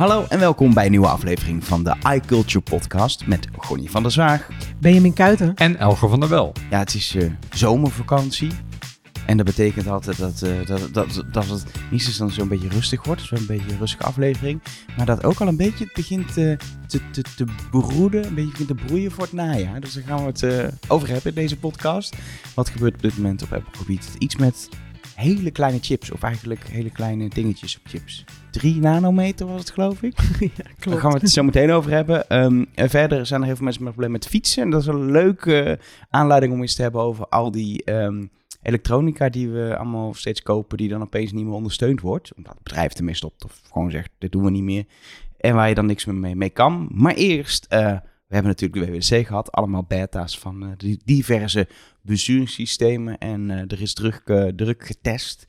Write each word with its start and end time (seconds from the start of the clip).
Hallo 0.00 0.26
en 0.28 0.38
welkom 0.38 0.74
bij 0.74 0.84
een 0.84 0.90
nieuwe 0.90 1.06
aflevering 1.08 1.64
van 1.64 1.84
de 1.84 1.96
iCulture 2.14 2.60
podcast 2.60 3.26
met 3.26 3.48
Gonnie 3.56 3.90
van 3.90 4.02
der 4.02 4.12
Zwaag. 4.12 4.48
Benjamin 4.78 5.12
Kuiten. 5.12 5.54
En 5.54 5.76
Elger 5.76 6.08
van 6.08 6.20
der 6.20 6.28
Wel. 6.28 6.52
Ja, 6.70 6.78
het 6.78 6.94
is 6.94 7.14
uh, 7.14 7.32
zomervakantie. 7.50 8.50
En 9.26 9.36
dat 9.36 9.46
betekent 9.46 9.86
altijd 9.86 10.18
dat, 10.18 10.42
uh, 10.42 10.66
dat, 10.66 10.94
dat, 10.94 11.24
dat 11.32 11.48
het 11.48 11.64
niet 11.90 12.18
dan 12.18 12.30
zo'n 12.30 12.48
beetje 12.48 12.68
rustig 12.68 13.04
wordt. 13.04 13.22
Zo'n 13.22 13.46
beetje 13.46 13.72
een 13.72 13.78
rustige 13.78 14.02
aflevering. 14.02 14.62
Maar 14.96 15.06
dat 15.06 15.24
ook 15.24 15.40
al 15.40 15.48
een 15.48 15.56
beetje 15.56 15.84
het 15.84 15.92
begint 15.92 16.32
te, 16.32 16.58
te, 16.86 17.00
te, 17.10 17.22
te 17.36 17.44
broeden. 17.70 18.26
Een 18.26 18.34
beetje 18.34 18.50
begint 18.50 18.68
te 18.68 18.84
broeien 18.86 19.10
voor 19.10 19.24
het 19.24 19.32
najaar. 19.32 19.80
Dus 19.80 19.92
daar 19.92 20.04
gaan 20.04 20.18
we 20.18 20.26
het 20.26 20.42
uh, 20.42 20.66
over 20.88 21.08
hebben 21.08 21.34
in 21.34 21.40
deze 21.42 21.56
podcast. 21.56 22.16
Wat 22.54 22.68
gebeurt 22.68 22.94
op 22.94 23.02
dit 23.02 23.16
moment 23.16 23.42
op 23.42 23.52
Apple 23.52 23.78
gebied? 23.78 24.14
Iets 24.18 24.36
met 24.36 24.68
hele 25.14 25.50
kleine 25.50 25.78
chips. 25.80 26.10
Of 26.10 26.22
eigenlijk 26.22 26.68
hele 26.68 26.90
kleine 26.90 27.28
dingetjes 27.28 27.76
op 27.76 27.90
chips. 27.90 28.24
3 28.50 28.80
nanometer 28.80 29.46
was 29.46 29.60
het, 29.60 29.70
geloof 29.70 30.02
ik. 30.02 30.18
ja, 30.40 30.48
klopt. 30.78 30.84
Daar 30.84 31.00
gaan 31.00 31.12
we 31.12 31.18
het 31.18 31.30
zo 31.30 31.42
meteen 31.42 31.70
over 31.70 31.90
hebben. 31.90 32.42
Um, 32.42 32.66
en 32.74 32.90
verder 32.90 33.26
zijn 33.26 33.40
er 33.40 33.46
heel 33.46 33.56
veel 33.56 33.64
mensen 33.64 33.84
met 33.84 33.92
problemen 33.92 34.20
met 34.20 34.30
fietsen. 34.30 34.62
En 34.62 34.70
dat 34.70 34.80
is 34.80 34.86
een 34.86 35.10
leuke 35.10 35.78
aanleiding 36.10 36.52
om 36.52 36.60
eens 36.60 36.74
te 36.74 36.82
hebben 36.82 37.00
over 37.00 37.26
al 37.26 37.50
die 37.50 37.92
um, 37.92 38.30
elektronica 38.62 39.28
die 39.28 39.50
we 39.50 39.76
allemaal 39.76 40.14
steeds 40.14 40.42
kopen, 40.42 40.76
die 40.76 40.88
dan 40.88 41.02
opeens 41.02 41.32
niet 41.32 41.44
meer 41.44 41.54
ondersteund 41.54 42.00
wordt. 42.00 42.34
Omdat 42.34 42.54
het 42.54 42.62
bedrijf 42.62 42.94
ermee 42.94 43.14
stopt 43.14 43.44
of 43.44 43.60
gewoon 43.72 43.90
zegt, 43.90 44.10
dit 44.18 44.32
doen 44.32 44.44
we 44.44 44.50
niet 44.50 44.62
meer. 44.62 44.84
En 45.36 45.54
waar 45.54 45.68
je 45.68 45.74
dan 45.74 45.86
niks 45.86 46.04
meer 46.04 46.14
mee, 46.14 46.36
mee 46.36 46.50
kan. 46.50 46.88
Maar 46.92 47.14
eerst, 47.14 47.66
uh, 47.72 47.78
we 48.26 48.34
hebben 48.34 48.52
natuurlijk 48.52 48.86
de 48.86 48.92
WWDC 48.92 49.26
gehad. 49.26 49.52
Allemaal 49.52 49.84
beta's 49.84 50.38
van 50.38 50.64
uh, 50.64 50.70
die 50.76 51.00
diverse 51.04 51.68
besturingssystemen. 52.02 53.18
En 53.18 53.48
uh, 53.48 53.56
er 53.56 53.80
is 53.80 53.94
druk, 53.94 54.22
druk 54.56 54.86
getest. 54.86 55.46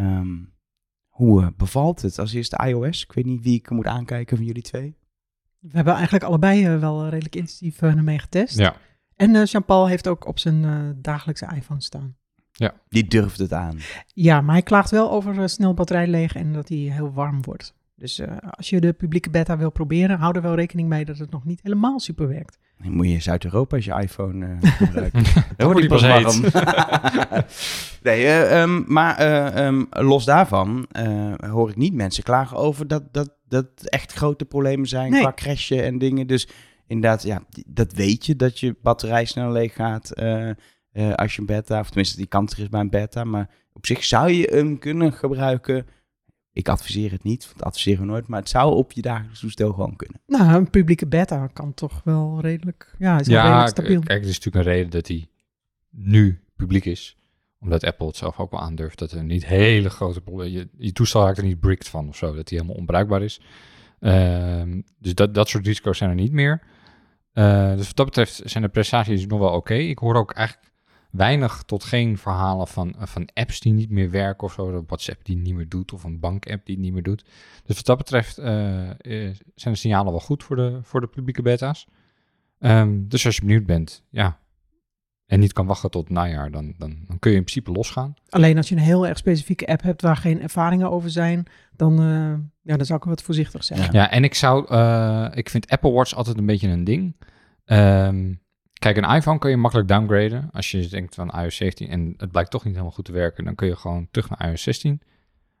Um, 0.00 0.56
hoe 1.18 1.52
bevalt 1.56 2.02
het? 2.02 2.18
Als 2.18 2.32
eerste 2.32 2.64
iOS. 2.66 3.02
Ik 3.02 3.12
weet 3.12 3.24
niet 3.24 3.42
wie 3.42 3.54
ik 3.54 3.70
moet 3.70 3.86
aankijken 3.86 4.36
van 4.36 4.46
jullie 4.46 4.62
twee. 4.62 4.96
We 5.58 5.70
hebben 5.72 5.94
eigenlijk 5.94 6.24
allebei 6.24 6.74
uh, 6.74 6.80
wel 6.80 7.08
redelijk 7.08 7.36
intensief 7.36 7.82
uh, 7.82 7.96
ermee 7.96 8.18
getest. 8.18 8.58
Ja. 8.58 8.76
En 9.16 9.34
uh, 9.34 9.44
Jean-Paul 9.44 9.86
heeft 9.86 10.08
ook 10.08 10.26
op 10.26 10.38
zijn 10.38 10.96
dagelijkse 11.02 11.48
iPhone 11.54 11.82
staan. 11.82 12.16
Ja. 12.52 12.74
Die 12.88 13.08
durft 13.08 13.38
het 13.38 13.52
aan. 13.52 13.78
Ja, 14.06 14.40
maar 14.40 14.54
hij 14.54 14.62
klaagt 14.62 14.90
wel 14.90 15.10
over 15.10 15.48
snel 15.48 15.74
batterij 15.74 16.06
leeg 16.06 16.34
en 16.34 16.52
dat 16.52 16.68
hij 16.68 16.78
heel 16.78 17.12
warm 17.12 17.42
wordt. 17.42 17.74
Dus 17.98 18.20
als 18.50 18.70
je 18.70 18.80
de 18.80 18.92
publieke 18.92 19.30
beta 19.30 19.58
wil 19.58 19.70
proberen, 19.70 20.18
hou 20.18 20.36
er 20.36 20.42
wel 20.42 20.54
rekening 20.54 20.88
mee 20.88 21.04
dat 21.04 21.18
het 21.18 21.30
nog 21.30 21.44
niet 21.44 21.60
helemaal 21.62 22.00
super 22.00 22.28
werkt. 22.28 22.58
Dan 22.82 22.92
moet 22.92 23.10
je 23.10 23.20
Zuid-Europa 23.20 23.76
als 23.76 23.84
je 23.84 24.00
iPhone 24.00 24.46
uh, 24.62 24.72
gebruiken. 24.72 25.22
Dan 25.56 25.72
wordt 25.72 25.88
pas 25.88 26.02
warm. 26.02 26.42
nee, 28.02 28.24
uh, 28.24 28.60
um, 28.60 28.84
maar 28.86 29.20
uh, 29.20 29.66
um, 29.66 29.86
los 29.90 30.24
daarvan 30.24 30.86
hoor 31.36 31.68
ik 31.68 31.76
niet 31.76 31.94
mensen 31.94 32.22
klagen 32.22 32.56
over 32.56 32.88
dat, 32.88 33.12
dat, 33.12 33.34
dat 33.48 33.68
echt 33.82 34.12
grote 34.12 34.44
problemen 34.44 34.86
zijn 34.86 35.10
nee. 35.10 35.20
qua 35.20 35.32
crashen 35.34 35.84
en 35.84 35.98
dingen. 35.98 36.26
Dus 36.26 36.48
inderdaad, 36.86 37.22
ja, 37.22 37.42
dat 37.66 37.92
weet 37.92 38.26
je, 38.26 38.36
dat 38.36 38.60
je 38.60 38.76
batterij 38.82 39.24
snel 39.24 39.52
leeg 39.52 39.74
gaat 39.74 40.16
als 41.14 41.34
je 41.34 41.40
een 41.40 41.46
beta, 41.46 41.80
of 41.80 41.86
tenminste 41.86 42.16
die 42.16 42.26
kans 42.26 42.52
er 42.52 42.58
is 42.58 42.68
bij 42.68 42.80
een 42.80 42.90
beta. 42.90 43.24
Maar 43.24 43.50
op 43.72 43.86
zich 43.86 44.04
zou 44.04 44.30
je 44.30 44.48
hem 44.52 44.78
kunnen 44.78 45.12
gebruiken 45.12 45.86
ik 46.58 46.68
adviseer 46.68 47.10
het 47.10 47.22
niet, 47.22 47.46
want 47.46 47.62
adviseren 47.62 48.00
we 48.00 48.06
nooit, 48.06 48.26
maar 48.26 48.40
het 48.40 48.48
zou 48.48 48.74
op 48.74 48.92
je 48.92 49.02
dagelijks 49.02 49.40
toestel 49.40 49.72
gewoon 49.72 49.96
kunnen. 49.96 50.20
Nou, 50.26 50.54
een 50.54 50.70
publieke 50.70 51.06
beta 51.06 51.46
kan 51.46 51.74
toch 51.74 52.00
wel 52.04 52.40
redelijk, 52.40 52.94
ja, 52.98 53.20
is 53.20 53.26
ja, 53.26 53.42
redelijk 53.42 53.68
stabiel. 53.68 54.00
Kijk, 54.00 54.22
er 54.22 54.28
is 54.28 54.38
natuurlijk 54.38 54.66
een 54.66 54.72
reden 54.72 54.90
dat 54.90 55.08
hij 55.08 55.28
nu 55.90 56.40
publiek 56.56 56.84
is. 56.84 57.16
Omdat 57.60 57.84
Apple 57.84 58.06
het 58.06 58.16
zelf 58.16 58.38
ook 58.38 58.50
wel 58.50 58.60
aandurft 58.60 58.98
dat 58.98 59.12
er 59.12 59.24
niet 59.24 59.46
hele 59.46 59.90
grote 59.90 60.20
problemen, 60.20 60.52
je, 60.52 60.68
je 60.78 60.92
toestel 60.92 61.22
raakt 61.22 61.38
er 61.38 61.44
niet 61.44 61.60
bricked 61.60 61.88
van 61.88 62.08
of 62.08 62.16
zo, 62.16 62.26
dat 62.26 62.48
hij 62.48 62.58
helemaal 62.58 62.80
onbruikbaar 62.80 63.22
is. 63.22 63.40
Uh, 64.00 64.62
dus 64.98 65.14
dat, 65.14 65.34
dat 65.34 65.48
soort 65.48 65.66
risico's 65.66 65.98
zijn 65.98 66.10
er 66.10 66.16
niet 66.16 66.32
meer. 66.32 66.62
Uh, 67.34 67.76
dus 67.76 67.86
wat 67.86 67.96
dat 67.96 68.06
betreft 68.06 68.40
zijn 68.44 68.62
de 68.62 68.68
prestaties 68.68 69.26
nog 69.26 69.38
wel 69.38 69.48
oké. 69.48 69.56
Okay. 69.56 69.88
Ik 69.88 69.98
hoor 69.98 70.14
ook 70.14 70.32
eigenlijk 70.32 70.72
weinig 71.10 71.62
tot 71.62 71.84
geen 71.84 72.18
verhalen 72.18 72.68
van, 72.68 72.94
van 72.98 73.28
apps 73.34 73.60
die 73.60 73.72
niet 73.72 73.90
meer 73.90 74.10
werken 74.10 74.46
of 74.46 74.52
zo. 74.52 74.68
Een 74.68 74.84
WhatsApp 74.86 75.24
die 75.24 75.36
het 75.36 75.44
niet 75.44 75.54
meer 75.54 75.68
doet 75.68 75.92
of 75.92 76.04
een 76.04 76.20
bank-app 76.20 76.66
die 76.66 76.74
het 76.74 76.84
niet 76.84 76.92
meer 76.92 77.02
doet. 77.02 77.24
Dus 77.64 77.76
wat 77.76 77.86
dat 77.86 77.98
betreft 77.98 78.38
uh, 78.38 78.46
zijn 78.46 79.34
de 79.54 79.74
signalen 79.74 80.12
wel 80.12 80.20
goed 80.20 80.44
voor 80.44 80.56
de, 80.56 80.78
voor 80.82 81.00
de 81.00 81.06
publieke 81.06 81.42
beta's. 81.42 81.86
Um, 82.60 83.08
dus 83.08 83.26
als 83.26 83.34
je 83.34 83.40
benieuwd 83.40 83.66
bent, 83.66 84.04
ja, 84.10 84.38
en 85.26 85.40
niet 85.40 85.52
kan 85.52 85.66
wachten 85.66 85.90
tot 85.90 86.04
het 86.04 86.12
najaar, 86.12 86.50
dan, 86.50 86.74
dan, 86.78 86.98
dan 87.06 87.18
kun 87.18 87.30
je 87.30 87.36
in 87.36 87.42
principe 87.42 87.72
losgaan. 87.72 88.14
Alleen 88.28 88.56
als 88.56 88.68
je 88.68 88.74
een 88.74 88.80
heel 88.80 89.06
erg 89.06 89.18
specifieke 89.18 89.66
app 89.66 89.82
hebt 89.82 90.02
waar 90.02 90.16
geen 90.16 90.42
ervaringen 90.42 90.90
over 90.90 91.10
zijn, 91.10 91.46
dan, 91.76 92.02
uh, 92.02 92.34
ja, 92.62 92.76
dan 92.76 92.86
zou 92.86 92.98
ik 92.98 93.04
wat 93.04 93.22
voorzichtig 93.22 93.64
zijn. 93.64 93.80
Ja, 93.80 93.88
ja 93.92 94.10
en 94.10 94.24
ik 94.24 94.34
zou, 94.34 94.72
uh, 94.72 95.28
ik 95.34 95.50
vind 95.50 95.70
Apple 95.70 95.90
Watch 95.90 96.14
altijd 96.14 96.38
een 96.38 96.46
beetje 96.46 96.68
een 96.68 96.84
ding. 96.84 97.16
Um, 97.64 98.40
Kijk, 98.78 98.96
een 98.96 99.14
iPhone 99.14 99.38
kun 99.38 99.50
je 99.50 99.56
makkelijk 99.56 99.88
downgraden. 99.88 100.50
Als 100.52 100.70
je 100.70 100.88
denkt 100.88 101.14
van 101.14 101.30
iOS 101.30 101.56
17 101.56 101.88
en 101.88 102.14
het 102.16 102.30
blijkt 102.30 102.50
toch 102.50 102.64
niet 102.64 102.72
helemaal 102.72 102.94
goed 102.94 103.04
te 103.04 103.12
werken, 103.12 103.44
dan 103.44 103.54
kun 103.54 103.66
je 103.66 103.76
gewoon 103.76 104.08
terug 104.10 104.28
naar 104.30 104.48
iOS 104.48 104.62
16. 104.62 105.00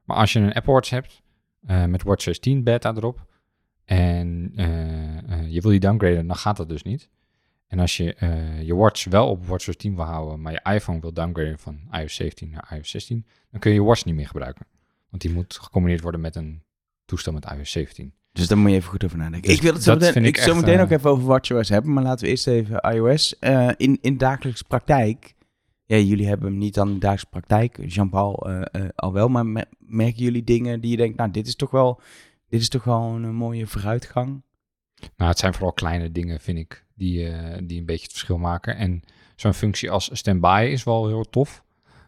Maar 0.04 0.16
als 0.16 0.32
je 0.32 0.38
een 0.38 0.52
Apple 0.52 0.72
Watch 0.72 0.90
hebt 0.90 1.22
uh, 1.68 1.84
met 1.84 2.02
Watch 2.02 2.22
16 2.22 2.64
beta 2.64 2.94
erop 2.94 3.26
en 3.84 4.52
uh, 4.54 4.66
uh, 4.66 5.52
je 5.52 5.60
wil 5.60 5.70
die 5.70 5.80
downgraden, 5.80 6.26
dan 6.26 6.36
gaat 6.36 6.56
dat 6.56 6.68
dus 6.68 6.82
niet. 6.82 7.08
En 7.66 7.78
als 7.78 7.96
je 7.96 8.16
je 8.64 8.74
watch 8.74 9.04
wel 9.04 9.28
op 9.28 9.46
Watch 9.46 9.64
16 9.64 9.94
wil 9.94 10.04
houden, 10.04 10.40
maar 10.40 10.52
je 10.52 10.72
iPhone 10.72 11.00
wil 11.00 11.12
downgraden 11.12 11.58
van 11.58 11.80
iOS 11.90 12.14
17 12.14 12.50
naar 12.50 12.72
iOS 12.74 12.90
16, 12.90 13.26
dan 13.50 13.60
kun 13.60 13.70
je 13.70 13.76
je 13.76 13.82
watch 13.82 14.04
niet 14.04 14.14
meer 14.14 14.26
gebruiken. 14.26 14.66
Want 15.08 15.22
die 15.22 15.32
moet 15.32 15.58
gecombineerd 15.58 16.02
worden 16.02 16.20
met 16.20 16.36
een 16.36 16.62
toestel 17.04 17.32
met 17.32 17.44
iOS 17.44 17.70
17. 17.70 18.12
Dus 18.32 18.48
daar 18.48 18.58
moet 18.58 18.70
je 18.70 18.76
even 18.76 18.90
goed 18.90 19.04
over 19.04 19.18
nadenken. 19.18 19.48
Dus 19.48 19.56
ik 19.56 19.62
wil 19.62 19.72
het 19.72 19.82
zo 19.82 19.94
meteen, 19.94 20.24
ik, 20.24 20.36
ik 20.36 20.42
zo 20.42 20.54
meteen 20.54 20.76
uh, 20.76 20.82
ook 20.82 20.90
even 20.90 21.10
over 21.10 21.24
WatchOS 21.24 21.68
hebben, 21.68 21.92
maar 21.92 22.02
laten 22.02 22.24
we 22.24 22.30
eerst 22.30 22.46
even 22.46 22.80
iOS. 22.80 23.34
Uh, 23.40 23.70
in, 23.76 23.98
in 24.00 24.16
dagelijkse 24.16 24.64
praktijk, 24.64 25.34
ja, 25.84 25.96
jullie 25.96 26.26
hebben 26.26 26.46
hem 26.46 26.58
niet 26.58 26.78
aan 26.78 26.92
de 26.92 26.98
dagelijkse 26.98 27.30
praktijk, 27.30 27.78
Jean-Paul 27.86 28.50
uh, 28.50 28.62
al 28.94 29.12
wel, 29.12 29.28
maar 29.28 29.46
me, 29.46 29.66
merken 29.78 30.22
jullie 30.22 30.44
dingen 30.44 30.80
die 30.80 30.90
je 30.90 30.96
denkt, 30.96 31.16
nou, 31.16 31.30
dit 31.30 31.46
is 31.46 31.56
toch 31.56 31.70
wel, 31.70 32.00
dit 32.48 32.60
is 32.60 32.68
toch 32.68 32.84
wel 32.84 33.02
een 33.02 33.34
mooie 33.34 33.66
vooruitgang? 33.66 34.42
Nou, 35.16 35.30
het 35.30 35.38
zijn 35.38 35.54
vooral 35.54 35.72
kleine 35.72 36.12
dingen, 36.12 36.40
vind 36.40 36.58
ik, 36.58 36.86
die, 36.94 37.30
die 37.64 37.78
een 37.78 37.86
beetje 37.86 38.02
het 38.02 38.12
verschil 38.12 38.38
maken. 38.38 38.76
En 38.76 39.02
zo'n 39.36 39.54
functie 39.54 39.90
als 39.90 40.10
standby 40.12 40.68
is 40.72 40.84
wel 40.84 41.06
heel 41.06 41.24
tof. 41.30 41.64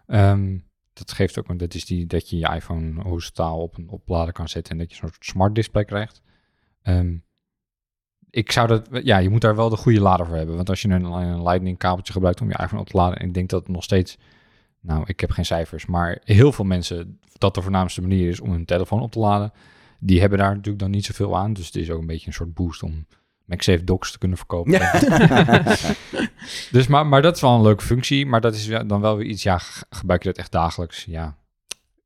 Um, 0.06 0.64
dat 1.06 1.12
geeft 1.12 1.38
ook, 1.38 1.58
dat 1.58 1.74
is 1.74 1.84
die 1.84 2.06
dat 2.06 2.30
je 2.30 2.38
je 2.38 2.54
iPhone 2.54 3.02
horizontaal 3.02 3.60
op 3.60 3.76
een 3.76 3.88
oplader 3.88 4.32
kan 4.32 4.48
zetten 4.48 4.72
en 4.72 4.78
dat 4.78 4.90
je 4.90 4.96
zo'n 4.96 5.10
smart 5.18 5.54
display 5.54 5.84
krijgt. 5.84 6.22
Um, 6.82 7.24
ik 8.30 8.52
zou 8.52 8.68
dat, 8.68 8.88
ja, 9.02 9.18
je 9.18 9.28
moet 9.28 9.40
daar 9.40 9.56
wel 9.56 9.68
de 9.68 9.76
goede 9.76 10.00
lader 10.00 10.26
voor 10.26 10.36
hebben. 10.36 10.56
Want 10.56 10.68
als 10.68 10.82
je 10.82 10.88
een, 10.88 11.04
een 11.04 11.42
lightning 11.42 11.78
kabeltje 11.78 12.12
gebruikt 12.12 12.40
om 12.40 12.48
je 12.48 12.58
iPhone 12.58 12.80
op 12.80 12.88
te 12.88 12.96
laden, 12.96 13.18
en 13.18 13.26
ik 13.26 13.34
denk 13.34 13.48
dat 13.48 13.60
het 13.60 13.70
nog 13.70 13.84
steeds, 13.84 14.18
nou, 14.80 15.02
ik 15.06 15.20
heb 15.20 15.30
geen 15.30 15.44
cijfers, 15.44 15.86
maar 15.86 16.20
heel 16.24 16.52
veel 16.52 16.64
mensen 16.64 17.18
dat 17.38 17.54
de 17.54 17.62
voornaamste 17.62 18.00
manier 18.00 18.28
is 18.28 18.40
om 18.40 18.50
hun 18.50 18.64
telefoon 18.64 19.02
op 19.02 19.12
te 19.12 19.18
laden. 19.18 19.52
Die 20.00 20.20
hebben 20.20 20.38
daar 20.38 20.50
natuurlijk 20.50 20.78
dan 20.78 20.90
niet 20.90 21.04
zoveel 21.04 21.36
aan. 21.36 21.52
Dus 21.52 21.66
het 21.66 21.76
is 21.76 21.90
ook 21.90 22.00
een 22.00 22.06
beetje 22.06 22.26
een 22.26 22.32
soort 22.32 22.54
boost 22.54 22.82
om 22.82 23.06
MagSafe 23.50 23.84
Docs 23.84 24.12
te 24.12 24.18
kunnen 24.18 24.36
verkopen. 24.36 24.72
Ja. 24.72 24.92
dus, 26.76 26.86
maar, 26.86 27.06
maar 27.06 27.22
dat 27.22 27.36
is 27.36 27.40
wel 27.40 27.54
een 27.54 27.62
leuke 27.62 27.84
functie. 27.84 28.26
Maar 28.26 28.40
dat 28.40 28.54
is 28.54 28.66
dan 28.66 29.00
wel 29.00 29.16
weer 29.16 29.26
iets, 29.26 29.42
ja, 29.42 29.60
gebruik 29.90 30.22
je 30.22 30.28
dat 30.28 30.38
echt 30.38 30.52
dagelijks? 30.52 31.04
Ja, 31.04 31.36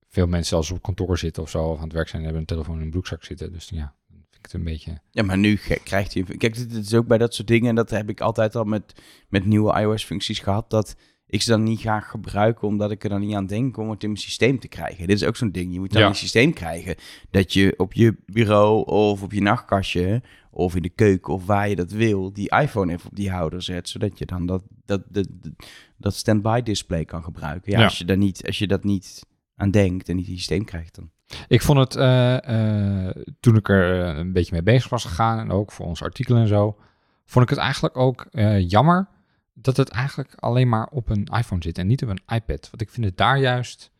veel 0.08 0.26
mensen 0.26 0.56
als 0.56 0.70
op 0.70 0.82
kantoor 0.82 1.18
zitten 1.18 1.42
of 1.42 1.50
zo, 1.50 1.64
of 1.64 1.76
aan 1.76 1.84
het 1.84 1.92
werk 1.92 2.08
zijn, 2.08 2.22
hebben 2.22 2.40
een 2.40 2.46
telefoon 2.46 2.76
in 2.76 2.82
een 2.82 2.90
broekzak 2.90 3.24
zitten. 3.24 3.52
Dus 3.52 3.68
ja, 3.68 3.94
vind 4.10 4.24
ik 4.30 4.38
het 4.42 4.52
een 4.52 4.64
beetje... 4.64 5.00
Ja, 5.10 5.22
maar 5.22 5.38
nu 5.38 5.56
krijgt 5.84 6.14
hij... 6.14 6.22
Kijk, 6.22 6.54
dit 6.56 6.72
is 6.72 6.94
ook 6.94 7.06
bij 7.06 7.18
dat 7.18 7.34
soort 7.34 7.48
dingen, 7.48 7.68
en 7.68 7.74
dat 7.74 7.90
heb 7.90 8.08
ik 8.08 8.20
altijd 8.20 8.56
al 8.56 8.64
met, 8.64 9.02
met 9.28 9.44
nieuwe 9.44 9.80
iOS-functies 9.80 10.38
gehad, 10.38 10.70
dat 10.70 10.96
ik 11.26 11.42
ze 11.42 11.50
dan 11.50 11.62
niet 11.62 11.80
ga 11.80 12.00
gebruiken 12.00 12.68
omdat 12.68 12.90
ik 12.90 13.04
er 13.04 13.08
dan 13.08 13.20
niet 13.20 13.34
aan 13.34 13.46
denk 13.46 13.76
om 13.76 13.90
het 13.90 14.02
in 14.02 14.08
mijn 14.08 14.20
systeem 14.20 14.58
te 14.58 14.68
krijgen. 14.68 15.06
Dit 15.06 15.16
is 15.16 15.24
ook 15.24 15.36
zo'n 15.36 15.50
ding. 15.50 15.72
Je 15.72 15.78
moet 15.78 15.92
dan 15.92 16.02
ja. 16.02 16.08
een 16.08 16.14
systeem 16.14 16.52
krijgen 16.52 16.96
dat 17.30 17.52
je 17.52 17.74
op 17.76 17.92
je 17.92 18.16
bureau 18.26 18.86
of 18.86 19.22
op 19.22 19.32
je 19.32 19.40
nachtkastje 19.40 20.22
of 20.54 20.76
in 20.76 20.82
de 20.82 20.88
keuken 20.88 21.34
of 21.34 21.46
waar 21.46 21.68
je 21.68 21.76
dat 21.76 21.90
wil, 21.90 22.32
die 22.32 22.50
iPhone 22.50 22.92
even 22.92 23.10
op 23.10 23.16
die 23.16 23.30
houder 23.30 23.62
zet, 23.62 23.88
zodat 23.88 24.18
je 24.18 24.26
dan 24.26 24.46
dat, 24.46 24.62
dat, 24.84 25.02
dat, 25.08 25.28
dat 25.96 26.14
standby 26.14 26.62
display 26.62 27.04
kan 27.04 27.22
gebruiken. 27.22 27.72
Ja, 27.72 27.78
ja, 27.78 27.84
Als, 27.84 27.98
je 27.98 28.04
daar 28.04 28.16
niet, 28.16 28.46
als 28.46 28.58
je 28.58 28.66
dat 28.66 28.84
niet 28.84 29.26
aan 29.56 29.70
denkt 29.70 30.08
en 30.08 30.16
niet 30.16 30.26
het 30.26 30.36
systeem 30.36 30.64
krijgt 30.64 30.94
dan. 30.94 31.10
Ik 31.48 31.62
vond 31.62 31.78
het, 31.78 31.96
uh, 31.96 32.36
uh, 32.48 33.10
toen 33.40 33.56
ik 33.56 33.68
er 33.68 34.16
een 34.18 34.32
beetje 34.32 34.52
mee 34.52 34.62
bezig 34.62 34.90
was 34.90 35.04
gegaan 35.04 35.38
en 35.38 35.50
ook 35.50 35.72
voor 35.72 35.86
ons 35.86 36.02
artikel 36.02 36.36
en 36.36 36.48
zo, 36.48 36.78
vond 37.24 37.44
ik 37.44 37.50
het 37.50 37.58
eigenlijk 37.58 37.96
ook 37.96 38.26
uh, 38.30 38.68
jammer 38.68 39.08
dat 39.54 39.76
het 39.76 39.88
eigenlijk 39.88 40.34
alleen 40.34 40.68
maar 40.68 40.86
op 40.86 41.08
een 41.08 41.24
iPhone 41.24 41.62
zit 41.62 41.78
en 41.78 41.86
niet 41.86 42.02
op 42.02 42.08
een 42.08 42.34
iPad. 42.34 42.68
Want 42.70 42.80
ik 42.80 42.90
vind 42.90 43.06
het 43.06 43.16
daar 43.16 43.38
juist, 43.38 43.92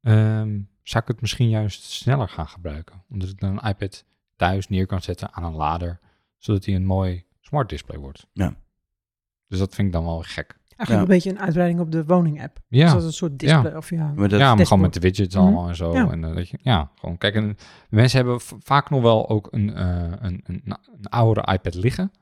um, 0.00 0.68
zou 0.82 1.02
ik 1.02 1.08
het 1.08 1.20
misschien 1.20 1.48
juist 1.48 1.82
sneller 1.82 2.28
gaan 2.28 2.48
gebruiken. 2.48 3.02
Omdat 3.10 3.28
ik 3.28 3.40
dan 3.40 3.50
een 3.50 3.68
iPad 3.68 4.04
thuis 4.40 4.68
neer 4.68 4.86
kan 4.86 5.02
zetten 5.02 5.32
aan 5.32 5.44
een 5.44 5.54
lader, 5.54 6.00
zodat 6.36 6.64
hij 6.64 6.74
een 6.74 6.84
mooi 6.84 7.24
smart 7.40 7.68
display 7.68 7.98
wordt. 7.98 8.26
Ja. 8.32 8.54
Dus 9.48 9.58
dat 9.58 9.74
vind 9.74 9.86
ik 9.86 9.92
dan 9.92 10.04
wel 10.04 10.20
gek. 10.22 10.58
Eigenlijk 10.76 11.08
een 11.08 11.14
beetje 11.14 11.30
een 11.30 11.40
uitbreiding 11.40 11.80
op 11.80 11.90
de 11.92 12.04
woning-app. 12.04 12.58
Ja. 12.68 12.82
Dus 12.84 12.92
dat 12.92 13.00
is 13.00 13.06
een 13.06 13.12
soort 13.12 13.38
display. 13.38 13.74
Of 13.74 13.90
ja, 13.90 14.12
Maar 14.16 14.28
dat, 14.28 14.40
ja, 14.40 14.54
maar 14.54 14.66
gewoon 14.66 14.82
met 14.82 14.94
de 14.94 15.00
widgets 15.00 15.34
Mhm. 15.34 15.44
allemaal 15.44 15.68
en 15.68 15.76
zo. 15.76 15.92
Ja. 15.92 16.10
En, 16.10 16.24
eh, 16.24 16.34
dat 16.34 16.48
je, 16.48 16.58
ja, 16.62 16.90
gewoon 16.94 17.18
kijk. 17.18 17.34
En 17.34 17.56
mensen 17.88 18.18
hebben 18.18 18.40
vaak 18.40 18.90
nog 18.90 19.02
wel 19.02 19.28
ook 19.28 19.48
een, 19.50 19.74
eh, 19.74 20.12
een, 20.20 20.40
een, 20.44 20.62
een 20.64 21.06
oudere 21.08 21.52
iPad 21.52 21.74
liggen. 21.74 22.12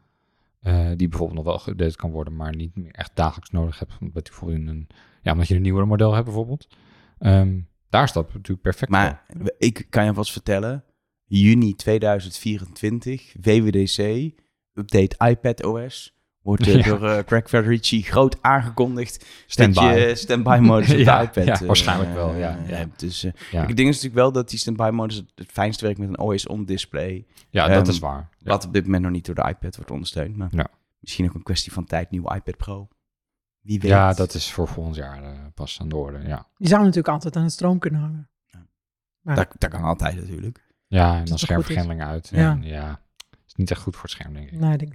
eh, 0.58 0.88
die 0.96 1.08
bijvoorbeeld 1.08 1.44
nog 1.44 1.64
wel 1.64 1.74
geüpdate 1.74 1.96
kan 1.96 2.10
worden, 2.10 2.36
maar 2.36 2.54
niet 2.56 2.76
meer 2.76 2.92
echt 2.92 3.10
dagelijks 3.14 3.50
nodig 3.50 3.78
hebt. 3.78 3.92
Omdat, 4.00 4.22
bijvoorbeeld 4.22 4.60
in 4.60 4.68
een, 4.68 4.86
ja, 5.22 5.32
omdat 5.32 5.48
je 5.48 5.54
een 5.54 5.62
nieuwere 5.62 5.86
model 5.86 6.12
hebt 6.12 6.24
bijvoorbeeld. 6.24 6.66
Ehm, 7.18 7.58
daar 7.88 8.10
dat 8.12 8.32
natuurlijk 8.32 8.62
perfect 8.62 8.90
voor. 8.92 9.00
maar 9.00 9.24
ik 9.58 9.86
kan 9.90 10.04
je 10.04 10.14
vast 10.14 10.32
vertellen, 10.32 10.84
juni 11.28 11.74
2024, 11.74 13.32
WWDC, 13.40 14.30
update 14.74 15.16
iPad 15.30 15.64
OS, 15.64 16.16
wordt 16.42 16.66
eh, 16.66 16.74
Ja. 16.84 16.88
door 16.88 17.08
eh, 17.08 17.24
Craig 17.24 17.48
Federici 17.48 18.02
groot 18.02 18.42
aangekondigd 18.42 19.26
Standby. 19.46 19.80
dat 19.80 19.98
je 20.08 20.14
standby 20.14 20.58
modus 20.62 20.90
op 20.92 20.98
Ja, 20.98 21.18
de 21.18 21.24
iPad 21.26 21.44
ja, 21.44 21.60
eh, 21.60 21.66
waarschijnlijk 21.66 22.14
wel, 22.14 22.34
ja, 22.34 22.58
eh. 22.58 22.84
Dus 22.96 23.24
eh, 23.24 23.32
ja, 23.50 23.66
het 23.66 23.76
ding 23.76 23.88
is 23.88 23.94
natuurlijk 23.94 24.14
wel 24.14 24.32
dat 24.32 24.48
die 24.50 24.58
standby 24.58 24.90
modus 24.92 25.16
het, 25.34 25.50
fijnste 25.52 25.84
werkt 25.84 25.98
met 25.98 26.08
een 26.08 26.18
OS-on 26.18 26.64
display. 26.64 27.26
ja, 27.50 27.66
dat 27.68 27.80
ehm, 27.82 27.90
is 27.90 27.98
waar. 27.98 28.28
Ja. 28.38 28.50
Wat 28.50 28.64
op 28.64 28.72
dit 28.72 28.84
moment 28.84 29.02
nog 29.02 29.12
niet 29.12 29.26
door 29.26 29.34
de 29.34 29.48
iPad 29.48 29.76
wordt 29.76 29.90
ondersteund. 29.90 30.36
Maar 30.36 30.48
Ja. 30.50 30.66
misschien 31.00 31.28
ook 31.28 31.34
een 31.34 31.42
kwestie 31.42 31.72
van 31.72 31.84
tijd, 31.84 32.10
nieuwe 32.10 32.34
iPad 32.34 32.56
Pro. 32.56 32.88
Wie 33.60 33.80
weet. 33.80 33.90
Ja, 33.90 34.12
dat 34.12 34.34
is 34.34 34.52
voor 34.52 34.68
volgend 34.68 34.96
jaar 34.96 35.22
eh, 35.22 35.30
pas 35.54 35.80
aan 35.80 35.88
de 35.88 35.96
orde. 35.96 36.18
Ja, 36.26 36.46
Die 36.56 36.68
zou 36.68 36.80
natuurlijk 36.80 37.08
altijd 37.08 37.36
aan 37.36 37.44
de 37.44 37.50
stroom 37.50 37.78
kunnen 37.78 38.00
hangen. 38.00 38.30
dat, 39.22 39.48
dat 39.58 39.70
kan 39.70 39.82
altijd 39.82 40.16
natuurlijk. 40.16 40.66
Ja 40.88 41.18
en 41.18 41.24
dan 41.24 41.38
schermvergrending 41.38 42.02
uit. 42.02 42.28
Ja. 42.32 42.50
En, 42.50 42.62
ja, 42.62 43.00
is 43.46 43.54
niet 43.54 43.70
echt 43.70 43.80
goed 43.80 43.94
voor 43.94 44.02
het 44.02 44.12
scherm, 44.12 44.32
denk 44.32 44.50
ik. 44.50 44.58
Nee, 44.58 44.76
ik 44.76 44.92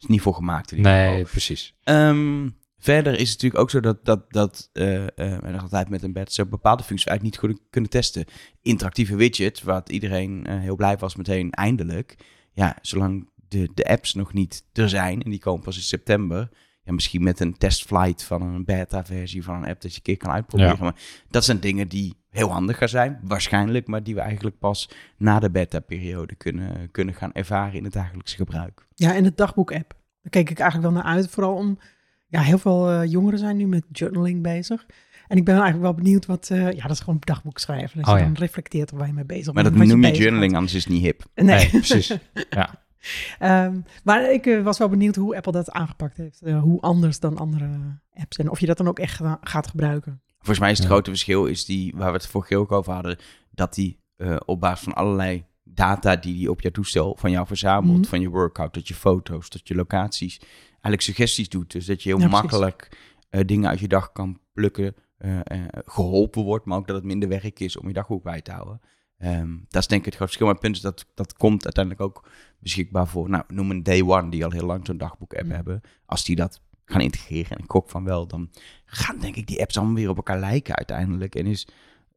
is 0.00 0.06
niet 0.06 0.20
voor 0.20 0.34
gemaakt 0.34 0.70
in 0.70 0.76
ieder 0.76 0.92
geval. 0.92 1.12
Nee, 1.12 1.24
precies. 1.24 1.74
Ehm, 1.82 2.48
verder 2.78 3.12
is 3.12 3.30
het 3.30 3.42
natuurlijk 3.42 3.60
ook 3.60 3.70
zo 3.70 3.80
dat, 3.80 4.04
dat, 4.04 4.32
dat 4.32 4.70
eh, 4.72 5.06
eh, 5.18 5.42
nog 5.42 5.62
altijd 5.62 5.88
met 5.88 6.02
een 6.02 6.12
bed 6.12 6.32
zo 6.32 6.46
bepaalde 6.46 6.82
functies 6.82 7.08
eigenlijk 7.08 7.42
niet 7.42 7.50
goed 7.50 7.62
kunnen 7.70 7.90
testen. 7.90 8.24
Interactieve 8.62 9.16
widget, 9.16 9.62
wat 9.62 9.88
iedereen 9.88 10.46
eh, 10.46 10.58
heel 10.58 10.76
blij 10.76 10.96
was 10.96 11.16
meteen 11.16 11.50
eindelijk. 11.50 12.16
Ja, 12.52 12.78
zolang 12.82 13.28
de, 13.34 13.70
de 13.74 13.84
apps 13.84 14.14
nog 14.14 14.32
niet 14.32 14.64
er 14.72 14.88
zijn, 14.88 15.22
en 15.22 15.30
die 15.30 15.40
komen 15.40 15.64
pas 15.64 15.76
in 15.76 15.82
september. 15.82 16.48
Ja, 16.82 16.92
misschien 16.92 17.22
met 17.22 17.40
een 17.40 17.56
testflight 17.56 18.22
van 18.22 18.42
een 18.42 18.64
beta-versie 18.64 19.44
van 19.44 19.54
een 19.54 19.68
app 19.68 19.80
dat 19.80 19.90
je 19.90 19.96
een 19.96 20.02
keer 20.02 20.16
kan 20.16 20.30
uitproberen. 20.30 20.76
Ja. 20.76 20.82
Maar 20.82 21.00
dat 21.28 21.44
zijn 21.44 21.60
dingen 21.60 21.88
die 21.88 22.19
heel 22.30 22.50
handig 22.52 22.78
gaan 22.78 22.88
zijn, 22.88 23.18
waarschijnlijk. 23.22 23.86
Maar 23.86 24.02
die 24.02 24.14
we 24.14 24.20
eigenlijk 24.20 24.58
pas 24.58 24.90
na 25.16 25.38
de 25.38 25.50
beta-periode 25.50 26.34
kunnen, 26.34 26.90
kunnen 26.90 27.14
gaan 27.14 27.32
ervaren 27.32 27.74
in 27.74 27.84
het 27.84 27.92
dagelijkse 27.92 28.36
gebruik. 28.36 28.86
Ja, 28.94 29.14
en 29.14 29.22
de 29.22 29.32
dagboek-app. 29.34 29.94
Daar 30.22 30.30
keek 30.30 30.50
ik 30.50 30.58
eigenlijk 30.58 30.92
wel 30.92 31.02
naar 31.02 31.12
uit. 31.12 31.28
Vooral 31.30 31.54
om, 31.54 31.78
ja, 32.26 32.40
heel 32.40 32.58
veel 32.58 32.90
eh, 32.90 33.10
jongeren 33.10 33.38
zijn 33.38 33.56
nu 33.56 33.66
met 33.66 33.84
journaling 33.92 34.42
bezig. 34.42 34.86
En 35.28 35.36
ik 35.36 35.44
ben 35.44 35.54
eigenlijk 35.54 35.84
wel 35.84 35.94
benieuwd 35.94 36.26
wat, 36.26 36.48
eh, 36.50 36.72
ja, 36.72 36.82
dat 36.82 36.90
is 36.90 37.00
gewoon 37.00 37.16
dagboek 37.20 37.58
schrijven. 37.58 37.98
Dat 38.00 38.08
Oh, 38.08 38.14
je 38.14 38.20
ja. 38.20 38.26
dan 38.26 38.36
reflecteert 38.36 38.92
op 38.92 38.98
waar 38.98 39.06
je 39.06 39.12
mee 39.12 39.24
bezig 39.24 39.44
Maar 39.54 39.62
bent. 39.62 39.66
dat 39.76 39.86
wat 39.86 39.86
noem 39.96 40.04
je 40.04 40.12
journaling, 40.18 40.54
anders 40.54 40.74
is 40.74 40.84
het 40.84 40.92
niet 40.92 41.02
hip. 41.02 41.22
Nee, 41.34 41.44
Nee, 41.44 41.68
precies. 41.80 42.16
Ja. 42.50 42.82
Ehm, 43.38 43.80
maar 44.04 44.32
ik 44.32 44.46
eh, 44.46 44.62
was 44.62 44.78
wel 44.78 44.88
benieuwd 44.88 45.16
hoe 45.16 45.36
Apple 45.36 45.52
dat 45.52 45.70
aangepakt 45.70 46.16
heeft. 46.16 46.42
Eh, 46.42 46.60
hoe 46.60 46.80
anders 46.80 47.20
dan 47.20 47.36
andere 47.38 47.68
apps. 48.14 48.36
En 48.36 48.50
of 48.50 48.60
je 48.60 48.66
dat 48.66 48.76
dan 48.76 48.88
ook 48.88 48.98
echt 48.98 49.14
ga- 49.16 49.38
gaat 49.40 49.66
gebruiken. 49.66 50.20
Volgens 50.40 50.58
mij 50.58 50.70
is 50.70 50.78
het 50.78 50.86
Ja. 50.86 50.92
grote 50.92 51.10
verschil, 51.10 51.46
is 51.46 51.64
die, 51.64 51.92
waar 51.96 52.10
we 52.12 52.16
het 52.16 52.26
vorige 52.26 52.48
keer 52.48 52.58
ook 52.58 52.72
over 52.72 52.92
hadden, 52.92 53.18
dat 53.50 53.74
die 53.74 53.98
eh, 54.16 54.36
op 54.44 54.60
basis 54.60 54.84
van 54.84 54.94
allerlei 54.94 55.44
data 55.64 56.16
die 56.16 56.34
die 56.34 56.50
op 56.50 56.60
jouw 56.60 56.70
toestel 56.70 57.16
van 57.20 57.30
jou 57.30 57.46
verzamelt, 57.46 57.98
Mhm. 57.98 58.08
van 58.08 58.20
je 58.20 58.28
workout 58.28 58.72
tot 58.72 58.88
je 58.88 58.94
foto's, 58.94 59.48
tot 59.48 59.68
je 59.68 59.74
locaties, 59.74 60.38
eigenlijk 60.70 61.02
suggesties 61.02 61.48
doet. 61.48 61.72
Dus 61.72 61.86
dat 61.86 62.02
je 62.02 62.08
heel 62.08 62.18
Ja, 62.20 62.28
makkelijk 62.28 62.98
eh, 63.30 63.40
dingen 63.46 63.68
uit 63.68 63.78
je 63.80 63.88
dag 63.88 64.12
kan 64.12 64.40
plukken, 64.52 64.94
eh, 65.16 65.38
geholpen 65.84 66.42
wordt, 66.42 66.64
maar 66.64 66.78
ook 66.78 66.86
dat 66.86 66.96
het 66.96 67.04
minder 67.04 67.28
werk 67.28 67.60
is 67.60 67.76
om 67.78 67.86
je 67.88 67.92
dagboek 67.94 68.22
bij 68.22 68.40
te 68.40 68.52
houden. 68.52 68.80
Ehm, 69.18 69.56
dat 69.68 69.82
is 69.82 69.86
denk 69.88 70.00
ik 70.00 70.06
het 70.06 70.14
grote 70.14 70.32
verschil. 70.32 70.46
Maar 70.46 70.54
het 70.54 70.64
punt 70.64 70.76
is 70.76 70.82
dat 70.82 71.06
dat 71.14 71.32
komt 71.34 71.64
uiteindelijk 71.64 72.04
ook 72.04 72.28
beschikbaar 72.58 73.08
voor, 73.08 73.28
nou, 73.30 73.44
noem 73.48 73.70
een 73.70 73.82
Day 73.82 74.02
One, 74.02 74.30
die 74.30 74.44
al 74.44 74.50
heel 74.50 74.66
lang 74.66 74.86
zo'n 74.86 74.98
dagboek-app 74.98 75.44
Mhm. 75.46 75.54
hebben. 75.54 75.80
Als 76.06 76.24
die 76.24 76.36
dat 76.36 76.60
gaan 76.90 77.00
integreren, 77.00 77.50
en 77.56 77.64
ik 77.64 77.70
gok 77.70 77.88
van 77.90 78.04
wel, 78.04 78.26
dan 78.26 78.50
gaan 78.84 79.18
denk 79.18 79.36
ik 79.36 79.46
die 79.46 79.60
apps 79.60 79.76
allemaal 79.76 79.94
weer 79.94 80.08
op 80.08 80.16
elkaar 80.16 80.38
lijken 80.40 80.76
uiteindelijk. 80.76 81.34
En 81.34 81.46
is 81.46 81.66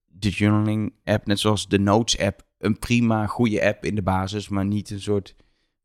de 0.08 0.30
journaling 0.30 0.94
app, 1.04 1.25
net 1.25 1.40
zoals 1.40 1.68
de 1.68 1.80
Notes 1.80 2.20
app, 2.20 2.46
een 2.58 2.80
prima 2.80 3.28
goede 3.28 3.66
app 3.66 3.86
in 3.86 3.96
de 3.96 4.02
basis, 4.02 4.50
maar 4.50 4.66
niet 4.66 4.90
een 4.90 5.02
soort 5.02 5.36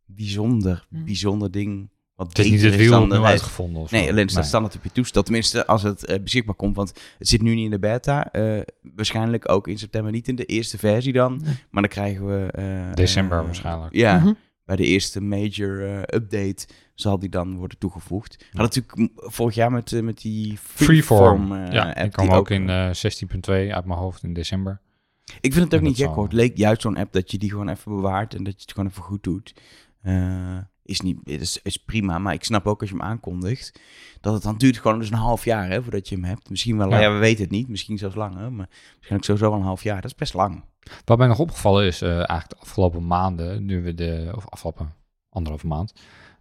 bijzonder, 0.06 0.86
Mm. 0.90 1.04
bijzonder 1.04 1.50
ding. 1.50 1.90
Wat 2.14 2.28
Het 2.28 2.38
is 2.38 2.50
niet 2.50 2.62
het 2.62 2.76
wiel 2.76 3.02
opnieuw 3.02 3.24
uitgevonden. 3.24 3.82
Of 3.82 3.90
Nee, 3.90 4.02
zo. 4.04 4.08
alleen 4.08 4.20
het 4.20 4.30
staat 4.30 4.40
Nee. 4.42 4.50
standaard 4.50 4.76
op 4.76 4.84
je 4.84 4.92
toestel. 4.92 5.22
Tenminste, 5.22 5.66
als 5.66 5.82
het 5.82 6.04
eh, 6.04 6.22
beschikbaar 6.22 6.54
komt. 6.54 6.76
Want 6.76 6.92
het 7.18 7.28
zit 7.28 7.42
nu 7.42 7.54
niet 7.54 7.64
in 7.64 7.70
de 7.70 7.78
beta. 7.78 8.32
Eh, 8.32 8.60
waarschijnlijk 8.94 9.50
ook 9.50 9.68
in 9.68 9.78
september 9.78 10.12
niet 10.12 10.28
in 10.28 10.36
de 10.36 10.44
eerste 10.44 10.78
versie 10.78 11.12
dan. 11.12 11.40
Nee. 11.44 11.54
Maar 11.70 11.82
dan 11.82 11.90
krijgen 11.90 12.26
we... 12.26 12.48
eh, 12.52 12.94
December 12.94 13.44
waarschijnlijk. 13.44 13.94
Ja, 13.94 14.18
Mhm. 14.18 14.32
bij 14.64 14.76
de 14.76 14.84
eerste 14.84 15.20
major 15.20 15.86
eh, 15.86 15.98
update 15.98 16.66
zal 17.00 17.18
die 17.18 17.28
dan 17.28 17.56
worden 17.56 17.78
toegevoegd. 17.78 18.44
Hadden 18.52 18.82
natuurlijk 18.82 19.10
vorig 19.14 19.54
jaar 19.54 19.72
met, 19.72 19.92
eh, 19.92 20.02
met 20.02 20.20
die 20.20 20.56
Freeform. 20.58 21.46
Freeform 21.46 21.64
eh, 21.64 21.72
ja, 21.72 21.88
app. 21.88 21.96
die 22.00 22.08
kwam 22.10 22.30
ook 22.30 22.50
in 22.50 22.68
eh 22.70 22.90
16.2 22.92 23.74
uit 23.74 23.84
mijn 23.84 23.98
hoofd 23.98 24.22
in 24.22 24.32
december. 24.32 24.80
Ik 25.40 25.52
vind 25.52 25.64
het 25.64 25.74
ook 25.74 25.80
En 25.80 25.86
niet 25.86 25.96
gek 25.96 26.04
zal- 26.04 26.14
hoor. 26.14 26.24
Het 26.24 26.32
leek 26.32 26.56
juist 26.56 26.82
zo'n 26.82 26.96
app 26.96 27.12
dat 27.12 27.30
je 27.30 27.38
die 27.38 27.50
gewoon 27.50 27.68
even 27.68 27.92
bewaart 27.94 28.34
en 28.34 28.44
dat 28.44 28.52
je 28.54 28.60
het 28.60 28.72
gewoon 28.72 28.88
even 28.88 29.02
goed 29.02 29.22
doet. 29.22 29.54
Eh, 30.02 30.58
is, 30.82 31.00
niet, 31.00 31.18
is, 31.24 31.60
is 31.62 31.76
prima, 31.76 32.18
maar 32.18 32.32
ik 32.34 32.44
snap 32.44 32.66
ook 32.66 32.80
als 32.80 32.90
je 32.90 32.96
hem 32.96 33.04
aankondigt, 33.04 33.80
dat 34.20 34.34
het 34.34 34.42
dan 34.42 34.56
duurt 34.56 34.78
gewoon 34.78 34.98
dus 34.98 35.10
een 35.10 35.16
half 35.16 35.44
jaar 35.44 35.68
hè, 35.68 35.82
voordat 35.82 36.08
je 36.08 36.14
hem 36.14 36.24
hebt. 36.24 36.50
Misschien 36.50 36.76
wel, 36.76 36.90
ja. 36.90 36.98
Ja. 37.00 37.12
we 37.12 37.18
weten 37.18 37.42
het 37.42 37.50
niet, 37.50 37.68
misschien 37.68 37.98
zelfs 37.98 38.14
langer, 38.14 38.52
maar 38.52 38.68
waarschijnlijk 38.92 39.24
sowieso 39.24 39.50
wel 39.50 39.58
een 39.58 39.64
half 39.64 39.82
jaar. 39.82 40.00
Dat 40.00 40.10
is 40.10 40.16
best 40.16 40.34
lang. 40.34 40.64
Wat 41.04 41.18
mij 41.18 41.26
nog 41.26 41.38
opgevallen 41.38 41.84
is, 41.86 42.02
eh, 42.02 42.10
eigenlijk 42.10 42.48
de 42.48 42.56
afgelopen 42.56 43.06
maanden, 43.06 43.64
nu 43.64 43.82
we 43.82 43.94
de, 43.94 44.32
of 44.34 44.48
afgelopen 44.48 44.92
anderhalve 45.30 45.66
maand, 45.66 45.92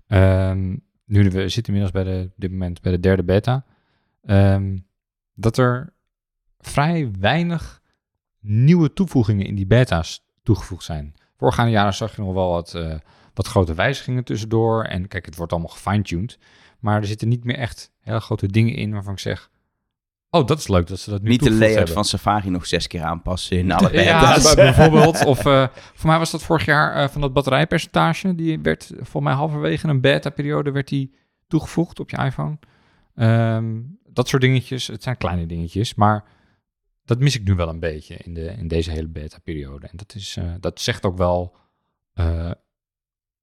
ehm, 0.07 0.75
nu 1.06 1.30
we 1.30 1.50
zitten 1.50 1.74
inmiddels 1.74 2.04
bij 2.04 2.04
de, 2.04 2.31
dit 2.36 2.51
moment 2.51 2.81
bij 2.81 2.92
de 2.92 3.00
derde 3.00 3.24
beta, 3.24 3.65
ehm, 4.24 4.77
dat 5.33 5.57
er 5.57 5.94
vrij 6.59 7.12
weinig 7.19 7.81
nieuwe 8.39 8.94
toevoegingen 8.94 9.45
in 9.45 9.56
die 9.56 9.68
beta's 9.68 10.25
toegevoegd 10.44 10.83
zijn. 10.83 11.13
Voorgaande 11.38 11.71
jaren 11.71 11.94
zag 11.94 12.15
je 12.15 12.21
nog 12.21 12.33
wel 12.33 12.50
wat, 12.50 12.74
eh, 12.74 12.95
wat 13.33 13.48
grote 13.48 13.74
wijzigingen 13.74 14.24
tussendoor. 14.24 14.83
En 14.83 15.07
kijk, 15.07 15.25
het 15.25 15.36
wordt 15.36 15.51
allemaal 15.51 15.71
gefine-tuned. 15.71 16.39
Maar 16.80 17.00
er 17.01 17.07
zitten 17.07 17.27
niet 17.27 17.44
meer 17.44 17.57
echt 17.57 17.92
hele 18.00 18.19
grote 18.19 18.47
dingen 18.47 18.76
in 18.76 18.92
waarvan 18.92 19.14
ik 19.14 19.19
zeg... 19.19 19.49
Oh, 20.30 20.46
dat 20.48 20.60
is 20.60 20.68
leuk 20.68 20.88
dat 20.88 21.00
ze 21.00 21.10
dat 21.10 21.22
nu 21.22 21.30
niet 21.30 21.44
de 21.44 21.52
layout 21.52 21.76
hebben. 21.76 21.94
van 21.94 22.06
Safari 22.06 22.50
nog 22.50 22.66
zes 22.66 22.88
keer 22.88 23.02
aanpassen 23.04 23.57
in 23.57 23.72
alle 23.72 23.92
Ja, 24.04 24.19
beta's. 24.19 24.44
bij- 24.56 24.74
bijvoorbeeld. 24.74 25.26
Of 25.26 25.46
eh, 25.46 25.68
voor 25.94 26.10
mij 26.10 26.18
was 26.18 26.31
dat 26.31 26.44
vorig 26.44 26.66
jaar 26.66 26.96
eh, 26.96 27.10
van 27.10 27.22
dat 27.22 27.34
batterijpercentage. 27.34 28.36
Die 28.36 28.60
werd 28.60 28.92
voor 29.00 29.24
mij 29.24 29.34
halverwege 29.34 29.88
een 29.88 30.02
beta-periode 30.02 30.72
werd 30.72 30.88
die 30.88 31.14
toegevoegd 31.48 32.00
op 32.00 32.10
je 32.10 32.18
iPhone. 32.18 32.57
Ehm, 33.16 33.76
dat 34.10 34.28
soort 34.28 34.42
dingetjes. 34.42 34.88
Het 34.88 35.04
zijn 35.04 35.18
kleine 35.18 35.46
dingetjes, 35.46 35.96
maar 35.96 36.24
dat 37.06 37.19
mis 37.19 37.36
ik 37.36 37.44
nu 37.44 37.54
wel 37.56 37.69
een 37.69 37.80
beetje 37.80 38.16
in, 38.18 38.34
de, 38.34 38.46
in 38.57 38.68
deze 38.68 38.92
hele 38.92 39.07
beta-periode. 39.07 39.88
En 39.88 39.98
dat, 39.98 40.16
is, 40.16 40.38
eh, 40.38 40.54
dat 40.60 40.81
zegt 40.81 41.06
ook 41.06 41.18
wel 41.18 41.56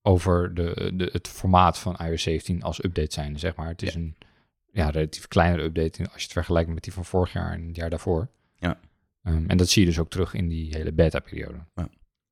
over 0.02 0.54
de, 0.54 0.92
de, 0.94 1.08
het 1.12 1.28
formaat 1.28 1.78
van 1.78 1.96
iOS 1.96 2.22
17 2.22 2.62
als 2.62 2.84
update 2.84 3.12
zijn, 3.12 3.38
zeg 3.38 3.56
maar. 3.56 3.68
Het 3.68 3.82
is 3.82 3.94
een 3.94 4.16
ja, 4.74 4.90
relatief 4.90 5.28
kleinere 5.28 5.62
update 5.62 6.02
als 6.02 6.16
je 6.16 6.22
het 6.22 6.32
vergelijkt 6.32 6.70
met 6.70 6.82
die 6.82 6.92
van 6.92 7.04
vorig 7.04 7.32
jaar 7.32 7.52
en 7.52 7.66
het 7.66 7.76
jaar 7.76 7.90
daarvoor. 7.90 8.28
Ja. 8.56 8.78
Ehm, 9.22 9.44
en 9.46 9.56
dat 9.56 9.68
zie 9.68 9.82
je 9.82 9.88
dus 9.88 9.98
ook 9.98 10.10
terug 10.10 10.34
in 10.34 10.48
die 10.48 10.76
hele 10.76 10.92
beta-periode. 10.92 11.58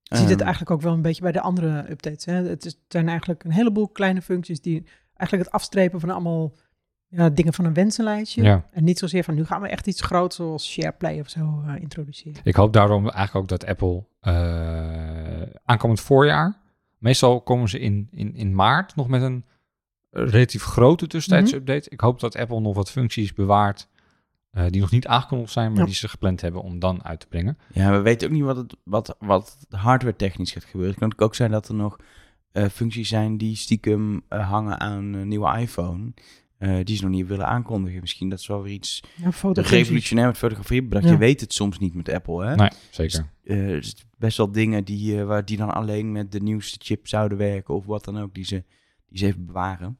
Je 0.02 0.16
ziet 0.16 0.28
het 0.28 0.30
Ehm, 0.30 0.40
eigenlijk 0.40 0.70
ook 0.70 0.80
wel 0.80 0.92
een 0.92 1.02
beetje 1.02 1.22
bij 1.22 1.32
de 1.32 1.40
andere 1.40 1.90
updates. 1.90 2.24
Hè? 2.24 2.34
Het, 2.34 2.64
is, 2.64 2.72
het 2.72 2.80
zijn 2.88 3.08
eigenlijk 3.08 3.44
een 3.44 3.50
heleboel 3.50 3.88
kleine 3.88 4.22
functies 4.22 4.60
die 4.60 4.86
eigenlijk 5.14 5.48
het 5.48 5.60
afstrepen 5.60 6.00
van 6.00 6.10
allemaal 6.10 6.52
ja, 7.08 7.30
dingen 7.30 7.52
van 7.52 7.64
een 7.64 7.74
wensenlijstje. 7.74 8.42
Ja. 8.42 8.68
En 8.70 8.84
niet 8.84 8.98
zozeer 8.98 9.24
van 9.24 9.34
nu 9.34 9.44
gaan 9.44 9.60
we 9.60 9.68
echt 9.68 9.86
iets 9.86 10.00
groots 10.00 10.36
zoals 10.36 10.72
SharePlay 10.72 11.20
of 11.20 11.28
zo 11.28 11.62
eh, 11.66 11.80
introduceren. 11.80 12.40
Ik 12.44 12.54
hoop 12.54 12.72
daarom 12.72 13.08
eigenlijk 13.08 13.34
ook 13.34 13.48
dat 13.48 13.66
Apple 13.66 14.04
eh, 14.20 15.42
aankomend 15.64 16.00
voorjaar, 16.00 16.58
meestal 16.98 17.40
komen 17.40 17.68
ze 17.68 17.78
in, 17.78 18.08
in, 18.10 18.34
in 18.34 18.54
maart 18.54 18.96
nog 18.96 19.08
met 19.08 19.22
een 19.22 19.44
relatief 20.12 20.62
grote 20.62 21.06
tussentijdse 21.06 21.56
update. 21.56 21.90
Ik 21.90 22.00
hoop 22.00 22.20
dat 22.20 22.36
Apple 22.36 22.60
nog 22.60 22.74
wat 22.74 22.90
functies 22.90 23.32
bewaart 23.32 23.88
eh, 24.50 24.64
die 24.68 24.80
nog 24.80 24.90
niet 24.90 25.06
aangekondigd 25.06 25.52
zijn, 25.52 25.70
maar 25.70 25.80
Ja. 25.80 25.84
die 25.86 25.94
ze 25.94 26.08
gepland 26.08 26.40
hebben 26.40 26.62
om 26.62 26.78
dan 26.78 27.04
uit 27.04 27.20
te 27.20 27.26
brengen. 27.26 27.58
Ja, 27.72 27.92
we 27.92 28.00
weten 28.00 28.28
ook 28.28 28.34
niet 28.34 28.42
wat, 28.42 28.56
het, 28.56 28.76
wat, 28.84 29.16
wat 29.18 29.58
hardware 29.68 30.16
technisch 30.16 30.52
gaat 30.52 30.64
gebeuren. 30.64 30.90
Het 31.00 31.14
kan 31.16 31.26
ook 31.26 31.34
zijn 31.34 31.50
dat 31.50 31.68
er 31.68 31.74
nog 31.74 31.96
eh, 32.52 32.64
functies 32.66 33.08
zijn 33.08 33.36
die 33.36 33.56
stiekem 33.56 34.22
eh, 34.28 34.48
hangen 34.50 34.80
aan 34.80 35.12
een 35.12 35.28
nieuwe 35.28 35.58
iPhone. 35.58 36.12
eh, 36.58 36.78
die 36.84 36.96
ze 36.96 37.02
nog 37.02 37.10
niet 37.12 37.26
willen 37.26 37.46
aankondigen. 37.46 38.00
Misschien 38.00 38.28
dat 38.28 38.38
is 38.38 38.46
wel 38.46 38.62
weer 38.62 38.72
iets 38.72 39.02
Ja, 39.16 39.30
revolutionair 39.52 40.26
met 40.26 40.36
fotografie 40.38 40.82
bedacht. 40.82 41.04
Ja. 41.04 41.10
Je 41.10 41.16
weet 41.16 41.40
het 41.40 41.52
soms 41.52 41.78
niet 41.78 41.94
met 41.94 42.08
Apple, 42.08 42.44
hè? 42.46 42.54
Nee, 42.54 42.70
zeker. 42.90 43.30
Eh, 43.44 43.70
er 43.70 43.84
zitten 43.84 44.04
best 44.18 44.36
wel 44.36 44.52
dingen 44.52 44.84
die, 44.84 45.18
eh, 45.18 45.24
waar 45.24 45.44
die 45.44 45.56
dan 45.56 45.74
alleen 45.74 46.12
met 46.12 46.32
de 46.32 46.40
nieuwste 46.40 46.78
chip 46.82 47.08
zouden 47.08 47.38
werken 47.38 47.74
of 47.74 47.84
wat 47.86 48.04
dan 48.04 48.18
ook, 48.20 48.34
die 48.34 48.44
ze, 48.44 48.64
die 49.12 49.20
ze 49.20 49.26
even 49.26 49.46
bewaren. 49.46 49.98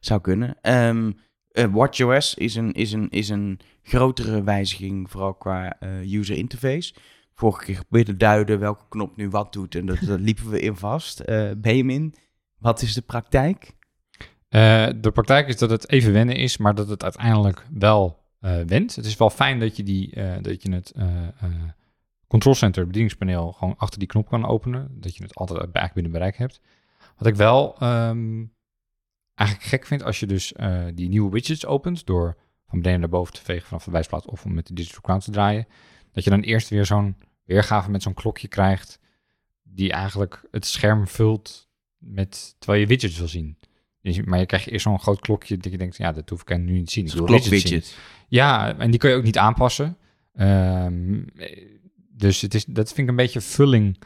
Zou 0.00 0.20
kunnen. 0.20 0.56
Ehm, 0.60 1.12
eh, 1.50 1.64
WatchOS 1.72 2.34
is 2.34 2.54
een, 2.54 2.72
is, 2.72 2.92
een, 2.92 3.08
is 3.08 3.28
een 3.28 3.60
grotere 3.82 4.42
wijziging, 4.42 5.10
vooral 5.10 5.34
qua 5.34 5.78
eh, 5.78 6.12
user 6.12 6.36
interface. 6.36 6.94
Vorige 7.34 7.64
keer 7.64 7.74
probeerde 7.74 8.16
duiden 8.16 8.58
welke 8.58 8.84
knop 8.88 9.16
nu 9.16 9.28
wat 9.28 9.52
doet 9.52 9.74
en 9.74 9.86
dat, 9.86 10.00
liepen 10.00 10.50
we 10.50 10.60
in 10.60 10.76
vast. 10.76 11.20
Eh 11.20 11.50
Benjamin, 11.56 12.14
wat 12.58 12.82
is 12.82 12.94
de 12.94 13.02
praktijk? 13.02 13.78
De 14.48 15.10
praktijk 15.12 15.48
is 15.48 15.56
dat 15.56 15.70
het 15.70 15.88
even 15.88 16.12
wennen 16.12 16.36
is, 16.36 16.56
maar 16.56 16.74
dat 16.74 16.88
het 16.88 17.02
uiteindelijk 17.02 17.66
wel 17.72 18.18
went. 18.66 18.96
Het 18.96 19.04
is 19.04 19.16
wel 19.16 19.30
fijn 19.30 19.60
dat 19.60 19.76
je, 19.76 19.82
die, 19.82 20.14
dat 20.40 20.62
je 20.62 20.72
het 20.72 20.92
control 22.26 22.54
center 22.54 22.86
bedieningspaneel 22.86 23.52
gewoon 23.52 23.76
achter 23.76 23.98
die 23.98 24.08
knop 24.08 24.28
kan 24.28 24.46
openen. 24.46 24.88
Dat 25.00 25.16
je 25.16 25.22
het 25.22 25.34
altijd 25.34 25.58
eigenlijk 25.58 25.94
binnen 25.94 26.12
bereik 26.12 26.36
hebt. 26.36 26.60
Wat 27.20 27.28
ik 27.28 27.34
wel 27.34 27.76
ehm, 27.78 28.44
eigenlijk 29.34 29.68
gek 29.68 29.86
vind 29.86 30.02
als 30.02 30.20
je 30.20 30.26
dus 30.26 30.52
eh, 30.52 30.84
die 30.94 31.08
nieuwe 31.08 31.30
widgets 31.30 31.66
opent 31.66 32.06
door 32.06 32.36
van 32.66 32.78
beneden 32.78 33.00
naar 33.00 33.08
boven 33.08 33.34
te 33.34 33.42
vegen 33.42 33.66
vanaf 33.66 33.84
de 33.84 33.90
wijsplaat 33.90 34.26
of 34.26 34.44
om 34.44 34.54
met 34.54 34.66
de 34.66 34.74
digital 34.74 35.00
crown 35.00 35.20
te 35.20 35.30
draaien. 35.30 35.66
Dat 36.12 36.24
je 36.24 36.30
dan 36.30 36.40
eerst 36.40 36.68
weer 36.68 36.86
zo'n 36.86 37.16
weergave 37.44 37.90
met 37.90 38.02
zo'n 38.02 38.14
klokje 38.14 38.48
krijgt 38.48 38.98
die 39.62 39.92
eigenlijk 39.92 40.42
het 40.50 40.66
scherm 40.66 41.08
vult 41.08 41.68
met, 41.98 42.54
terwijl 42.58 42.80
je 42.80 42.86
widgets 42.86 43.18
wil 43.18 43.28
zien. 43.28 43.58
Dus 44.02 44.20
Maar 44.20 44.38
je 44.38 44.46
krijgt 44.46 44.66
eerst 44.66 44.84
zo'n 44.84 45.00
groot 45.00 45.20
klokje 45.20 45.56
dat 45.56 45.72
je 45.72 45.78
denkt, 45.78 45.96
ja, 45.96 46.12
dat 46.12 46.28
hoef 46.28 46.40
ik 46.40 46.58
nu 46.58 46.72
niet 46.72 46.86
te 46.86 46.92
zien. 46.92 47.06
Ik 47.06 47.12
wil 47.12 47.26
widgets 47.26 47.68
zien. 47.68 47.82
Ja, 48.28 48.78
en 48.78 48.90
die 48.90 49.00
kun 49.00 49.10
je 49.10 49.16
ook 49.16 49.22
niet 49.22 49.38
aanpassen. 49.38 49.96
Ehm, 50.34 51.22
eh, 51.36 51.68
dus 52.08 52.40
het 52.40 52.54
is, 52.54 52.64
dat 52.64 52.88
vind 52.88 52.98
ik 52.98 53.08
een 53.08 53.16
beetje 53.16 53.40
vulling 53.40 53.98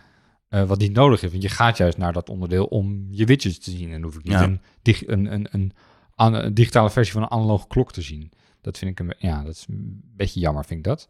eh, 0.55 0.67
wat 0.67 0.79
niet 0.79 0.93
nodig 0.93 1.23
is. 1.23 1.31
Want 1.31 1.43
je 1.43 1.49
gaat 1.49 1.77
juist 1.77 1.99
naar 1.99 2.13
dat 2.13 2.29
onderdeel 2.29 2.65
om 2.65 3.07
je 3.11 3.25
widgets 3.25 3.59
te 3.59 3.71
zien. 3.71 3.93
En 3.93 4.03
hoef 4.03 4.15
ik 4.17 4.23
niet 4.23 4.33
Ja. 4.33 4.43
een, 4.43 4.61
dig- 4.83 5.07
een, 5.07 5.33
een, 5.33 5.73
een, 6.17 6.55
digitale 6.55 6.91
versie 6.91 7.13
van 7.13 7.23
een 7.23 7.31
analoge 7.31 7.67
klok 7.67 7.93
te 7.93 8.03
zien. 8.03 8.33
Dat 8.61 8.79
vind 8.79 8.91
ik 8.91 9.01
een, 9.01 9.15
ja, 9.19 9.43
dat 9.43 9.55
is 9.55 9.67
een 9.69 10.01
beetje 10.17 10.41
jammer, 10.41 10.65
vind 10.65 10.79
ik 10.79 10.85
dat. 10.85 11.09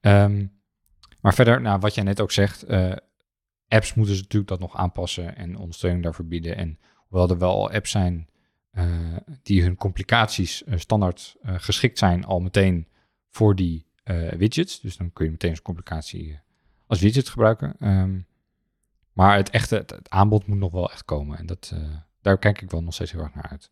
Ehm, 0.00 0.46
maar 1.20 1.34
verder, 1.34 1.60
nou, 1.60 1.78
wat 1.80 1.94
jij 1.94 2.04
net 2.04 2.20
ook 2.20 2.30
zegt, 2.32 2.62
eh, 2.62 2.92
apps 3.68 3.94
moeten 3.94 4.14
ze 4.14 4.20
natuurlijk 4.22 4.50
dat 4.50 4.60
nog 4.60 4.76
aanpassen 4.76 5.36
en 5.36 5.56
ondersteuning 5.56 6.02
daarvoor 6.04 6.26
bieden. 6.26 6.56
En 6.56 6.78
hoewel 6.96 7.28
er 7.30 7.38
wel 7.38 7.50
al 7.50 7.70
apps 7.70 7.90
zijn 7.90 8.28
eh, 8.70 9.16
die 9.42 9.62
hun 9.62 9.76
complicaties 9.76 10.62
standaard 10.74 11.36
geschikt 11.42 11.98
zijn 11.98 12.24
al 12.24 12.40
meteen 12.40 12.88
voor 13.28 13.54
die 13.56 13.86
widgets. 14.36 14.80
Dus 14.80 14.96
dan 14.96 15.12
kun 15.12 15.24
je 15.24 15.30
meteen 15.30 15.54
zo'n 15.54 15.64
complicatie 15.64 16.38
als 16.86 17.00
widget 17.00 17.28
gebruiken. 17.28 17.74
Ehm, 17.78 18.18
maar 19.12 19.36
het 19.36 19.50
echte 19.50 19.74
het, 19.76 19.90
het 19.90 20.10
aanbod 20.10 20.46
moet 20.46 20.58
nog 20.58 20.72
wel 20.72 20.90
echt 20.90 21.04
komen. 21.04 21.38
En 21.38 21.46
dat, 21.46 21.70
eh, 21.74 21.80
daar 22.20 22.38
kijk 22.38 22.62
ik 22.62 22.70
wel 22.70 22.82
nog 22.82 22.94
steeds 22.94 23.12
heel 23.12 23.20
erg 23.20 23.34
naar 23.34 23.48
uit. 23.50 23.70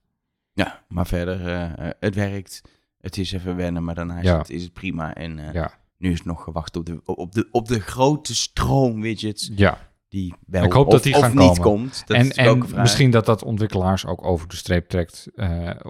Ja, 0.52 0.82
maar 0.88 1.06
verder, 1.06 1.46
eh, 1.46 1.86
eh, 1.86 1.92
het 2.00 2.14
werkt. 2.14 2.62
Het 3.00 3.18
is 3.18 3.32
even 3.32 3.56
wennen, 3.56 3.84
maar 3.84 3.94
daarna 3.94 4.18
is, 4.18 4.24
Ja. 4.24 4.38
het, 4.38 4.50
is 4.50 4.62
het 4.62 4.72
prima. 4.72 5.14
En 5.14 5.52
Ja. 5.52 5.72
nu 5.96 6.10
is 6.10 6.18
het 6.18 6.26
nog 6.26 6.42
gewacht 6.44 6.76
op 6.76 6.86
de, 6.86 7.00
op 7.04 7.32
de, 7.32 7.48
op 7.50 7.68
de 7.68 7.80
grote 7.80 8.34
stroom 8.34 9.00
widgets 9.00 9.50
Ja, 9.54 9.88
die 10.08 10.34
wel 10.46 10.64
Ik 10.64 10.72
hoop 10.72 10.86
of, 10.86 10.92
dat 10.92 11.02
die 11.02 11.14
gaan 11.14 11.36
niet 11.36 11.58
komen. 11.58 11.62
komt. 11.62 12.02
Dat 12.06 12.16
en, 12.16 12.30
en 12.30 12.64
misschien 12.80 13.10
dat 13.10 13.26
dat 13.26 13.42
ontwikkelaars 13.42 14.06
ook 14.06 14.24
over 14.24 14.48
de 14.48 14.56
streep 14.56 14.88
trekt 14.88 15.26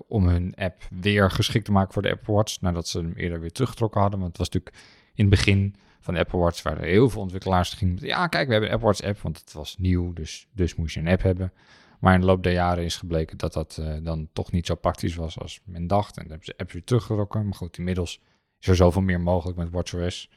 om 0.09 0.27
hun 0.29 0.55
app 0.57 0.83
weer 1.01 1.31
geschikt 1.31 1.65
te 1.65 1.73
maken 1.73 1.93
voor 1.93 2.03
de 2.03 2.11
Apple 2.11 2.35
Watch, 2.35 2.61
nadat 2.61 2.89
ze 2.89 2.99
hem 2.99 3.13
eerder 3.13 3.41
weer 3.41 3.53
teruggetrokken 3.53 4.01
hadden. 4.01 4.21
Want 4.21 4.31
het 4.37 4.39
was 4.39 4.49
natuurlijk 4.51 4.85
in 5.15 5.25
het 5.25 5.35
begin 5.35 5.75
van 6.01 6.15
de 6.15 6.21
Apple 6.21 6.39
Watch 6.39 6.63
waren 6.63 6.83
er 6.83 6.89
heel 6.89 7.11
veel 7.11 7.21
ontwikkelaars 7.21 7.71
die 7.71 7.79
gingen 7.79 7.99
ja 8.01 8.27
kijk, 8.27 8.47
we 8.47 8.53
hebben 8.53 8.71
een 8.71 8.75
Apple 8.77 8.91
Watch 8.91 9.03
app, 9.03 9.19
want 9.19 9.39
het 9.39 9.53
was 9.53 9.77
nieuw, 9.79 10.13
dus, 10.13 10.49
dus 10.53 10.75
moest 10.75 10.95
je 10.95 11.01
een 11.01 11.09
app 11.09 11.23
hebben. 11.23 11.53
Maar 12.01 12.15
in 12.15 12.21
de 12.21 12.27
loop 12.27 12.43
der 12.43 12.53
jaren 12.53 12.85
is 12.85 12.97
gebleken 12.97 13.39
dat 13.39 13.53
dat 13.53 13.79
eh, 13.81 13.95
dan 14.03 14.29
toch 14.33 14.53
niet 14.53 14.67
zo 14.67 14.75
praktisch 14.75 15.15
was 15.15 15.39
als 15.39 15.61
men 15.65 15.87
dacht. 15.87 16.17
En 16.17 16.23
dan 16.23 16.31
hebben 16.31 16.47
ze 16.47 16.55
apps 16.57 16.73
weer 16.73 16.85
teruggetrokken. 16.85 17.45
Maar 17.45 17.55
goed, 17.55 17.79
inmiddels 17.79 18.21
is 18.61 18.69
er 18.69 18.77
zoveel 18.77 19.03
meer 19.03 19.21
mogelijk 19.21 19.59
met 19.59 19.71
WatchOS. 19.71 20.31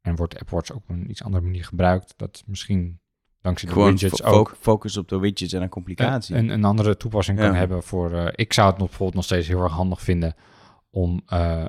En 0.00 0.16
wordt 0.16 0.38
Apple 0.38 0.56
Watch 0.56 0.70
ook 0.70 0.76
op 0.76 0.88
een 0.88 1.10
iets 1.10 1.22
andere 1.22 1.44
manier 1.44 1.64
gebruikt. 1.64 2.14
Dat 2.16 2.42
misschien 2.46 3.00
dankzij 3.40 3.68
de 3.68 3.74
widgets 3.74 4.22
ook 4.22 4.56
focus 4.60 4.96
op 4.96 5.08
de 5.08 5.18
widgets 5.18 5.52
en 5.52 5.62
een 5.62 5.68
complicatie. 5.68 6.36
een, 6.36 6.48
een 6.48 6.64
andere 6.64 6.96
toepassing 6.96 7.38
kan 7.38 7.54
hebben 7.54 7.82
voor... 7.82 8.12
eh, 8.12 8.26
ik 8.34 8.52
zou 8.52 8.68
het 8.68 8.78
nog, 8.78 8.86
bijvoorbeeld 8.88 9.16
nog 9.16 9.24
steeds 9.24 9.48
heel 9.48 9.62
erg 9.62 9.72
handig 9.72 10.00
vinden 10.00 10.34
om 10.90 11.22
eh, 11.26 11.64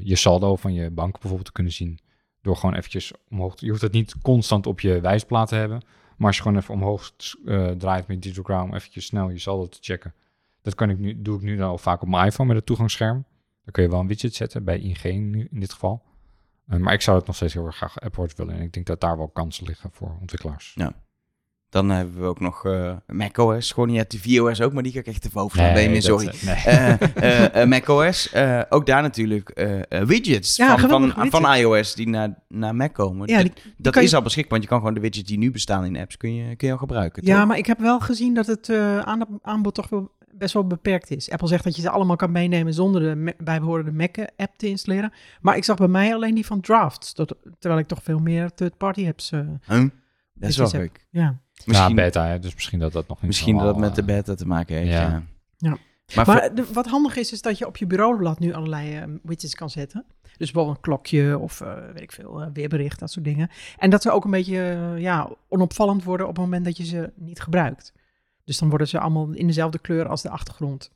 je 0.00 0.16
saldo 0.16 0.56
van 0.56 0.74
je 0.74 0.90
bank 0.90 1.12
bijvoorbeeld 1.12 1.44
te 1.44 1.52
kunnen 1.52 1.72
zien. 1.72 1.98
Door 2.46 2.56
gewoon 2.56 2.74
eventjes 2.74 3.12
omhoog... 3.28 3.60
Je 3.60 3.70
hoeft 3.70 3.82
het 3.82 3.92
niet 3.92 4.14
constant 4.22 4.66
op 4.66 4.80
je 4.80 5.00
wijsplaat 5.00 5.48
te 5.48 5.54
hebben. 5.54 5.82
Maar 6.16 6.26
als 6.26 6.36
je 6.36 6.42
gewoon 6.42 6.58
even 6.58 6.74
omhoog 6.74 7.12
eh, 7.44 7.70
draait 7.70 8.06
met 8.06 8.22
Digital 8.22 8.44
Crown... 8.44 8.74
eventjes 8.74 9.06
snel 9.06 9.30
je 9.30 9.38
saldo 9.38 9.68
te 9.68 9.78
checken. 9.80 10.14
Dat 10.62 10.74
kan 10.74 10.90
ik 10.90 10.98
nu, 10.98 11.22
doe 11.22 11.36
ik 11.36 11.42
nu 11.42 11.56
dan 11.56 11.68
al 11.68 11.78
vaak 11.78 12.02
op 12.02 12.08
mijn 12.08 12.26
iPhone 12.26 12.48
met 12.48 12.56
het 12.56 12.66
toegangsscherm. 12.66 13.24
Dan 13.64 13.72
kun 13.72 13.82
je 13.82 13.88
wel 13.88 14.00
een 14.00 14.06
widget 14.06 14.34
zetten, 14.34 14.64
bij 14.64 14.78
ING 14.78 15.02
nu 15.02 15.48
in 15.50 15.60
dit 15.60 15.72
geval. 15.72 16.02
Eh, 16.66 16.78
maar 16.78 16.92
ik 16.92 17.00
zou 17.00 17.16
het 17.16 17.26
nog 17.26 17.36
steeds 17.36 17.54
heel 17.54 17.66
erg 17.66 17.76
graag 17.76 18.00
Apple 18.00 18.22
Watch 18.22 18.36
willen. 18.36 18.54
En 18.54 18.62
ik 18.62 18.72
denk 18.72 18.86
dat 18.86 19.00
daar 19.00 19.16
wel 19.16 19.28
kansen 19.28 19.66
liggen 19.66 19.90
voor 19.92 20.16
ontwikkelaars. 20.20 20.74
Dan 21.76 21.90
hebben 21.90 22.20
we 22.20 22.26
ook 22.26 22.40
nog 22.40 22.64
eh 22.64 22.92
macOS. 23.06 23.72
Gewoon 23.72 23.88
niet 23.88 24.10
de 24.10 24.18
tvOS 24.18 24.60
ook, 24.60 24.72
maar 24.72 24.82
die 24.82 24.92
ga 24.92 24.98
ik 24.98 25.06
echt 25.06 25.26
even 25.26 25.40
overslaan. 25.40 25.74
Nee, 25.74 26.00
sorry. 26.00 26.26
eh, 26.26 26.42
nee. 26.44 26.96
Eh, 27.14 27.62
eh, 27.62 27.68
macOS, 27.68 28.30
eh, 28.32 28.60
ook 28.68 28.86
daar 28.86 29.02
natuurlijk 29.02 29.52
widgets 30.06 30.56
Ja, 30.56 30.78
van, 30.78 31.12
van, 31.12 31.30
van 31.30 31.54
iOS 31.54 31.94
die 31.94 32.08
naar, 32.08 32.34
naar 32.48 32.74
Mac 32.74 32.94
komen. 32.94 33.28
Ja, 33.28 33.42
die- 33.42 33.52
dat 33.76 33.92
kan 33.92 34.02
is 34.02 34.10
je- 34.10 34.16
al 34.16 34.22
beschikbaar, 34.22 34.50
want 34.52 34.62
je 34.62 34.68
kan 34.68 34.78
gewoon 34.78 34.94
de 34.94 35.00
widgets 35.00 35.28
die 35.28 35.38
nu 35.38 35.50
bestaan 35.50 35.84
in 35.84 35.96
apps, 35.96 36.16
kun 36.16 36.34
je, 36.34 36.56
kun 36.56 36.66
je 36.66 36.72
al 36.72 36.78
gebruiken. 36.78 37.26
Ja, 37.26 37.38
toch? 37.38 37.46
maar 37.48 37.58
ik 37.58 37.66
heb 37.66 37.78
wel 37.78 38.00
gezien 38.00 38.34
dat 38.34 38.46
het 38.46 38.68
eh, 38.68 38.98
aan- 38.98 39.38
aanbod 39.42 39.74
toch 39.74 39.88
wel 39.88 40.14
best 40.38 40.54
wel 40.54 40.66
beperkt 40.66 41.10
is. 41.10 41.30
Apple 41.30 41.48
zegt 41.48 41.64
dat 41.64 41.76
je 41.76 41.82
ze 41.82 41.90
allemaal 41.90 42.16
kan 42.16 42.32
meenemen 42.32 42.74
zonder 42.74 43.00
de 43.00 43.34
bijbehorende 43.38 43.92
Mac-app 43.92 44.52
te 44.56 44.66
installeren. 44.68 45.12
Maar 45.40 45.56
ik 45.56 45.64
zag 45.64 45.76
bij 45.76 45.88
mij 45.88 46.14
alleen 46.14 46.34
die 46.34 46.46
van 46.46 46.60
Drafts, 46.60 47.12
terwijl 47.58 47.80
ik 47.80 47.86
toch 47.86 48.02
veel 48.02 48.18
meer 48.18 48.54
third-party 48.54 49.06
apps... 49.06 49.32
eh, 49.32 49.40
Huh? 49.66 49.84
Dat 50.34 50.48
is 50.48 50.56
wel 50.56 50.68
gek. 50.68 51.06
ja. 51.10 51.40
Misschien, 51.64 51.88
ja, 51.88 51.94
beta, 51.94 52.38
dus 52.38 52.54
misschien 52.54 52.78
dat 52.78 52.92
dat 52.92 53.08
nog 53.08 53.16
niet 53.18 53.26
misschien 53.26 53.54
dat 53.56 53.62
het 53.64 53.70
allemaal, 53.72 53.88
met 53.94 54.06
de 54.06 54.12
eh, 54.12 54.16
beta 54.18 54.34
te 54.34 54.46
maken 54.46 54.76
heeft. 54.76 54.90
ja. 54.90 55.00
Ja. 55.08 55.22
Ja. 55.58 55.76
Maar, 56.14 56.24
voor- 56.24 56.34
Maar 56.34 56.54
de- 56.54 56.72
wat 56.72 56.86
handig 56.86 57.16
is, 57.16 57.32
is 57.32 57.42
dat 57.42 57.58
je 57.58 57.66
op 57.66 57.76
je 57.76 57.86
bureaublad 57.86 58.38
nu 58.38 58.52
allerlei 58.52 58.96
eh, 58.96 59.02
widgets 59.22 59.54
kan 59.54 59.70
zetten. 59.70 60.04
Dus 60.22 60.50
bijvoorbeeld 60.50 60.76
een 60.76 60.82
klokje 60.82 61.38
of 61.38 61.60
eh, 61.60 61.74
weet 61.92 62.00
ik 62.02 62.12
veel, 62.12 62.42
eh, 62.42 62.48
weerbericht, 62.52 62.98
dat 62.98 63.10
soort 63.10 63.24
dingen. 63.24 63.50
En 63.78 63.90
dat 63.90 64.02
ze 64.02 64.10
ook 64.10 64.24
een 64.24 64.30
beetje 64.30 64.94
ja, 64.98 65.30
onopvallend 65.48 66.04
worden 66.04 66.28
op 66.28 66.36
het 66.36 66.44
moment 66.44 66.64
dat 66.64 66.76
je 66.76 66.84
ze 66.84 67.12
niet 67.16 67.40
gebruikt. 67.40 67.92
Dus 68.44 68.58
dan 68.58 68.68
worden 68.68 68.88
ze 68.88 68.98
allemaal 68.98 69.28
in 69.32 69.46
dezelfde 69.46 69.78
kleur 69.78 70.08
als 70.08 70.22
de 70.22 70.30
achtergrond. 70.30 70.90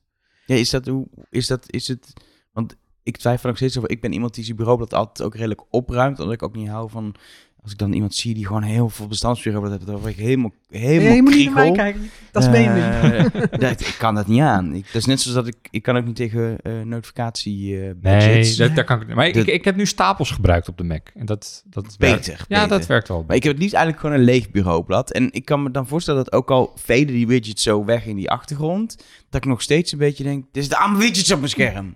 ja, 0.47 0.55
is 0.55 0.71
dat 0.71 0.87
hoe 0.87 1.07
is 1.31 1.47
dat 1.47 1.73
is 1.73 1.89
het? 1.89 2.13
Want 2.53 2.77
ik 3.03 3.17
twijfel 3.17 3.49
nog 3.49 3.57
steeds 3.59 3.77
over. 3.77 3.91
Ik 3.91 4.01
ben 4.01 4.13
iemand 4.13 4.35
die 4.35 4.45
zijn 4.45 4.57
bureaublad 4.57 4.95
altijd 4.95 5.27
ook 5.27 5.35
redelijk 5.35 5.63
opruimt, 5.71 6.19
omdat 6.19 6.35
ik 6.35 6.43
ook 6.43 6.57
niet 6.57 6.69
hou 6.69 6.91
van 6.91 7.15
als 7.63 7.73
ik 7.73 7.79
dan 7.79 7.93
iemand 7.93 8.15
zie 8.15 8.35
die 8.35 8.47
gewoon 8.47 8.63
heel 8.63 8.89
veel 8.89 9.07
bestandsbureaublad 9.07 9.73
heeft, 9.73 9.87
dan 9.87 9.97
word 9.97 10.13
ik 10.13 10.19
helemaal 10.19 10.53
helemaal 10.69 11.13
Nee, 11.13 11.23
kriegel. 11.23 11.73
kijken. 11.73 12.11
Dat 12.33 12.43
is. 12.43 12.49
Eh, 12.49 13.25
dat, 13.61 13.81
ik 13.81 13.97
kan 13.99 14.15
dat 14.15 14.27
niet 14.27 14.41
aan. 14.41 14.75
Ik, 14.75 14.85
dat 14.85 14.95
is 14.95 15.05
net 15.05 15.21
zoals 15.21 15.37
dat 15.37 15.47
ik, 15.47 15.69
ik 15.71 15.83
kan 15.83 15.97
ook 15.97 16.05
niet 16.05 16.17
tegen 16.17 16.57
eh, 16.63 16.73
notificatie 16.85 17.81
eh 17.81 17.95
Nee, 18.01 18.57
dat, 18.57 18.75
daar 18.75 18.85
kan 18.85 19.01
ik 19.01 19.15
Maar 19.15 19.27
ik, 19.27 19.35
ik, 19.35 19.47
ik 19.47 19.65
heb 19.65 19.77
nu 19.77 19.87
stapels 19.87 20.31
gebruikt 20.31 20.69
op 20.69 20.77
de 20.79 20.85
Mac. 20.85 21.09
En 21.15 21.27
dat, 21.27 21.63
dat 21.67 21.97
werkt. 21.99 22.27
beter. 22.27 22.45
Ja, 22.49 22.63
beter. 22.63 22.79
dat 22.79 22.87
werkt 22.87 23.09
wel. 23.09 23.25
Maar 23.27 23.37
ik 23.37 23.43
heb 23.43 23.53
het 23.53 23.61
liefst 23.61 23.77
eigenlijk 23.77 24.05
gewoon 24.05 24.21
een 24.21 24.27
leeg 24.27 24.51
bureaublad. 24.51 25.11
En 25.13 25.33
ik 25.33 25.45
kan 25.45 25.63
me 25.63 25.71
dan 25.71 25.87
voorstellen 25.87 26.25
dat 26.25 26.33
ook 26.33 26.51
al 26.51 26.73
veden 26.77 27.15
die 27.15 27.27
widgets 27.27 27.63
zo 27.63 27.85
weg 27.85 28.07
in 28.07 28.17
die 28.17 28.31
achtergrond, 28.31 28.97
dat 29.31 29.45
ik 29.45 29.51
nog 29.51 29.63
steeds 29.63 29.93
een 29.93 29.99
beetje 29.99 30.25
denk, 30.25 30.45
dit 30.53 30.63
is 30.63 30.69
de 30.69 30.77
allemaal 30.77 31.01
widgets 31.01 31.33
op 31.33 31.39
mijn 31.39 31.51
scherm. 31.51 31.95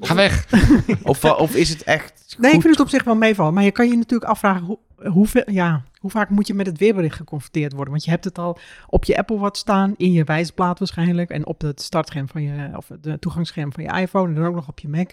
Ga 0.00 0.14
weg. 0.14 0.46
Of, 1.02 1.24
of 1.24 1.54
is 1.54 1.68
het 1.68 1.82
echt 1.82 2.36
Nee, 2.38 2.52
ik 2.52 2.60
vind 2.60 2.74
het 2.74 2.84
op 2.84 2.88
zich 2.88 3.04
wel 3.04 3.14
meevallen. 3.16 3.54
Maar 3.54 3.64
je 3.64 3.70
kan 3.70 3.88
je 3.88 3.96
natuurlijk 3.96 4.30
afvragen, 4.30 4.62
hoe, 4.64 4.78
hoeveel, 5.10 5.42
ja, 5.50 5.82
hoe 5.98 6.10
vaak 6.10 6.30
moet 6.30 6.46
je 6.46 6.54
met 6.54 6.66
het 6.66 6.78
weerbericht 6.78 7.16
geconfronteerd 7.16 7.72
worden? 7.72 7.90
Want 7.90 8.04
je 8.04 8.10
hebt 8.10 8.24
het 8.24 8.38
al 8.38 8.58
op 8.86 9.04
je 9.04 9.18
Apple 9.18 9.38
Watch 9.38 9.58
staan, 9.58 9.94
in 9.96 10.12
je 10.12 10.24
wijsplaat 10.24 10.78
waarschijnlijk. 10.78 11.30
En 11.30 11.46
op 11.46 11.60
het 11.60 11.82
startscherm 11.82 12.28
van 12.28 12.42
je, 12.42 12.70
of 12.76 12.88
het 12.88 13.20
toegangsscherm 13.20 13.72
van 13.72 13.82
je 13.82 14.00
iPhone. 14.00 14.28
En 14.28 14.34
dan 14.34 14.44
ook 14.44 14.54
nog 14.54 14.68
op 14.68 14.78
je 14.78 14.88
Mac. 14.88 15.10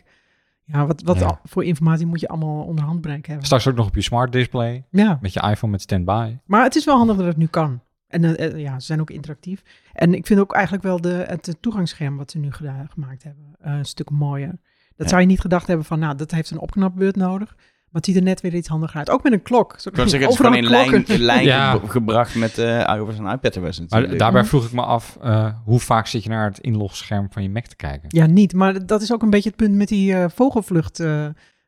Ja, 0.63 0.86
wat, 0.86 1.01
wat 1.01 1.20
Ja. 1.20 1.39
voor 1.44 1.63
informatie 1.63 2.06
moet 2.06 2.20
je 2.20 2.27
allemaal 2.27 2.63
onder 2.63 2.86
handbereik 2.86 3.25
hebben. 3.27 3.46
Straks 3.46 3.67
ook 3.67 3.75
nog 3.75 3.88
op 3.88 3.96
je 3.96 4.01
smart 4.01 4.32
display. 4.32 4.86
Ja, 4.89 5.17
Met 5.22 5.34
je 5.34 5.41
iPhone 5.41 5.72
met 5.72 5.82
standby. 5.82 6.38
maar 6.46 6.63
het 6.63 6.75
is 6.75 6.86
wel 6.86 6.98
handig 6.98 7.15
dat 7.15 7.25
het 7.25 7.38
nu 7.38 7.46
kan. 7.46 7.82
En 8.08 8.24
eh, 8.38 8.46
eh, 8.46 8.60
ja, 8.60 8.79
ze 8.79 8.86
zijn 8.86 9.01
ook 9.01 9.10
interactief. 9.10 9.63
En 9.94 10.13
ik 10.13 10.25
vind 10.25 10.39
ook 10.39 10.53
eigenlijk 10.53 10.84
wel 10.84 11.01
de, 11.01 11.24
het 11.27 11.58
toegangsscherm 11.60 12.17
wat 12.17 12.32
ze 12.32 12.38
nu 12.38 12.51
gemaakt 12.51 13.24
hebben 13.24 13.56
eh, 13.60 13.74
een 13.74 13.86
stuk 13.86 14.10
mooier. 14.10 14.60
Dat 14.98 15.06
Ja. 15.06 15.08
zou 15.08 15.22
je 15.22 15.27
niet 15.27 15.39
gedacht 15.42 15.68
hebben 15.68 15.86
van, 15.86 16.00
nou, 16.00 16.16
dat 16.16 16.32
heeft 16.32 16.51
een 16.51 16.60
opknapbeurt 16.60 17.16
nodig. 17.16 17.56
Maar 17.58 18.01
het 18.01 18.06
ziet 18.06 18.16
er 18.16 18.22
net 18.30 18.42
weer 18.42 18.54
iets 18.56 18.68
handiger 18.68 18.98
uit. 18.98 19.10
Ook 19.10 19.24
met 19.24 19.34
een 19.34 19.42
klok. 19.42 19.75
Zo 19.80 19.89
Ik 19.89 19.96
kan 19.96 20.10
zeggen, 20.10 20.30
het 20.30 20.39
is 20.39 20.46
gewoon 20.46 20.58
in 20.63 20.70
lijn, 20.70 20.89
klokken. 20.89 21.13
in 21.16 21.22
lijn 21.22 21.44
Ja. 21.54 21.72
ge- 21.72 21.88
gebracht 21.88 22.36
met 22.36 22.58
eh 22.58 22.96
iOS 22.96 23.18
en 23.18 23.25
iPadOS 23.25 23.80
Maar 23.80 23.88
natuurlijk. 23.89 24.20
daarbij 24.20 24.44
vroeg 24.46 24.66
ik 24.66 24.72
me 24.72 24.82
af, 24.82 25.18
eh, 25.22 25.48
hoe 25.66 25.80
vaak 25.80 26.08
zit 26.08 26.24
je 26.24 26.30
naar 26.30 26.46
het 26.46 26.60
inlogscherm 26.60 27.27
van 27.32 27.44
je 27.44 27.50
Mac 27.50 27.66
te 27.66 27.75
kijken? 27.75 28.06
Ja, 28.12 28.25
niet. 28.25 28.54
Maar 28.54 28.86
dat 28.86 29.01
is 29.01 29.13
ook 29.13 29.22
een 29.22 29.30
beetje 29.30 29.50
het 29.50 29.58
punt 29.58 29.75
met 29.75 29.88
die 29.88 30.13
eh, 30.13 30.25
vogelvlucht 30.36 31.00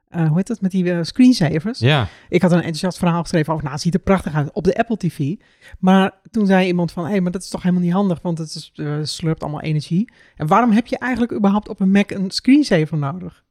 eh, 0.09 0.27
hoe 0.27 0.37
heet 0.37 0.47
dat, 0.47 0.61
met 0.61 0.71
die 0.71 0.91
eh, 0.93 0.99
screensavers. 1.03 1.79
Ja, 1.79 2.07
Ik 2.29 2.41
had 2.41 2.51
een 2.51 2.57
enthousiast 2.57 2.97
verhaal 2.97 3.21
geschreven 3.21 3.49
over, 3.51 3.63
nou, 3.63 3.75
het 3.75 3.83
ziet 3.85 3.93
er 3.93 3.99
prachtig 3.99 4.33
uit 4.33 4.51
op 4.51 4.63
de 4.63 4.77
Apple 4.77 4.97
TV. 4.97 5.35
Maar 5.79 6.19
toen 6.31 6.45
zei 6.45 6.67
iemand 6.67 6.91
van, 6.91 7.03
hé, 7.03 7.09
hey, 7.09 7.21
maar 7.21 7.31
dat 7.31 7.41
is 7.41 7.49
toch 7.49 7.61
helemaal 7.63 7.83
niet 7.83 7.93
handig, 7.93 8.21
want 8.21 8.37
het 8.37 8.55
is, 8.55 8.71
eh, 8.75 8.97
slurpt 9.01 9.41
allemaal 9.41 9.61
energie. 9.61 10.11
En 10.35 10.47
waarom 10.47 10.71
heb 10.71 10.87
je 10.87 10.97
eigenlijk 10.97 11.33
überhaupt 11.33 11.69
op 11.69 11.79
een 11.79 11.91
Mac 11.91 12.11
een 12.11 12.31
screensaver 12.31 12.97
nodig? 12.97 13.43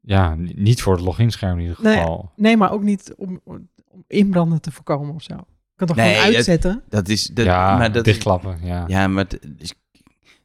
ja, 0.00 0.34
niet 0.38 0.82
voor 0.82 0.92
het 0.92 1.02
loginscherm 1.04 1.54
in 1.58 1.60
ieder 1.60 1.76
geval. 1.76 2.32
Nee, 2.36 2.56
maar 2.56 2.72
ook 2.72 2.82
niet 2.82 3.14
om, 3.16 3.40
om 3.44 3.68
inbranden 4.06 4.60
te 4.60 4.72
voorkomen 4.72 5.14
of 5.14 5.22
zo. 5.22 5.34
Je 5.34 5.44
kan 5.76 5.86
toch 5.86 5.96
Nee, 5.96 6.08
gewoon 6.10 6.26
dat- 6.26 6.34
uitzetten? 6.34 6.82
Dat 6.88 7.08
is... 7.08 7.26
Dat, 7.26 7.44
ja, 7.44 7.76
maar 7.76 7.92
dat, 7.92 8.04
dichtklappen, 8.04 8.58
ja. 8.62 8.84
Ja, 8.86 9.08
maar 9.08 9.28
dat, 9.28 9.38
is- 9.58 9.74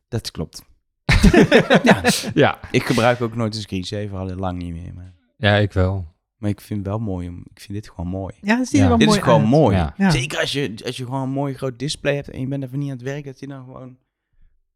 dat 0.08 0.32
klopt. 0.32 0.64
ja. 1.84 2.02
ja. 2.34 2.60
Ik 2.72 2.84
gebruik 2.84 3.22
ook 3.22 3.36
nooit 3.36 3.56
een 3.56 3.62
screensaver, 3.62 4.18
al 4.18 4.28
heel 4.28 4.36
lang 4.36 4.62
niet 4.62 4.74
meer. 4.74 4.94
Maar, 4.94 5.14
Ja, 5.38 5.56
ik 5.56 5.74
wel. 5.74 6.14
maar 6.38 6.50
ik 6.50 6.62
vind 6.62 6.80
het 6.80 6.88
wel 6.88 7.00
mooi. 7.00 7.28
Om, 7.28 7.44
ik 7.54 7.60
vind 7.60 7.74
dit 7.74 7.90
gewoon 7.90 8.08
mooi. 8.08 8.34
Ja, 8.42 8.58
dat 8.58 8.72
Ja. 8.72 8.88
wel 8.88 8.98
dit 8.98 9.08
mooi 9.08 9.20
is 9.20 9.24
gewoon 9.24 9.40
uit. 9.42 9.50
mooi. 9.50 9.76
Ja. 9.76 9.94
Ja. 9.98 10.10
Zeker 10.10 10.40
als 10.40 10.52
je, 10.52 10.74
als 10.86 10.98
je 10.98 11.04
gewoon 11.06 11.22
een 11.22 11.30
mooi 11.30 11.54
groot 11.54 11.80
display 11.80 12.16
hebt 12.16 12.30
en 12.30 12.40
je 12.40 12.48
bent 12.48 12.64
even 12.64 12.80
niet 12.80 12.90
aan 12.92 12.96
het 12.98 13.06
werk, 13.06 13.26
dat 13.26 13.40
je 13.40 13.48
dan 13.48 13.64
gewoon... 13.64 13.98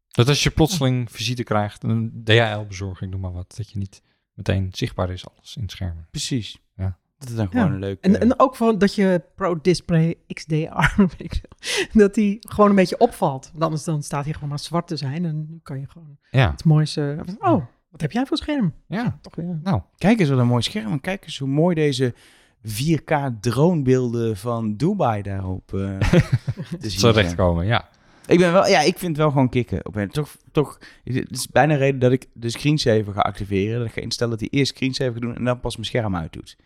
Dat 0.08 0.28
als 0.28 0.42
je 0.42 0.50
plotseling 0.50 1.12
visite 1.12 1.42
krijgt, 1.42 1.82
een 1.82 2.20
DHL-bezorging, 2.24 3.10
noem 3.10 3.20
maar 3.20 3.32
wat, 3.32 3.54
dat 3.56 3.70
je 3.70 3.78
niet 3.78 4.02
meteen 4.34 4.68
zichtbaar 4.72 5.10
is 5.10 5.28
alles 5.28 5.56
in 5.56 5.62
het 5.62 5.70
scherm. 5.70 6.06
Precies. 6.10 6.58
Ja. 6.76 6.98
Dat 7.18 7.28
is 7.28 7.34
dan 7.34 7.48
gewoon 7.50 7.66
Ja. 7.66 7.72
een 7.72 7.78
leuk... 7.78 7.98
En, 8.00 8.20
en 8.20 8.38
ook 8.40 8.56
van 8.56 8.78
dat 8.78 8.94
je 8.94 9.22
Pro 9.34 9.58
Display 9.62 10.14
XDR, 10.26 10.54
weet 10.96 11.14
ik 11.20 11.32
veel, 11.58 11.88
dat 11.92 12.14
die 12.14 12.36
gewoon 12.40 12.70
een 12.70 12.76
beetje 12.76 12.98
opvalt. 12.98 13.48
Want 13.52 13.64
anders 13.64 13.84
dan 13.84 14.02
staat 14.02 14.24
hij 14.24 14.32
gewoon 14.32 14.48
maar 14.48 14.58
zwart 14.58 14.86
te 14.86 14.96
zijn 14.96 15.24
en 15.24 15.46
nu 15.50 15.58
kan 15.62 15.80
je 15.80 15.86
gewoon 15.88 16.18
Ja, 16.30 16.50
het 16.50 16.64
mooiste... 16.64 17.18
Oh, 17.38 17.64
wat 17.90 18.00
heb 18.00 18.12
jij 18.12 18.26
voor 18.26 18.36
scherm? 18.36 18.72
ja. 18.86 19.18
Toch 19.22 19.34
weer. 19.34 19.58
Nou, 19.62 19.80
Kijk 19.96 20.20
eens 20.20 20.28
wat 20.28 20.38
een 20.38 20.46
mooi 20.46 20.62
scherm. 20.62 20.92
En 20.92 21.00
kijk 21.00 21.24
eens 21.24 21.38
hoe 21.38 21.48
mooi 21.48 21.74
deze 21.74 22.14
4K 22.66 23.40
dronebeelden 23.40 24.36
van 24.36 24.76
Dubai 24.76 25.22
daarop 25.22 25.74
eh 25.74 25.98
te 26.80 26.90
zien 26.90 26.90
zijn. 27.00 27.12
terechtkomen, 27.12 27.66
ja. 27.66 27.88
Ik 28.26 28.38
ben 28.38 28.52
wel, 28.52 28.66
ja, 28.66 28.80
ik 28.80 28.98
vind 28.98 29.10
het 29.12 29.16
wel 29.16 29.30
gewoon 29.30 29.48
kicken. 29.48 29.86
Op 29.86 29.96
een, 29.96 30.08
toch, 30.10 30.36
toch, 30.52 30.78
het 31.04 31.30
is 31.30 31.48
bijna 31.48 31.72
een 31.72 31.78
reden 31.78 32.00
dat 32.00 32.12
ik 32.12 32.26
de 32.32 32.50
screensaver 32.50 33.12
ga 33.12 33.20
activeren. 33.20 33.78
Dat 33.78 33.86
ik 33.88 33.92
ga 33.92 34.00
instellen 34.00 34.38
dat 34.38 34.40
hij 34.40 34.58
eerst 34.58 34.74
screensaver 34.74 35.12
gaat 35.12 35.22
doen 35.22 35.36
en 35.36 35.44
dan 35.44 35.60
pas 35.60 35.74
mijn 35.74 35.86
scherm 35.88 36.16
uit 36.16 36.32
doet. 36.32 36.56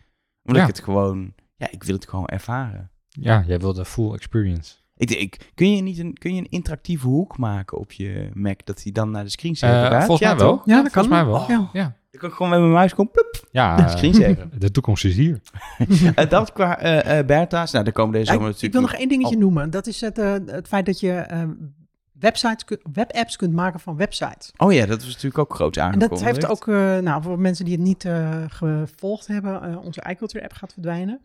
Omdat 0.43 0.61
Ja. 0.61 0.67
ik 0.69 0.75
het 0.75 0.83
gewoon, 0.83 1.33
ja, 1.55 1.67
ik 1.71 1.83
wil 1.83 1.95
het 1.95 2.07
gewoon 2.09 2.25
ervaren. 2.27 2.91
Ja, 3.09 3.43
jij 3.47 3.59
wil 3.59 3.73
de 3.73 3.85
full 3.85 4.13
experience. 4.13 4.75
Ik, 4.95 5.09
ik, 5.11 5.51
kun, 5.55 5.75
je 5.75 5.81
niet 5.81 5.99
een, 5.99 6.13
kun 6.13 6.33
je 6.35 6.39
een 6.41 6.49
interactieve 6.49 7.07
hoek 7.07 7.37
maken 7.37 7.77
op 7.77 7.91
je 7.91 8.29
Mac 8.33 8.59
dat 8.65 8.83
hij 8.83 8.91
dan 8.91 9.11
naar 9.11 9.23
de 9.23 9.29
screensaver 9.29 9.83
Eh, 9.85 9.91
gaat? 9.91 10.05
volgens 10.05 10.29
Ja, 10.29 10.35
mij 10.35 10.45
wel. 10.45 10.61
Ja, 10.65 10.81
dat 10.81 10.91
kan. 10.91 11.03
Volgens 11.05 11.07
mij 11.07 11.25
wel. 11.25 11.41
Oh. 11.41 11.47
Ja. 11.49 11.69
Ja, 11.73 11.83
Dan 12.11 12.19
kan 12.21 12.29
ik 12.29 12.35
gewoon 12.35 12.51
met 12.51 12.59
mijn 12.59 12.71
muis 12.71 12.89
gewoon 12.91 13.11
ploep, 13.11 13.47
ja 13.51 13.75
naar 13.75 13.85
de 13.91 13.97
screensaver. 13.97 14.59
de 14.59 14.71
toekomst 14.71 15.05
is 15.05 15.15
hier. 15.15 15.41
En 16.15 16.29
dat 16.29 16.51
qua 16.53 16.79
eh 16.79 17.19
eh 17.19 17.25
Bertha's, 17.25 17.71
nou, 17.71 17.83
daar 17.83 17.93
komen 17.93 18.13
deze 18.13 18.25
Ja, 18.25 18.31
zomer 18.33 18.49
ik, 18.49 18.55
ik 18.55 18.61
natuurlijk 18.61 18.73
wil 18.73 18.91
nog 18.91 18.99
één 18.99 19.09
dingetje 19.19 19.37
noemen. 19.43 19.69
Dat 19.69 19.87
is 19.87 20.01
het, 20.01 20.17
eh, 20.17 20.33
het 20.45 20.67
feit 20.67 20.85
dat 20.85 20.99
je 20.99 21.11
eh, 21.11 21.43
websites, 22.23 22.77
webapps 22.93 23.35
kunt 23.35 23.53
maken 23.53 23.79
van 23.79 23.95
websites. 23.95 24.51
Oh 24.57 24.73
ja, 24.73 24.85
dat 24.85 24.97
was 24.97 25.07
natuurlijk 25.07 25.37
ook 25.37 25.55
groot 25.55 25.77
En 25.77 25.83
aangekondigd. 25.83 26.23
dat 26.23 26.33
heeft 26.33 26.45
ook, 26.47 26.67
eh, 26.67 26.97
nou, 26.97 27.23
voor 27.23 27.39
mensen 27.39 27.65
die 27.65 27.73
het 27.73 27.83
niet 27.83 28.05
eh, 28.05 28.43
gevolgd 28.47 29.27
hebben, 29.27 29.61
eh, 29.61 29.85
onze 29.85 30.03
iCulture 30.09 30.43
app 30.43 30.53
gaat 30.53 30.73
verdwijnen. 30.73 31.21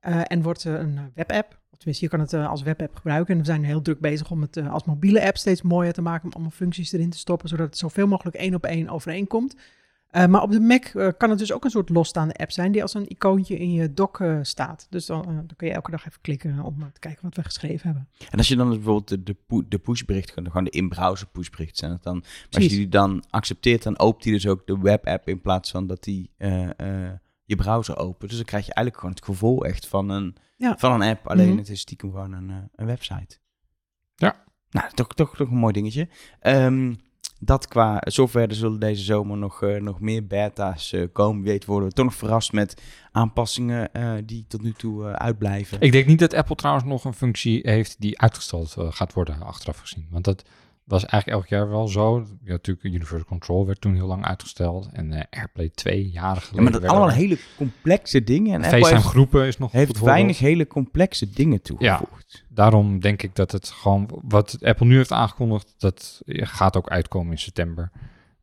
En 0.00 0.42
wordt 0.42 0.64
een 0.64 1.12
webapp. 1.14 1.58
Tenminste, 1.76 2.04
je 2.04 2.10
kan 2.10 2.20
het 2.20 2.34
als 2.34 2.62
webapp 2.62 2.96
gebruiken. 2.96 3.34
En 3.34 3.40
we 3.40 3.46
zijn 3.46 3.64
heel 3.64 3.82
druk 3.82 4.00
bezig 4.00 4.30
om 4.30 4.40
het 4.40 4.68
als 4.68 4.84
mobiele 4.84 5.26
app 5.26 5.36
steeds 5.36 5.62
mooier 5.62 5.92
te 5.92 6.02
maken. 6.02 6.24
Om 6.24 6.32
allemaal 6.32 6.50
functies 6.50 6.92
erin 6.92 7.10
te 7.10 7.18
stoppen, 7.18 7.48
zodat 7.48 7.66
het 7.66 7.78
zoveel 7.78 8.06
mogelijk 8.06 8.36
één 8.36 8.54
op 8.54 8.64
één 8.64 8.88
overeenkomt. 8.88 9.54
Eh, 10.10 10.26
maar 10.26 10.42
op 10.42 10.50
de 10.50 10.60
Mac 10.60 10.84
eh, 10.84 11.08
kan 11.18 11.30
het 11.30 11.38
dus 11.38 11.52
ook 11.52 11.64
een 11.64 11.70
soort 11.70 11.88
losstaande 11.88 12.34
app 12.34 12.50
zijn 12.50 12.72
die 12.72 12.82
als 12.82 12.94
een 12.94 13.08
icoontje 13.10 13.58
in 13.58 13.72
je 13.72 13.92
dock 13.94 14.20
eh, 14.20 14.38
staat. 14.42 14.86
Dus 14.90 15.06
dan, 15.06 15.22
dan 15.24 15.50
kun 15.56 15.66
je 15.66 15.72
elke 15.74 15.90
dag 15.90 16.06
even 16.06 16.20
klikken 16.20 16.60
om 16.62 16.92
te 16.92 17.00
kijken 17.00 17.22
wat 17.22 17.34
we 17.36 17.42
geschreven 17.42 17.86
hebben. 17.86 18.08
En 18.30 18.38
als 18.38 18.48
je 18.48 18.56
dan 18.56 18.66
dus 18.68 18.76
bijvoorbeeld 18.76 19.08
de, 19.08 19.22
de, 19.22 19.64
de 19.68 19.78
pushbericht, 19.78 20.30
gewoon 20.30 20.64
de 20.64 20.70
in-browser 20.70 21.26
pushbericht 21.26 21.76
zijn 21.76 21.90
het 21.92 22.02
dan. 22.02 22.14
Maar 22.16 22.46
als 22.50 22.62
je 22.64 22.68
die 22.68 22.88
dan 22.88 23.24
accepteert, 23.30 23.82
dan 23.82 23.98
opent 23.98 24.24
hij 24.24 24.32
dus 24.32 24.46
ook 24.46 24.66
de 24.66 24.78
webapp 24.78 25.28
in 25.28 25.40
plaats 25.40 25.70
van 25.70 25.86
dat 25.86 26.04
hij 26.04 26.28
eh, 26.36 26.70
eh, 27.06 27.12
je 27.44 27.56
browser 27.56 27.96
opent. 27.96 28.28
Dus 28.30 28.36
dan 28.38 28.46
krijg 28.46 28.66
je 28.66 28.74
eigenlijk 28.74 28.96
gewoon 29.04 29.14
het 29.14 29.24
gevoel 29.24 29.64
echt 29.64 29.86
van 29.86 30.08
een, 30.08 30.36
Ja. 30.56 30.74
van 30.78 30.92
een 31.00 31.08
app. 31.10 31.26
Alleen 31.28 31.48
Mhm. 31.48 31.58
het 31.58 31.68
is 31.68 31.80
stiekem 31.80 32.10
gewoon 32.10 32.32
een, 32.32 32.50
eh, 32.50 32.56
een 32.74 32.86
website. 32.86 33.38
Ja. 34.14 34.44
Nou, 34.70 34.90
toch, 34.94 35.14
toch, 35.14 35.36
toch 35.36 35.50
een 35.50 35.56
mooi 35.56 35.72
dingetje. 35.72 36.08
Ehm, 36.40 36.94
dat 37.42 37.68
qua 37.68 38.02
software, 38.04 38.46
er 38.46 38.54
zullen 38.54 38.80
deze 38.80 39.02
zomer 39.02 39.38
nog, 39.38 39.62
eh, 39.62 39.80
nog 39.80 40.00
meer 40.00 40.26
beta's 40.26 40.92
eh, 40.92 41.06
komen. 41.12 41.42
Wie 41.42 41.50
weet 41.50 41.64
worden 41.64 41.88
we 41.88 41.94
toch 41.94 42.04
nog 42.04 42.14
verrast 42.14 42.52
met 42.52 42.82
aanpassingen 43.12 43.92
eh, 43.92 44.12
die 44.24 44.44
tot 44.48 44.62
nu 44.62 44.72
toe 44.72 45.04
uitblijven. 45.04 45.80
Ik 45.80 45.92
denk 45.92 46.06
niet 46.06 46.18
dat 46.18 46.34
Apple 46.34 46.54
trouwens 46.54 46.86
nog 46.86 47.04
een 47.04 47.14
functie 47.14 47.60
heeft 47.62 47.96
die 47.98 48.20
uitgesteld 48.20 48.76
gaat 48.78 49.12
worden, 49.12 49.42
achteraf 49.42 49.78
gezien. 49.78 50.06
Want 50.10 50.24
dat 50.24 50.44
was 50.90 51.06
eigenlijk 51.06 51.40
elk 51.42 51.48
jaar 51.48 51.68
wel 51.68 51.88
zo. 51.88 52.26
Ja, 52.44 52.50
natuurlijk, 52.50 52.84
Universal 52.86 53.24
Control 53.24 53.66
werd 53.66 53.80
toen 53.80 53.94
heel 53.94 54.06
lang 54.06 54.24
uitgesteld. 54.24 54.88
En 54.92 55.12
eh, 55.12 55.22
AirPlay 55.40 55.68
2 55.68 56.10
jaren 56.10 56.34
Ja, 56.34 56.40
geleden. 56.40 56.62
maar 56.62 56.72
dat 56.80 56.90
allemaal 56.90 57.08
er- 57.08 57.14
hele 57.14 57.38
complexe 57.56 58.24
dingen. 58.24 58.52
En 58.54 58.62
Apple 58.62 58.70
FaceTime 58.70 58.96
heeft, 59.00 59.10
groepen 59.10 59.46
is 59.46 59.58
nog 59.58 59.72
heeft 59.72 60.00
weinig 60.00 60.38
hele 60.38 60.66
complexe 60.66 61.30
dingen 61.30 61.62
toegevoegd. 61.62 62.44
Daarom 62.48 63.00
denk 63.00 63.22
ik 63.22 63.34
dat 63.34 63.52
het 63.52 63.68
gewoon, 63.68 64.08
wat 64.22 64.58
Apple 64.62 64.86
nu 64.86 64.96
heeft 64.96 65.12
aangekondigd, 65.12 65.74
dat 65.78 66.20
gaat 66.26 66.76
ook 66.76 66.88
uitkomen 66.88 67.32
in 67.32 67.38
september. 67.38 67.90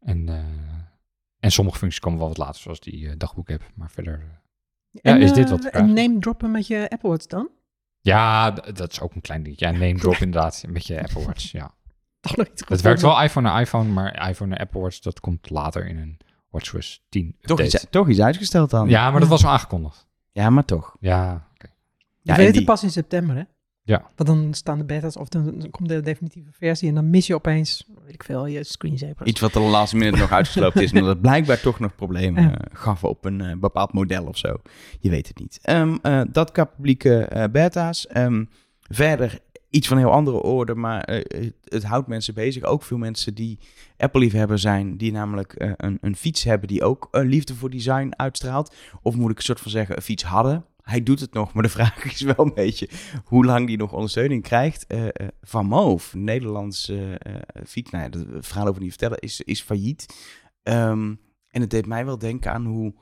En, 0.02 0.30
eh, 0.30 0.36
en 1.40 1.52
sommige 1.52 1.78
functies 1.78 2.00
komen 2.02 2.20
wel 2.20 2.28
wat 2.28 2.38
later, 2.38 2.62
zoals 2.62 2.80
die 2.80 3.08
eh, 3.10 3.14
dagboek 3.18 3.50
app. 3.52 3.64
Maar 3.76 3.90
verder, 3.92 4.42
Ja, 4.92 5.02
En, 5.02 5.22
is 5.22 5.34
dit 5.34 5.50
wat 5.50 5.66
En 5.66 5.94
name 5.94 6.20
droppen 6.20 6.52
met 6.52 6.68
je 6.68 6.90
Apple 6.90 7.10
Watch 7.10 7.26
dan? 7.26 7.50
ja, 8.02 8.52
dat 8.52 8.92
is 8.92 9.02
ook 9.02 9.16
een 9.16 9.22
klein 9.22 9.44
dingetje. 9.44 9.66
Ja, 9.66 9.72
name 9.72 9.96
drop 10.04 10.14
inderdaad, 10.16 10.64
met 10.68 10.88
je 10.88 11.02
Apple 11.04 11.26
Watch, 11.26 11.52
ja. 11.52 11.76
Het 12.68 12.82
werkt 12.82 13.02
wel 13.02 13.22
iPhone 13.22 13.50
naar 13.50 13.62
iPhone, 13.62 13.90
maar 13.92 14.30
iPhone 14.30 14.50
naar 14.50 14.60
Apple 14.60 14.82
Watch, 14.82 15.00
dat 15.00 15.20
komt 15.20 15.50
later 15.50 15.88
in 15.88 15.98
een 15.98 16.18
WatchOS 16.50 17.06
10 17.10 17.36
Toch, 17.42 17.60
update. 17.60 17.78
iets, 17.78 17.86
toch 17.90 18.10
iets 18.10 18.22
uitgesteld 18.22 18.70
dan. 18.70 18.90
Ja, 18.90 19.12
maar 19.12 19.20
dat 19.20 19.30
was 19.30 19.46
al 19.46 19.52
aangekondigd. 19.52 20.08
Ja, 20.32 20.50
maar 20.50 20.66
toch. 20.66 20.96
Ja, 21.00 21.48
oké. 21.54 21.68
Je 21.68 21.72
Ja, 22.22 22.32
weet 22.32 22.40
en 22.40 22.46
het 22.46 22.54
die- 22.54 22.64
pas 22.66 22.84
in 22.84 22.90
september, 22.92 23.36
hè? 23.36 23.44
Ja. 23.84 24.06
Want 24.16 24.30
dan 24.30 24.54
staan 24.54 24.78
de 24.78 24.84
beta's 24.84 25.16
of 25.18 25.28
dan, 25.28 25.60
dan 25.60 25.70
komt 25.70 25.90
de 25.90 26.02
definitieve 26.02 26.50
versie 26.52 26.90
en 26.90 26.96
dan 26.96 27.10
mis 27.10 27.28
je 27.28 27.36
opeens, 27.36 27.84
weet 28.06 28.14
ik 28.14 28.24
veel, 28.24 28.46
je 28.46 28.64
screensavers. 28.64 29.30
Iets 29.30 29.40
wat 29.40 29.56
er 29.56 29.62
de 29.62 29.68
laatste 29.68 29.96
minute 29.98 30.18
nog 30.18 30.32
uitgesloopt 30.32 30.80
is, 30.80 30.92
omdat 30.94 31.08
het 31.10 31.22
blijkbaar 31.22 31.60
toch 31.60 31.80
nog 31.80 31.96
problemen 31.96 32.44
Ja. 32.44 32.52
eh, 32.58 32.78
gaf 32.80 33.04
op 33.04 33.26
een 33.26 33.42
eh, 33.42 33.58
bepaald 33.58 33.94
model 33.94 34.26
of 34.26 34.38
zo. 34.38 34.56
Je 35.00 35.10
weet 35.10 35.28
het 35.28 35.40
niet. 35.40 35.60
Ehm, 35.62 35.98
eh, 36.02 36.22
dat 36.32 36.52
qua 36.52 36.64
publieke 36.64 37.26
eh, 37.26 37.44
beta's. 37.52 38.08
Ehm, 38.08 38.44
verder 38.90 39.40
iets 39.70 39.88
van 39.88 39.98
heel 39.98 40.12
andere 40.12 40.42
orde, 40.42 40.76
maar 40.76 41.02
eh, 41.02 41.50
het, 41.64 41.84
houdt 41.84 42.08
mensen 42.08 42.34
bezig. 42.34 42.64
Ook 42.64 42.84
veel 42.84 42.98
mensen 42.98 43.36
die 43.36 43.60
Apple-liefhebber 43.98 44.60
zijn, 44.60 44.98
die 44.98 45.12
namelijk 45.12 45.54
eh, 45.54 45.72
een, 45.78 45.98
een 46.02 46.16
fiets 46.16 46.44
hebben 46.44 46.68
die 46.68 46.84
ook 46.84 47.08
een 47.12 47.28
liefde 47.28 47.56
voor 47.56 47.70
design 47.70 48.12
uitstraalt. 48.16 48.76
Of 49.02 49.16
moet 49.16 49.32
ik 49.32 49.38
een 49.38 49.44
soort 49.44 49.60
van 49.60 49.72
zeggen, 49.72 49.96
een 49.96 50.02
fiets 50.02 50.24
hadden. 50.24 50.66
Hij 50.82 51.04
doet 51.04 51.20
het 51.20 51.34
nog, 51.34 51.54
maar 51.54 51.64
de 51.64 51.70
vraag 51.80 52.04
is 52.04 52.22
wel 52.22 52.46
een 52.46 52.54
beetje 52.54 52.90
hoe 53.26 53.46
lang 53.46 53.68
die 53.68 53.78
nog 53.78 53.94
ondersteuning 53.94 54.44
krijgt. 54.44 54.86
Eh, 54.88 55.08
eh, 55.08 55.12
Van 55.42 55.66
Moof, 55.66 56.14
een 56.14 56.24
Nederlands 56.24 56.90
eh, 56.90 57.14
eh, 57.14 57.20
fiets, 57.66 57.92
nou 57.92 58.04
ja, 58.04 58.10
dat 58.10 58.46
verhaal 58.46 58.68
over 58.68 58.82
niet 58.82 58.90
vertellen, 58.90 59.20
is, 59.20 59.42
is 59.42 59.62
failliet. 59.62 60.06
Ehm, 60.64 61.16
en 61.50 61.62
het 61.62 61.70
deed 61.70 61.86
mij 61.86 62.06
wel 62.06 62.18
denken 62.18 62.52
aan 62.52 62.66
hoe 62.66 62.94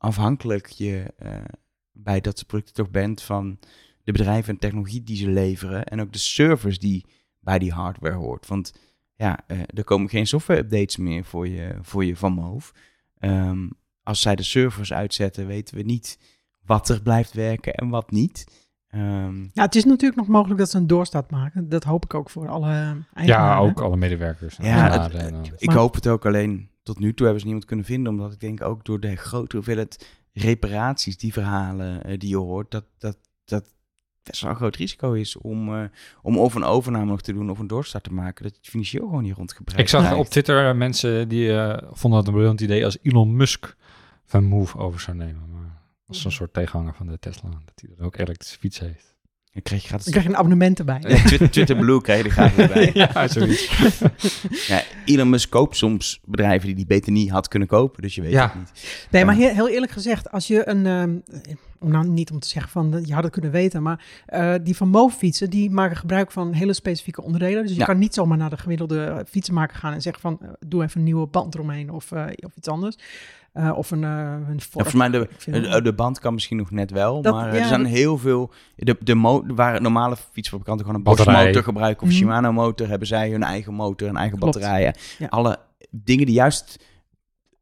afhankelijk 0.00 0.66
je 0.66 1.14
eh, 1.16 1.44
bij 1.92 2.20
dat 2.20 2.36
soort 2.36 2.48
producten 2.48 2.74
toch 2.74 2.90
bent 2.90 3.22
van 3.22 3.58
de 4.04 4.12
bedrijven 4.12 4.52
en 4.54 4.58
technologie 4.60 5.02
die 5.02 5.16
ze 5.16 5.28
leveren. 5.28 5.84
En 5.84 6.00
ook 6.00 6.12
de 6.12 6.18
service 6.18 6.78
die 6.78 7.04
bij 7.40 7.58
die 7.58 7.72
hardware 7.72 8.14
hoort. 8.14 8.46
Want 8.46 8.72
ja, 9.16 9.38
eh, 9.46 9.58
er 9.74 9.84
komen 9.84 10.08
geen 10.08 10.26
software-updates 10.26 10.96
meer 10.96 11.24
voor 11.24 11.48
je, 11.48 11.74
voor 11.82 12.04
je 12.04 12.16
Van 12.16 12.32
Moof. 12.32 12.72
Ehm, 13.18 13.68
als 14.02 14.20
zij 14.20 14.36
de 14.36 14.42
servers 14.42 14.92
uitzetten, 14.92 15.46
weten 15.46 15.76
we 15.76 15.82
niet 15.82 16.18
wat 16.64 16.88
er 16.88 17.02
blijft 17.02 17.32
werken 17.32 17.74
en 17.74 17.88
wat 17.88 18.10
niet. 18.10 18.46
Ehm, 18.88 19.42
Ja, 19.52 19.62
het 19.62 19.74
is 19.74 19.84
natuurlijk 19.84 20.20
nog 20.20 20.28
mogelijk 20.28 20.58
dat 20.58 20.70
ze 20.70 20.76
een 20.76 20.86
doorstart 20.86 21.30
maken. 21.30 21.68
Dat 21.68 21.84
hoop 21.84 22.04
ik 22.04 22.14
ook 22.14 22.30
voor 22.30 22.48
alle 22.48 22.70
Ja, 22.70 22.96
eigenaren. 23.14 23.62
ook 23.62 23.80
alle 23.80 23.96
medewerkers. 23.96 24.56
Ja, 24.56 24.62
eigenaren 24.62 25.10
het- 25.12 25.32
en, 25.32 25.44
eh, 25.44 25.50
ik 25.58 25.70
hoop 25.70 25.94
het 25.94 26.08
ook 26.08 26.26
alleen. 26.26 26.68
Tot 26.82 26.98
nu 26.98 27.08
toe 27.14 27.22
hebben 27.24 27.40
ze 27.40 27.46
niemand 27.46 27.66
kunnen 27.66 27.84
vinden, 27.84 28.12
omdat 28.12 28.32
ik 28.32 28.40
denk 28.40 28.60
ook 28.62 28.84
door 28.84 29.00
de 29.00 29.16
grote 29.16 29.56
hoeveelheid 29.56 30.06
reparaties, 30.32 31.16
die 31.18 31.32
verhalen 31.32 32.04
eh, 32.04 32.18
die 32.18 32.28
je 32.28 32.36
hoort, 32.36 32.70
dat 32.70 32.84
dat, 32.98 33.18
dat 33.44 33.74
best 34.30 34.42
wel 34.42 34.50
een 34.50 34.56
groot 34.56 34.76
risico 34.76 35.12
is 35.12 35.36
om, 35.36 35.74
eh, 35.74 35.84
om 36.22 36.38
of 36.38 36.54
een 36.54 36.64
overname 36.64 37.04
nog 37.04 37.20
te 37.20 37.32
doen 37.32 37.50
of 37.50 37.58
een 37.58 37.66
doorstart 37.66 38.04
te 38.04 38.12
maken, 38.12 38.42
dat 38.42 38.52
je 38.52 38.58
het 38.58 38.68
financieel 38.68 39.06
gewoon 39.06 39.22
niet 39.22 39.36
rondgebreid 39.36 39.80
Ik 39.80 39.88
zag 39.88 40.00
krijgt. 40.00 40.18
op 40.18 40.26
Twitter 40.26 40.68
eh, 40.68 40.74
mensen 40.74 41.28
die 41.28 41.52
eh, 41.52 41.88
vonden 41.92 42.18
het 42.18 42.28
een 42.28 42.34
briljant 42.34 42.60
idee 42.60 42.84
als 42.84 42.98
Elon 43.02 43.36
Musk 43.36 43.76
van 44.24 44.44
Move 44.44 44.78
over 44.78 45.00
zou 45.00 45.16
nemen. 45.16 45.50
Maar 45.52 45.82
als 46.06 46.24
een 46.24 46.32
soort 46.32 46.52
tegenhanger 46.52 46.94
van 46.94 47.06
de 47.06 47.18
Tesla, 47.18 47.48
dat 47.48 47.72
hij 47.74 47.90
dan 47.96 48.06
ook 48.06 48.16
elektrische 48.16 48.58
fiets 48.58 48.78
heeft. 48.78 49.14
Dan 49.52 49.62
krijg 49.62 49.82
je 49.82 49.88
gratis... 49.88 50.04
Dan 50.04 50.12
krijg 50.14 50.26
je 50.26 50.32
een 50.32 50.38
abonnement 50.38 50.78
erbij. 50.78 50.98
Ja, 51.08 51.16
Twitter, 51.24 51.50
Twitter 51.50 51.76
Blue 51.76 52.00
krijg 52.00 52.18
je 52.22 52.24
er 52.24 52.30
gratis 52.30 52.66
bij. 52.72 52.90
ja, 53.14 53.28
zoiets. 53.28 53.70
Ja, 54.66 54.82
Elon 55.04 55.30
Musk 55.30 55.50
koopt 55.50 55.76
soms 55.76 56.20
bedrijven 56.24 56.66
die 56.66 56.74
hij 56.76 56.84
beter 56.86 57.12
niet 57.12 57.30
had 57.30 57.48
kunnen 57.48 57.68
kopen. 57.68 58.02
Dus 58.02 58.14
je 58.14 58.22
weet 58.22 58.30
Ja. 58.32 58.42
het 58.46 58.54
niet. 58.54 59.06
Nee, 59.10 59.24
maar 59.24 59.34
heel, 59.34 59.48
heel 59.54 59.68
eerlijk 59.68 59.92
gezegd, 59.92 60.30
als 60.30 60.46
je 60.46 60.68
een, 60.68 60.86
ehm, 60.86 61.16
om 61.78 61.90
nou 61.90 62.08
niet 62.08 62.30
om 62.30 62.38
te 62.38 62.48
zeggen 62.48 62.70
van 62.70 62.94
eh, 62.94 63.04
je 63.04 63.14
had 63.14 63.22
het 63.22 63.32
kunnen 63.32 63.50
weten, 63.50 63.82
maar 63.82 64.04
eh, 64.26 64.54
die 64.62 64.76
van 64.76 64.88
Mo 64.88 65.08
fietsen, 65.08 65.50
die 65.50 65.70
maken 65.70 65.96
gebruik 65.96 66.30
van 66.32 66.52
hele 66.52 66.72
specifieke 66.72 67.22
onderdelen. 67.22 67.62
Dus 67.62 67.72
je 67.72 67.78
Ja. 67.78 67.84
kan 67.84 67.98
niet 67.98 68.14
zomaar 68.14 68.38
naar 68.38 68.50
de 68.50 68.56
gemiddelde 68.58 69.24
fietsenmaker 69.28 69.76
gaan 69.76 69.92
en 69.92 70.02
zeggen 70.02 70.22
van 70.22 70.38
eh, 70.42 70.48
doe 70.66 70.82
even 70.82 70.98
een 70.98 71.04
nieuwe 71.04 71.26
band 71.26 71.54
eromheen 71.54 71.90
of, 71.90 72.12
eh, 72.12 72.24
of 72.36 72.56
iets 72.56 72.68
anders. 72.68 72.96
Eh, 73.52 73.72
of 73.76 73.90
een, 73.90 74.04
eh 74.04 74.10
een 74.10 74.40
Ja, 74.40 74.46
Ford. 74.46 74.64
volgens 74.70 74.94
mij 74.94 75.08
de, 75.08 75.28
het- 75.44 75.64
de, 75.72 75.82
de 75.82 75.92
band 75.94 76.18
kan 76.18 76.34
misschien 76.34 76.56
nog 76.56 76.70
net 76.70 76.90
wel. 76.90 77.22
Dat- 77.22 77.34
maar 77.34 77.48
eh, 77.48 77.54
ja, 77.54 77.60
er 77.62 77.68
zijn 77.68 77.82
dat- 77.82 77.90
heel 77.92 78.18
veel... 78.18 78.52
De, 78.76 78.96
de 79.00 79.14
mo 79.14 79.44
waar 79.54 79.82
normale 79.82 80.16
fietsfabrikanten 80.32 80.84
gewoon 80.86 81.00
een 81.00 81.06
Bosch 81.06 81.18
Batterij. 81.24 81.46
motor 81.46 81.62
gebruiken. 81.62 82.02
Of 82.02 82.08
Mhm. 82.08 82.18
Shimano 82.18 82.52
motor. 82.52 82.88
Hebben 82.88 83.08
zij 83.08 83.30
hun 83.30 83.42
eigen 83.42 83.74
motor, 83.74 84.06
hun 84.08 84.16
eigen 84.16 84.38
Klopt. 84.38 84.54
batterijen. 84.54 84.94
Ja. 85.18 85.26
Alle 85.26 85.58
dingen 85.90 86.26
die 86.26 86.34
juist 86.34 86.84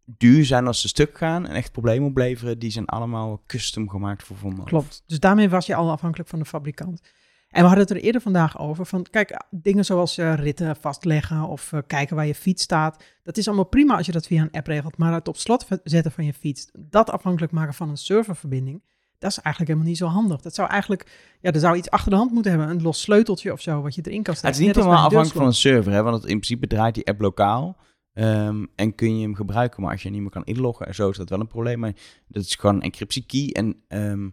duur 0.04 0.44
zijn 0.44 0.66
als 0.66 0.80
ze 0.80 0.88
stuk 0.88 1.18
gaan. 1.18 1.46
En 1.46 1.54
echt 1.54 1.72
problemen 1.72 2.08
opleveren. 2.08 2.58
Die 2.58 2.70
zijn 2.70 2.86
allemaal 2.86 3.42
custom 3.46 3.88
gemaakt 3.90 4.22
voor 4.22 4.36
Von 4.36 4.54
Moof. 4.54 4.66
Klopt. 4.66 5.02
Dus 5.06 5.20
daarmee 5.20 5.48
was 5.48 5.66
je 5.66 5.74
al 5.74 5.90
afhankelijk 5.90 6.28
van 6.28 6.38
de 6.38 6.44
fabrikant. 6.44 7.00
En 7.48 7.60
we 7.62 7.66
hadden 7.68 7.86
het 7.86 7.90
er 7.96 8.02
eerder 8.02 8.20
vandaag 8.20 8.58
over 8.58 8.86
van, 8.86 9.06
kijk, 9.10 9.42
dingen 9.50 9.84
zoals 9.84 10.18
eh, 10.18 10.34
ritten 10.34 10.76
vastleggen 10.76 11.42
of 11.42 11.72
eh, 11.72 11.80
kijken 11.86 12.16
waar 12.16 12.26
je 12.26 12.34
fiets 12.34 12.62
staat. 12.62 13.04
Dat 13.22 13.36
is 13.36 13.46
allemaal 13.46 13.64
prima 13.66 13.96
als 13.96 14.06
je 14.06 14.12
dat 14.12 14.26
via 14.26 14.42
een 14.42 14.50
app 14.50 14.66
regelt. 14.66 14.98
Maar 14.98 15.12
het 15.12 15.28
op 15.28 15.36
slot 15.36 15.66
zetten 15.84 16.12
van 16.12 16.24
je 16.24 16.32
fiets, 16.32 16.68
dat 16.78 17.10
afhankelijk 17.10 17.52
maken 17.52 17.74
van 17.74 17.88
een 17.88 17.96
serververbinding, 17.96 18.82
dat 19.18 19.30
is 19.30 19.36
eigenlijk 19.38 19.68
helemaal 19.68 19.88
niet 19.88 19.98
zo 19.98 20.06
handig. 20.06 20.40
Dat 20.40 20.54
zou 20.54 20.68
eigenlijk, 20.68 21.36
ja, 21.40 21.52
er 21.52 21.60
zou 21.60 21.76
iets 21.76 21.90
achter 21.90 22.10
de 22.10 22.16
hand 22.16 22.32
moeten 22.32 22.50
hebben. 22.50 22.70
Een 22.70 22.82
los 22.82 23.00
sleuteltje 23.00 23.52
of 23.52 23.60
zo, 23.60 23.82
wat 23.82 23.94
je 23.94 24.02
erin 24.04 24.22
kan 24.22 24.34
Het 24.34 24.38
steken. 24.42 24.60
is 24.60 24.66
niet 24.66 24.76
helemaal 24.76 25.04
afhankelijk 25.04 25.36
van 25.36 25.46
een 25.46 25.52
server. 25.52 25.92
Hè? 25.92 26.02
Want 26.02 26.14
het, 26.14 26.24
in 26.30 26.40
principe 26.40 26.66
draait 26.66 26.94
die 26.94 27.06
app 27.06 27.20
lokaal. 27.20 27.76
ehm, 28.12 28.64
en 28.74 28.94
kun 28.94 29.16
je 29.16 29.22
hem 29.22 29.34
gebruiken. 29.34 29.82
Maar 29.82 29.92
als 29.92 30.02
je 30.02 30.10
niet 30.10 30.20
meer 30.20 30.30
kan 30.30 30.44
inloggen 30.44 30.86
en 30.86 30.94
zo 30.94 31.10
is 31.10 31.16
dat 31.16 31.28
wel 31.28 31.40
een 31.40 31.46
probleem. 31.46 31.78
Maar 31.78 31.92
dat 32.28 32.42
is 32.44 32.54
gewoon 32.54 32.76
een 32.76 32.82
encryptie 32.82 33.24
key. 33.26 33.50
En 33.52 33.82
ehm, 33.88 34.28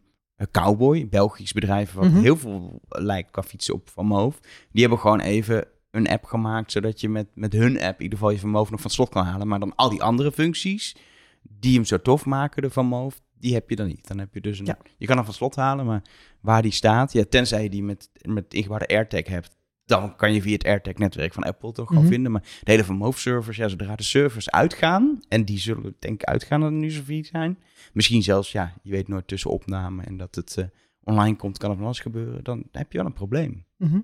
Cowboy, 0.52 1.08
Belgisch 1.10 1.52
bedrijf 1.54 1.94
wat 1.94 2.06
Mhm. 2.10 2.22
heel 2.22 2.38
veel 2.38 2.82
lijkt 2.90 3.32
qua 3.32 3.44
fietsen 3.44 3.74
op 3.74 3.90
Van 3.90 4.06
Moof. 4.06 4.40
Die 4.72 4.82
hebben 4.82 5.00
gewoon 5.00 5.20
even 5.20 5.66
een 5.92 6.08
app 6.08 6.24
gemaakt. 6.24 6.72
Zodat 6.72 7.02
je 7.02 7.10
met, 7.10 7.28
met 7.34 7.54
hun 7.54 7.82
app 7.82 7.98
in 7.98 8.04
ieder 8.04 8.18
geval 8.18 8.34
je 8.34 8.40
Van 8.40 8.50
Moof 8.50 8.70
nog 8.72 8.82
van 8.82 8.92
slot 8.92 9.10
kan 9.10 9.26
halen. 9.26 9.48
Maar 9.48 9.60
dan 9.60 9.76
al 9.76 9.90
die 9.90 10.04
andere 10.04 10.32
functies 10.32 10.96
die 11.42 11.76
hem 11.76 11.86
zo 11.86 12.02
tof 12.02 12.26
maken, 12.26 12.62
de 12.62 12.70
Van 12.70 12.86
Moof, 12.86 13.22
die 13.40 13.54
heb 13.54 13.70
je 13.70 13.76
dan 13.76 13.88
niet. 13.88 14.08
Dan 14.08 14.20
heb 14.20 14.34
je 14.34 14.42
dus 14.42 14.60
een... 14.60 14.66
Ja. 14.66 14.78
Je 14.98 15.06
kan 15.06 15.16
hem 15.16 15.26
van 15.26 15.34
slot 15.34 15.56
halen, 15.56 15.86
maar 15.86 16.02
waar 16.42 16.62
die 16.62 16.72
staat... 16.72 17.14
Ja, 17.14 17.24
tenzij 17.30 17.64
je 17.64 17.70
die 17.70 17.84
met, 17.84 18.10
met 18.22 18.54
ingebouwde 18.54 18.88
AirTag 18.88 19.26
hebt 19.28 19.55
dan 19.86 20.16
kan 20.16 20.34
je 20.34 20.42
via 20.42 20.54
het 20.54 20.66
AirTag-netwerk 20.66 21.34
van 21.34 21.44
Apple 21.44 21.72
toch 21.72 21.88
gewoon 21.88 22.04
Mhm. 22.04 22.12
vinden. 22.12 22.32
Maar 22.32 22.42
de 22.42 22.72
hele 22.72 22.84
vermoofservers, 22.84 23.58
ja, 23.58 23.68
zodra 23.68 23.96
de 23.96 24.04
servers 24.04 24.52
uitgaan, 24.52 25.20
en 25.28 25.46
die 25.46 25.60
zullen 25.60 25.96
denk 26.00 26.22
ik 26.22 26.28
uitgaan 26.28 26.60
dat 26.60 26.70
er 26.70 26.76
nu 26.76 26.90
zover 26.92 27.26
zijn, 27.26 27.60
misschien 27.94 28.24
zelfs, 28.24 28.52
ja, 28.52 28.74
je 28.84 28.92
weet 28.92 29.08
nooit 29.08 29.28
tussen 29.28 29.52
opname 29.52 30.04
en 30.04 30.18
dat 30.18 30.36
het 30.36 30.58
eh, 30.58 30.66
online 31.04 31.36
komt, 31.36 31.58
kan 31.58 31.70
er 31.70 31.76
van 31.76 31.86
alles 31.86 32.00
gebeuren, 32.00 32.44
dan 32.44 32.64
heb 32.72 32.92
je 32.92 32.98
wel 32.98 33.08
een 33.08 33.14
probleem. 33.14 33.66
Mhm. 33.78 34.00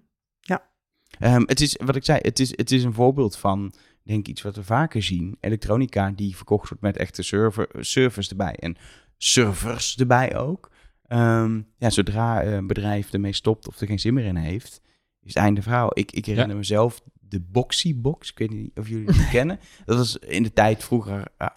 Ehm, 1.20 1.44
het 1.46 1.62
is, 1.62 1.80
wat 1.86 1.96
ik 1.96 2.06
zei, 2.06 2.20
het 2.22 2.39
is, 2.39 2.50
het 2.58 2.72
is 2.72 2.84
een 2.84 2.94
voorbeeld 2.94 3.38
van, 3.38 3.74
denk 4.04 4.20
ik, 4.20 4.28
iets 4.28 4.41
wat 4.41 4.56
we 4.56 4.63
vaker 4.63 5.04
zien. 5.04 5.38
Elektronica 5.39 6.12
die 6.12 6.36
verkocht 6.36 6.67
wordt 6.70 6.84
met 6.84 6.98
echte 6.98 7.24
server, 7.24 7.67
servers 7.80 8.30
erbij 8.30 8.56
en 8.56 8.76
servers 9.17 9.98
erbij 9.98 10.38
ook. 10.38 10.72
Ehm, 11.08 11.62
ja, 11.78 11.89
zodra 11.89 12.44
een 12.46 12.67
bedrijf 12.67 13.13
ermee 13.13 13.34
stopt 13.34 13.67
of 13.67 13.80
er 13.80 13.88
geen 13.88 14.00
zin 14.00 14.13
meer 14.13 14.26
in 14.26 14.36
heeft, 14.36 14.82
is 15.24 15.34
het 15.34 15.44
einde 15.44 15.62
verhaal. 15.62 15.90
Ik, 15.94 16.12
ik 16.12 16.26
herinner 16.26 16.58
mezelf 16.58 17.02
de 17.32 17.40
Boxy 17.40 17.96
Box. 17.96 18.30
Ik 18.30 18.38
weet 18.38 18.50
niet 18.50 18.78
of 18.78 18.88
jullie 18.88 19.12
die 19.12 19.30
kennen. 19.38 19.60
Dat 19.86 19.98
was 19.98 20.18
in 20.18 20.44
de 20.44 20.54
tijd 20.54 20.84
vroeger 20.84 21.28
eh, 21.38 21.48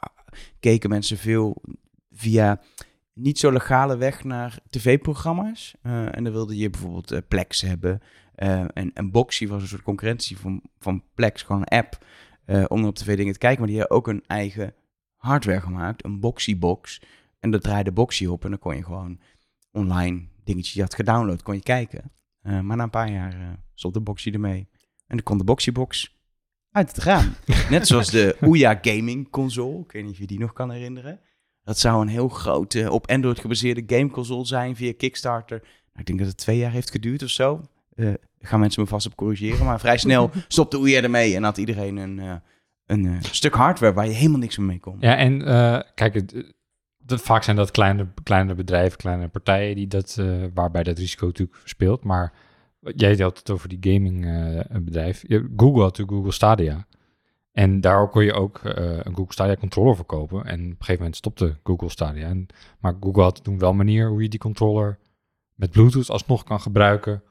keken 0.60 0.90
mensen 0.90 1.18
veel 1.18 1.62
via 2.10 2.60
niet 3.12 3.38
zo 3.38 3.52
legale 3.52 3.96
weg 3.96 4.24
naar 4.24 4.58
tv-programma's. 4.70 5.74
Eh, 5.82 6.16
en 6.16 6.24
dan 6.24 6.32
wilde 6.32 6.56
je 6.56 6.70
bijvoorbeeld 6.70 7.10
eh, 7.10 7.18
Plex 7.28 7.60
hebben. 7.60 8.00
En, 8.34 8.92
en 8.94 9.10
Boxy 9.10 9.46
was 9.46 9.62
een 9.62 9.68
soort 9.68 9.82
concurrentie 9.82 10.38
van, 10.38 10.62
van 10.78 11.02
Plex, 11.14 11.42
gewoon 11.42 11.60
een 11.66 11.78
app 11.78 12.04
om 12.68 12.84
op 12.84 12.94
tv 12.94 13.16
dingen 13.16 13.32
te 13.32 13.38
kijken. 13.38 13.58
Maar 13.58 13.68
die 13.68 13.78
hadden 13.78 13.96
ook 13.96 14.08
een 14.08 14.24
eigen 14.26 14.74
hardware 15.16 15.60
gemaakt, 15.60 16.04
een 16.04 16.20
Boxy 16.20 16.58
Box. 16.58 17.00
En 17.40 17.50
dat 17.50 17.62
draaide 17.62 17.92
Boxy 17.92 18.26
op 18.26 18.44
en 18.44 18.50
dan 18.50 18.58
kon 18.58 18.76
je 18.76 18.84
gewoon 18.84 19.20
online 19.72 20.26
dingetjes 20.44 20.72
die 20.72 20.82
je 20.82 20.88
had 20.88 20.94
gedownload, 20.94 21.42
kon 21.42 21.54
je 21.54 21.62
kijken. 21.62 22.10
Eh, 22.44 22.60
maar 22.60 22.76
na 22.76 22.82
een 22.82 22.90
paar 22.90 23.10
jaar 23.12 23.32
eh, 23.32 23.46
stond 23.74 23.94
de 23.94 24.00
Boxy 24.00 24.30
ermee. 24.30 24.68
En 25.06 25.16
dan 25.16 25.22
kon 25.22 25.38
de 25.38 25.44
Boxy 25.44 25.72
Box 25.72 26.16
uit 26.70 26.88
het 26.88 27.04
raam. 27.04 27.34
Net 27.70 27.86
zoals 27.86 28.10
de 28.10 28.36
Ouya 28.40 28.78
Gaming 28.82 29.30
Console. 29.30 29.78
Ik 29.80 29.92
weet 29.92 30.02
niet 30.02 30.12
of 30.12 30.18
je 30.18 30.26
die 30.26 30.38
nog 30.38 30.52
kan 30.52 30.70
herinneren. 30.70 31.20
Dat 31.62 31.78
zou 31.78 32.02
een 32.02 32.08
heel 32.08 32.28
grote, 32.28 32.90
op 32.90 33.10
Android 33.10 33.38
gebaseerde 33.38 33.82
gameconsole 33.96 34.44
zijn 34.46 34.76
via 34.76 34.92
Kickstarter. 34.96 35.58
Nou, 35.60 35.70
ik 36.00 36.06
denk 36.06 36.18
dat 36.18 36.28
het 36.28 36.36
twee 36.36 36.58
jaar 36.58 36.72
heeft 36.72 36.90
geduurd 36.90 37.22
of 37.22 37.28
zo. 37.30 37.60
Eh 37.94 38.12
gaan 38.40 38.60
mensen 38.60 38.82
me 38.82 38.88
vast 38.88 39.06
op 39.06 39.14
corrigeren. 39.16 39.64
Maar 39.64 39.80
vrij 39.80 39.98
snel 39.98 40.30
stopte 40.48 40.76
Ouya 40.76 41.02
ermee 41.02 41.34
en 41.36 41.42
had 41.42 41.56
iedereen 41.58 41.96
een, 41.96 42.18
eh, 42.18 42.34
een 42.86 43.18
stuk 43.20 43.54
hardware 43.54 43.92
waar 43.92 44.06
je 44.06 44.12
helemaal 44.12 44.38
niks 44.38 44.56
meer 44.58 44.66
mee 44.66 44.80
kon. 44.80 44.96
Ja, 45.00 45.16
en 45.16 45.46
eh, 45.46 45.80
kijk, 45.94 46.14
het- 46.14 46.53
dat, 47.06 47.20
vaak 47.20 47.42
zijn 47.42 47.56
dat 47.56 47.70
kleine, 47.70 48.06
kleine 48.22 48.54
bedrijven, 48.54 48.98
kleine 48.98 49.28
partijen 49.28 49.74
die 49.76 49.86
dat, 49.86 50.16
eh, 50.20 50.26
waarbij 50.54 50.82
dat 50.82 50.98
risico 50.98 51.26
natuurlijk 51.26 51.60
speelt. 51.64 52.04
Maar 52.04 52.32
jij 52.80 53.16
had 53.16 53.38
het 53.38 53.50
over 53.50 53.68
die 53.68 53.92
gaming 53.94 54.26
eh, 54.26 54.76
bedrijf. 54.80 55.22
Je- 55.26 55.52
Google 55.56 55.80
had 55.82 55.90
natuurlijk 55.90 56.16
Google 56.16 56.32
Stadia. 56.32 56.86
En 57.52 57.80
daar 57.80 58.08
kon 58.08 58.24
je 58.24 58.32
ook 58.32 58.58
eh, 58.58 58.74
een 59.02 59.14
Google 59.14 59.32
Stadia 59.32 59.56
controller 59.56 59.96
voor 59.96 60.04
kopen. 60.04 60.44
En 60.44 60.54
op 60.60 60.60
een 60.70 60.74
gegeven 60.78 60.96
moment 60.96 61.16
stopte 61.16 61.56
Google 61.64 61.88
Stadia. 61.88 62.26
En, 62.26 62.46
maar 62.78 62.94
Google 63.00 63.22
had 63.22 63.44
toen 63.44 63.58
wel 63.58 63.70
een 63.70 63.76
manier 63.76 64.08
hoe 64.08 64.22
je 64.22 64.28
die 64.28 64.40
controller 64.40 64.98
met 65.54 65.70
Bluetooth 65.70 66.10
alsnog 66.10 66.44
kan 66.44 66.60
gebruiken. 66.60 67.22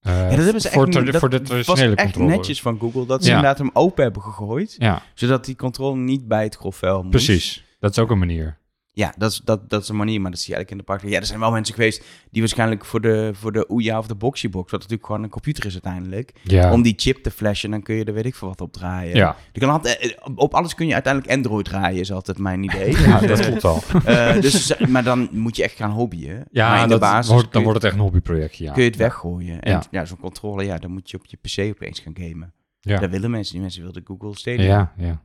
Ja, 0.00 0.28
dat 0.28 0.44
hebben 0.44 0.60
ze 0.60 0.70
voor, 0.70 0.86
echt, 0.86 1.06
dat 1.06 1.16
voor 1.16 1.30
de 1.30 1.62
was 1.64 1.80
echt 1.80 2.18
netjes 2.18 2.60
van 2.62 2.78
Google 2.78 3.06
dat 3.06 3.22
ze 3.24 3.28
Ja. 3.30 3.36
inderdaad 3.36 3.58
hem 3.58 3.70
open 3.72 4.02
hebben 4.04 4.22
gegooid. 4.22 4.74
Ja, 4.78 5.02
Zodat 5.14 5.44
die 5.44 5.56
controle 5.56 5.96
niet 5.96 6.28
bij 6.28 6.42
het 6.42 6.56
grofvuil 6.56 6.98
moest. 6.98 7.10
precies. 7.10 7.64
Dat 7.78 7.90
is 7.90 7.98
ook 7.98 8.10
een 8.10 8.18
manier. 8.18 8.58
Ja, 8.96 9.14
dat 9.16 9.30
is, 9.30 9.40
dat, 9.44 9.70
dat 9.70 9.82
is 9.82 9.88
een 9.88 9.96
manier, 9.96 10.20
maar 10.20 10.30
dat 10.30 10.40
zie 10.40 10.48
je 10.48 10.54
eigenlijk 10.54 10.70
in 10.70 10.76
de 10.76 10.92
praktijk. 10.92 11.12
Ja, 11.12 11.20
er 11.20 11.26
zijn 11.26 11.40
wel 11.40 11.50
mensen 11.50 11.74
geweest 11.74 12.04
die 12.30 12.40
waarschijnlijk 12.40 12.84
voor 12.84 13.00
de, 13.00 13.30
voor 13.34 13.52
de 13.52 13.66
Ouya 13.66 13.98
of 13.98 14.06
de 14.06 14.14
Boxy 14.14 14.48
Box, 14.48 14.70
wat 14.70 14.80
natuurlijk 14.80 15.06
gewoon 15.06 15.22
een 15.22 15.28
computer 15.30 15.66
is 15.66 15.72
uiteindelijk, 15.72 16.32
Ja, 16.42 16.72
om 16.72 16.82
die 16.82 16.94
chip 16.96 17.22
te 17.22 17.30
flashen, 17.30 17.70
dan 17.70 17.82
kun 17.82 17.94
je 17.94 18.04
er 18.04 18.12
weet 18.14 18.24
ik 18.26 18.34
veel 18.34 18.48
wat 18.48 18.60
op 18.60 18.72
draaien. 18.72 19.16
ja. 19.16 19.36
Je 19.52 19.60
kan 19.60 19.70
altijd, 19.70 19.98
eh, 19.98 20.32
op 20.34 20.54
alles 20.54 20.74
kun 20.74 20.86
je 20.86 20.92
uiteindelijk 20.92 21.32
Android 21.32 21.64
draaien, 21.64 22.00
is 22.00 22.12
altijd 22.12 22.38
mijn 22.38 22.62
idee. 22.62 22.98
ja 23.06 23.20
dat 23.20 23.40
klopt 23.40 23.62
wel. 23.62 23.82
Eh, 24.04 24.40
dus, 24.40 24.76
maar 24.88 25.04
dan 25.04 25.28
moet 25.32 25.56
je 25.56 25.62
echt 25.62 25.76
gaan 25.76 25.90
hobbyen. 25.90 26.44
Ja, 26.50 26.68
maar 26.68 26.82
in 26.82 26.88
dat 26.88 27.00
de 27.00 27.06
basis 27.06 27.32
wordt, 27.32 27.52
dan 27.52 27.62
wordt 27.62 27.76
het 27.76 27.86
echt 27.86 27.94
een 27.94 28.00
hobbyprojectje, 28.00 28.64
ja. 28.64 28.72
kun 28.72 28.82
je 28.82 28.88
het 28.88 28.98
weggooien. 28.98 29.60
En 29.60 29.70
Ja. 29.72 29.82
ja, 29.90 30.04
zo'n 30.04 30.18
controller, 30.20 30.64
ja, 30.64 30.78
dan 30.78 30.90
moet 30.90 31.10
je 31.10 31.16
op 31.16 31.26
je 31.26 31.36
PC 31.36 31.74
opeens 31.74 32.00
gaan 32.00 32.16
gamen. 32.16 32.52
Ja. 32.80 32.98
Dat 32.98 33.10
willen 33.10 33.30
mensen. 33.30 33.52
Die 33.52 33.62
mensen 33.62 33.82
wilden 33.82 34.02
Google 34.06 34.36
Stadia. 34.36 34.64
Ja, 34.64 34.92
ja. 34.96 35.22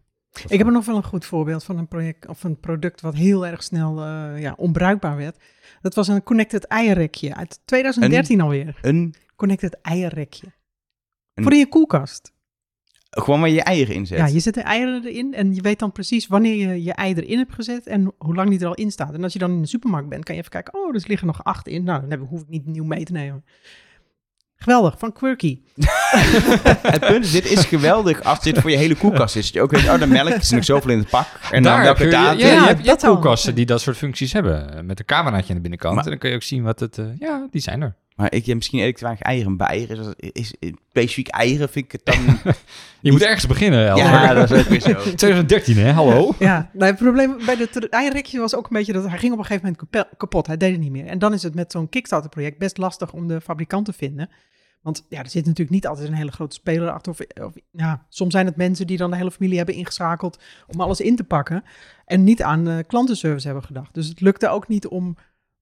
Ik 0.47 0.57
heb 0.57 0.67
er 0.67 0.73
nog 0.73 0.85
wel 0.85 0.95
een 0.95 1.03
goed 1.03 1.25
voorbeeld 1.25 1.63
van 1.63 1.77
een 1.77 1.87
project 1.87 2.27
of 2.27 2.43
een 2.43 2.59
product 2.59 3.01
wat 3.01 3.15
heel 3.15 3.45
erg 3.47 3.63
snel 3.63 4.03
eh, 4.03 4.41
ja, 4.41 4.53
onbruikbaar 4.57 5.17
werd. 5.17 5.37
Dat 5.81 5.95
was 5.95 6.07
een 6.07 6.23
connected 6.23 6.63
eierrekje 6.65 7.35
uit 7.35 7.59
2013 7.65 8.41
alweer. 8.41 8.77
Een, 8.81 9.13
Connected 9.35 9.77
eierrekje. 9.81 10.47
Een- 11.33 11.43
Voor 11.43 11.51
in 11.53 11.57
je 11.59 11.67
koelkast. 11.67 12.31
gewoon 13.09 13.39
waar 13.39 13.49
je 13.49 13.55
je 13.55 13.63
eieren 13.63 13.95
in 13.95 14.05
zet. 14.07 14.17
Ja, 14.17 14.25
je 14.27 14.39
zet 14.39 14.53
de 14.53 14.61
eieren 14.61 15.05
erin 15.05 15.33
en 15.33 15.55
je 15.55 15.61
weet 15.61 15.79
dan 15.79 15.91
precies 15.91 16.27
wanneer 16.27 16.67
je 16.67 16.83
je 16.83 16.93
ei 16.93 17.13
erin 17.13 17.37
hebt 17.37 17.53
gezet 17.53 17.87
en 17.87 18.13
hoe 18.17 18.35
lang 18.35 18.49
die 18.49 18.59
er 18.59 18.67
al 18.67 18.73
in 18.73 18.91
staat. 18.91 19.13
En 19.13 19.23
als 19.23 19.33
je 19.33 19.39
dan 19.39 19.51
in 19.51 19.61
de 19.61 19.67
supermarkt 19.67 20.09
bent, 20.09 20.23
kan 20.23 20.35
je 20.35 20.39
even 20.41 20.53
kijken, 20.53 20.73
oh, 20.73 20.95
er 20.95 21.03
liggen 21.07 21.27
nog 21.27 21.43
acht 21.43 21.67
in. 21.67 21.83
Nou, 21.83 22.07
dan 22.07 22.19
hoef 22.19 22.41
ik 22.41 22.47
niet 22.49 22.65
nieuw 22.65 22.83
mee 22.83 23.03
te 23.03 23.11
nemen. 23.11 23.45
Geweldig, 24.63 24.95
van 24.97 25.13
Quirky. 25.13 25.59
Het 26.91 26.99
punt 26.99 27.25
is, 27.25 27.31
dit 27.31 27.45
is 27.51 27.65
geweldig 27.65 28.23
als 28.23 28.41
dit 28.41 28.59
voor 28.59 28.71
je 28.71 28.77
hele 28.77 28.95
koelkast 28.95 29.35
is. 29.35 29.49
Je 29.49 29.61
ook 29.61 29.71
weet, 29.71 29.89
oh, 29.89 29.99
de 29.99 30.07
melk 30.07 30.29
is 30.33 30.49
nog 30.49 30.63
zoveel 30.65 30.91
in 30.91 30.97
het 30.97 31.09
pak. 31.09 31.25
En 31.51 31.63
dan 31.63 31.73
Daar 31.73 31.83
welke 31.83 31.99
kun 31.99 32.09
je, 32.09 32.15
ja, 32.15 32.31
je 32.31 32.45
hebt, 32.45 32.85
dat 32.85 33.01
koelkasten 33.01 33.55
die 33.55 33.65
dat 33.65 33.81
soort 33.81 33.97
functies 33.97 34.33
hebben. 34.33 34.73
eh, 34.77 34.81
Met 34.83 34.99
een 34.99 35.05
cameraatje 35.05 35.49
aan 35.49 35.55
de 35.55 35.61
binnenkant. 35.61 35.95
Maar- 35.95 36.03
en 36.03 36.09
dan 36.09 36.19
kun 36.19 36.29
je 36.29 36.35
ook 36.35 36.43
zien 36.43 36.63
wat 36.63 36.79
het... 36.79 36.97
eh, 36.97 37.05
ja, 37.19 37.47
die 37.51 37.61
zijn 37.61 37.81
er. 37.81 37.95
Maar 38.19 38.33
ik 38.33 38.45
heb 38.45 38.55
misschien 38.55 38.79
eet 38.79 38.87
ik 38.87 38.95
te 38.97 39.03
weinig 39.03 39.23
eieren 39.23 39.57
bij 39.57 39.67
eieren. 39.67 40.15
Is, 40.17 40.29
is, 40.31 40.53
is- 40.59 40.71
specifiek 40.89 41.27
eieren 41.27 41.69
vind 41.69 41.85
ik 41.85 41.91
het 41.91 42.05
dan... 42.05 42.53
Je 43.01 43.11
moet 43.11 43.21
ergens 43.21 43.47
beginnen, 43.47 43.87
Elmer. 43.87 44.05
ja, 44.05 44.33
dat 44.33 44.51
is 44.51 44.59
ook 44.59 44.65
weer 44.67 44.81
zo. 44.81 44.93
2013, 45.15 45.77
hè? 45.77 45.91
Hallo? 45.91 46.31
Ja, 46.39 46.69
nou, 46.73 46.91
het 46.91 46.99
probleem 46.99 47.37
bij 47.45 47.55
het 47.55 47.89
eierrekje 47.89 48.39
was 48.39 48.55
ook 48.55 48.63
een 48.63 48.77
beetje 48.77 48.93
dat 48.93 49.07
hij 49.07 49.17
ging 49.17 49.33
op 49.33 49.39
een 49.39 49.45
gegeven 49.45 49.75
moment 49.81 50.07
kapot. 50.17 50.47
Hij 50.47 50.57
deed 50.57 50.71
het 50.71 50.79
niet 50.79 50.91
meer. 50.91 51.05
En 51.05 51.19
dan 51.19 51.33
is 51.33 51.43
het 51.43 51.55
met 51.55 51.71
zo'n 51.71 51.89
Kickstarter-project 51.89 52.57
best 52.57 52.77
lastig 52.77 53.13
om 53.13 53.27
de 53.27 53.41
fabrikant 53.41 53.85
te 53.85 53.93
vinden. 53.93 54.29
Want 54.81 55.05
ja, 55.09 55.19
er 55.19 55.29
zit 55.29 55.43
natuurlijk 55.45 55.69
niet 55.69 55.87
altijd 55.87 56.07
een 56.07 56.13
hele 56.13 56.31
grote 56.31 56.55
speler 56.55 56.91
achter. 56.91 57.11
Of, 57.11 57.19
of, 57.45 57.53
ja, 57.71 58.05
soms 58.09 58.33
zijn 58.33 58.45
het 58.45 58.55
mensen 58.55 58.87
die 58.87 58.97
dan 58.97 59.11
de 59.11 59.17
hele 59.17 59.31
familie 59.31 59.57
hebben 59.57 59.75
ingeschakeld 59.75 60.39
om 60.67 60.81
alles 60.81 61.01
in 61.01 61.15
te 61.15 61.23
pakken. 61.23 61.63
En 62.05 62.23
niet 62.23 62.43
aan 62.43 62.83
klantenservice 62.87 63.45
hebben 63.45 63.65
gedacht. 63.65 63.93
Dus 63.93 64.07
het 64.07 64.21
lukte 64.21 64.49
ook 64.49 64.67
niet 64.67 64.87
om 64.87 65.17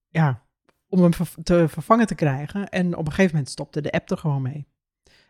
ja, 0.09 0.41
om 0.89 1.01
hem 1.01 1.11
te 1.43 1.65
vervangen 1.67 2.07
te 2.07 2.15
krijgen. 2.15 2.69
En 2.69 2.95
op 2.97 3.05
een 3.05 3.11
gegeven 3.11 3.31
moment 3.31 3.49
stopte 3.51 3.81
de 3.81 3.91
app 3.91 4.11
er 4.11 4.17
gewoon 4.17 4.41
mee. 4.41 4.67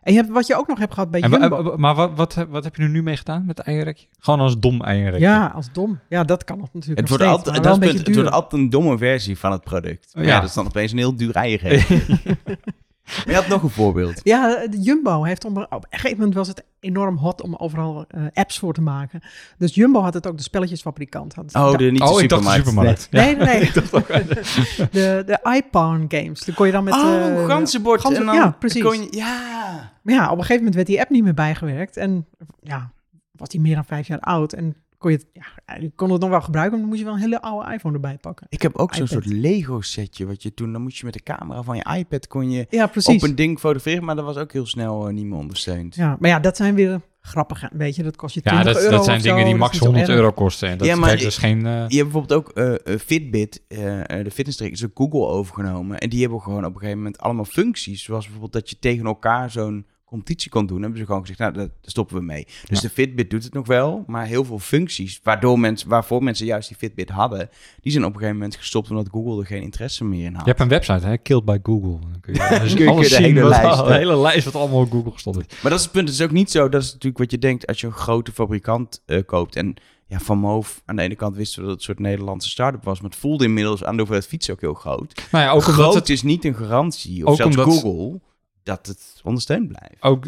En 0.02 0.12
je 0.14 0.18
hebt, 0.20 0.32
wat 0.32 0.46
je 0.46 0.56
ook 0.56 0.66
nog 0.68 0.78
hebt 0.78 0.94
gehad 0.94 1.10
bij 1.10 1.20
Jumbo. 1.20 1.62
wa- 1.62 1.76
maar 1.76 1.94
wat, 1.94 2.16
wat, 2.16 2.34
heb- 2.34 2.50
wat 2.50 2.64
heb 2.64 2.76
je 2.76 2.82
er 2.82 2.88
nu 2.88 3.02
mee 3.02 3.16
gedaan 3.16 3.44
met 3.46 3.58
het 3.58 3.66
eierrekje? 3.66 4.06
Gewoon 4.18 4.40
als 4.40 4.58
dom 4.58 4.82
eierenrekje? 4.82 5.26
ja, 5.26 5.46
als 5.46 5.72
dom. 5.72 5.98
Ja, 6.08 6.24
dat 6.24 6.44
kan 6.44 6.58
nog 6.58 6.72
natuurlijk 6.72 7.00
Het 7.00 7.08
nog 7.08 7.18
wordt, 7.18 7.22
steeds, 7.22 7.36
altijd, 7.46 7.54
maar 7.54 7.64
dat 7.64 7.74
een 7.82 7.82
het 7.82 7.90
beetje 7.92 8.04
punt, 8.04 8.16
het 8.16 8.24
wordt 8.24 8.42
altijd 8.42 8.62
een 8.62 8.70
domme 8.70 8.98
versie 8.98 9.38
van 9.38 9.52
het 9.52 9.60
product. 9.64 10.10
Ja. 10.12 10.22
Ja, 10.22 10.40
dat 10.40 10.48
is 10.48 10.54
dan 10.54 10.66
opeens 10.66 10.92
een 10.92 10.98
heel 10.98 11.16
duur 11.16 11.34
eierrekje. 11.34 11.96
maar 13.16 13.24
je 13.26 13.34
had 13.34 13.48
nog 13.48 13.62
een 13.62 13.70
voorbeeld. 13.70 14.20
Ja, 14.28 14.66
de 14.66 14.80
Jumbo 14.80 15.22
heeft 15.22 15.44
op 15.44 15.56
een 15.56 15.66
gegeven 15.90 16.16
moment 16.16 16.34
was 16.36 16.48
het 16.48 16.64
enorm 16.80 17.16
hot 17.16 17.42
om 17.42 17.54
overal 17.56 18.04
eh, 18.08 18.22
apps 18.34 18.58
voor 18.58 18.74
te 18.74 18.80
maken. 18.80 19.20
Dus 19.58 19.74
Jumbo 19.74 20.00
had 20.00 20.14
het 20.14 20.26
ook 20.26 20.36
de 20.36 20.42
spelletjesfabrikant. 20.42 21.34
Had 21.34 21.54
Oh, 21.54 21.76
de, 21.76 21.84
niet 21.84 21.98
de 22.00 22.04
oh, 22.04 22.16
de 22.16 22.50
supermarkt. 22.52 23.08
Nee, 23.10 23.36
nee, 23.36 23.46
nee. 23.46 23.70
de, 24.90 25.22
de 25.26 25.38
iPawn 25.56 26.04
games. 26.08 26.40
Dan 26.44 26.54
kon 26.54 26.66
je 26.66 26.72
dan 26.72 26.84
met... 26.84 26.94
oh, 26.94 27.26
eh, 27.26 27.46
ganzenbord. 27.46 28.00
ganzen- 28.00 28.20
en 28.20 28.26
dan 28.26 28.34
ja, 28.34 28.50
precies. 28.58 28.82
Kon 28.82 29.02
je, 29.02 29.08
ja. 29.10 29.92
Maar 30.02 30.14
ja, 30.14 30.24
op 30.24 30.30
een 30.30 30.36
gegeven 30.36 30.56
moment 30.56 30.74
werd 30.74 30.86
die 30.86 31.00
app 31.00 31.10
niet 31.10 31.22
meer 31.24 31.34
bijgewerkt. 31.34 31.96
En 31.96 32.26
ja, 32.62 32.92
was 33.32 33.48
die 33.48 33.60
meer 33.60 33.74
dan 33.74 33.84
vijf 33.84 34.06
jaar 34.06 34.20
oud. 34.20 34.52
En 34.52 34.76
kon 34.98 35.10
je, 35.10 35.16
het, 35.16 35.26
ja, 35.32 35.76
je 35.80 35.90
kon 35.94 36.10
het 36.10 36.20
nog 36.20 36.30
wel 36.30 36.40
gebruiken, 36.40 36.72
maar 36.78 36.80
dan 36.80 36.88
moest 36.88 36.98
je 37.00 37.04
wel 37.06 37.14
een 37.14 37.20
hele 37.30 37.40
oude 37.42 37.72
iPhone 37.74 37.94
erbij 37.94 38.18
pakken. 38.20 38.46
Ik 38.50 38.62
heb 38.62 38.76
ook 38.76 38.94
zo'n 38.94 39.06
soort 39.06 39.26
Lego 39.26 39.80
setje, 39.80 40.26
wat 40.26 40.42
je 40.42 40.54
toen, 40.54 40.72
dan 40.72 40.82
moest 40.82 40.98
je 40.98 41.04
met 41.04 41.14
de 41.14 41.22
camera 41.22 41.62
van 41.62 41.76
je 41.76 41.84
iPad, 41.98 42.26
kon 42.26 42.50
je 42.50 42.66
Ja, 42.70 42.86
precies. 42.86 43.22
op 43.22 43.28
een 43.28 43.34
ding 43.34 43.58
fotograferen, 43.58 44.04
maar 44.04 44.16
dat 44.16 44.24
was 44.24 44.36
ook 44.36 44.52
heel 44.52 44.66
snel 44.66 45.06
eh, 45.08 45.14
niet 45.14 45.24
meer 45.26 45.38
ondersteund. 45.38 45.94
Ja, 45.94 46.16
maar 46.20 46.30
ja, 46.30 46.40
dat 46.40 46.56
zijn 46.56 46.74
weer 46.74 47.00
grappige, 47.20 47.70
weet 47.72 47.96
je, 47.96 48.02
dat 48.02 48.16
kost 48.16 48.34
je 48.34 48.40
20 48.42 48.66
Ja, 48.66 48.72
dat, 48.72 48.82
euro 48.82 48.96
dat 48.96 49.04
zijn 49.04 49.22
dingen 49.22 49.38
zo, 49.38 49.44
die 49.44 49.54
max 49.54 49.72
is 49.72 49.72
niet 49.72 49.82
zo 49.82 49.86
100 49.88 50.08
erg. 50.08 50.18
euro 50.18 50.32
kosten. 50.32 50.68
En 50.68 50.78
dat 50.78 50.86
Ja, 50.86 50.96
maar 50.96 51.12
ik- 51.12 51.20
dus 51.20 51.36
geen... 51.38 51.66
eh, 51.66 51.72
Je 51.72 51.78
hebt 51.78 51.88
bijvoorbeeld 52.12 52.32
ook 52.32 52.48
eh, 52.50 52.74
eh, 52.94 53.00
Fitbit, 53.00 53.62
de 53.68 54.30
fitnesstrack, 54.32 54.70
is 54.70 54.84
ook 54.84 54.90
Google 54.94 55.26
overgenomen. 55.26 55.98
En 55.98 56.08
die 56.08 56.20
hebben 56.20 56.40
gewoon 56.40 56.64
op 56.64 56.72
een 56.72 56.78
gegeven 56.78 56.96
moment 56.98 57.18
allemaal 57.18 57.44
functies. 57.44 58.02
Zoals 58.04 58.22
bijvoorbeeld 58.24 58.52
dat 58.52 58.70
je 58.70 58.78
tegen 58.78 59.06
elkaar 59.06 59.50
zo'n 59.50 59.86
competitie 60.08 60.50
kon 60.50 60.66
doen. 60.66 60.80
hebben 60.80 60.98
ze 60.98 61.04
gewoon 61.06 61.20
gezegd, 61.20 61.38
nou, 61.38 61.52
daar 61.52 61.68
stoppen 61.82 62.16
we 62.16 62.22
mee. 62.22 62.44
Dus 62.44 62.80
Ja. 62.80 62.88
de 62.88 62.94
Fitbit 62.94 63.30
doet 63.30 63.44
het 63.44 63.52
nog 63.54 63.66
wel, 63.66 64.04
maar 64.06 64.26
heel 64.26 64.44
veel 64.44 64.58
functies, 64.58 65.20
waardoor 65.22 65.58
mensen, 65.60 65.88
waarvoor 65.88 66.22
mensen 66.22 66.46
juist 66.46 66.68
die 66.68 66.76
Fitbit 66.76 67.08
hadden, 67.10 67.50
die 67.80 67.92
zijn 67.92 68.04
op 68.04 68.10
een 68.10 68.16
gegeven 68.16 68.38
moment 68.38 68.56
gestopt 68.56 68.90
omdat 68.90 69.08
Google 69.10 69.40
er 69.40 69.46
geen 69.46 69.62
interesse 69.62 70.04
meer 70.04 70.24
in 70.24 70.32
had. 70.34 70.42
Je 70.44 70.48
hebt 70.48 70.60
een 70.60 70.68
website, 70.68 71.06
hè? 71.06 71.18
Killed 71.18 71.44
by 71.44 71.58
Google. 71.62 71.98
Dan 72.10 72.20
kun 72.20 72.34
je, 72.34 72.58
dus 72.62 72.74
kun 72.74 72.84
je 72.84 72.90
alles 72.90 73.08
de 73.08 73.16
hele 73.22 73.40
wat- 73.40 73.50
lijst, 73.50 73.78
De 73.84 73.84
hè? 73.92 73.98
hele 73.98 74.16
lijst 74.18 74.44
wat 74.44 74.54
allemaal 74.54 74.80
op 74.80 74.90
Google 74.90 75.12
gestond 75.12 75.36
is. 75.38 75.44
Maar 75.62 75.70
dat 75.70 75.78
is 75.78 75.82
het 75.84 75.92
punt. 75.92 76.08
Het 76.08 76.18
is 76.18 76.24
ook 76.24 76.30
niet 76.30 76.50
zo. 76.50 76.68
Dat 76.68 76.82
is 76.82 76.86
natuurlijk 76.88 77.18
wat 77.18 77.30
je 77.30 77.38
denkt 77.38 77.66
als 77.66 77.80
je 77.80 77.86
een 77.86 77.92
grote 77.92 78.32
fabrikant 78.32 79.02
eh, 79.06 79.18
koopt. 79.26 79.56
En 79.56 79.74
ja, 80.06 80.18
Van 80.18 80.38
Moof, 80.38 80.82
aan 80.84 80.96
de 80.96 81.02
ene 81.02 81.14
kant 81.14 81.36
wisten 81.36 81.60
we 81.60 81.66
dat 81.68 81.70
het 81.70 81.78
een 81.88 81.94
soort 81.94 82.06
Nederlandse 82.08 82.48
start-up 82.48 82.84
was. 82.84 83.00
Maar 83.00 83.10
het 83.10 83.18
voelde 83.18 83.44
inmiddels 83.44 83.84
aan 83.84 83.92
de 83.92 83.98
hoeveelheid 83.98 84.26
fietsen 84.28 84.54
ook 84.54 84.60
heel 84.60 84.74
groot. 84.74 85.22
Nou 85.30 85.44
ja, 85.44 85.50
ook 85.50 85.54
omdat 85.66 85.74
groot 85.74 85.94
het 85.94 86.08
is 86.08 86.22
niet 86.22 86.44
een 86.44 86.54
garantie. 86.54 87.24
Of 87.24 87.30
Ook 87.30 87.36
zelfs 87.36 87.56
omdat- 87.56 87.74
Google, 87.80 88.20
dat 88.68 88.86
het 88.86 89.20
ondersteund 89.24 89.68
blijft. 89.68 90.02
ook 90.02 90.26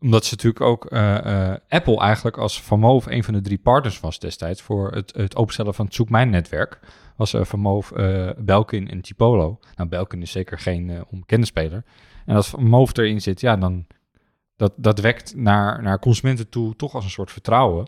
omdat 0.00 0.24
ze 0.24 0.34
natuurlijk 0.34 0.64
ook 0.64 0.86
eh, 0.86 1.50
eh, 1.50 1.56
Apple 1.68 2.00
eigenlijk 2.00 2.38
als 2.38 2.62
Van 2.62 2.80
Moof 2.80 3.06
een 3.06 3.24
van 3.24 3.34
de 3.34 3.40
drie 3.40 3.58
partners 3.58 4.00
was 4.00 4.18
destijds 4.18 4.62
voor 4.62 4.92
het, 4.92 5.12
het 5.16 5.36
openstellen 5.36 5.74
van 5.74 5.84
het 5.84 5.94
Zoek 5.94 6.08
Mijn 6.08 6.30
netwerk. 6.30 6.80
Was 7.16 7.34
eh 7.34 7.44
Van 7.44 7.60
Moof, 7.60 7.92
eh, 7.92 8.30
Belkin 8.38 8.90
en 8.90 9.00
Tipolo. 9.00 9.58
Nou, 9.76 9.88
Belkin 9.88 10.22
is 10.22 10.30
zeker 10.30 10.58
geen 10.58 10.90
eh, 10.90 11.00
onbekende 11.10 11.46
speler. 11.46 11.84
En 12.26 12.36
als 12.36 12.48
Van 12.48 12.68
Moof 12.68 12.96
erin 12.96 13.20
zit, 13.20 13.40
ja, 13.40 13.56
dan 13.56 13.86
dat, 14.56 14.72
dat 14.76 15.00
wekt 15.00 15.36
naar, 15.36 15.82
naar 15.82 15.98
consumenten 15.98 16.48
toe 16.48 16.76
toch 16.76 16.94
als 16.94 17.04
een 17.04 17.10
soort 17.10 17.30
vertrouwen. 17.30 17.86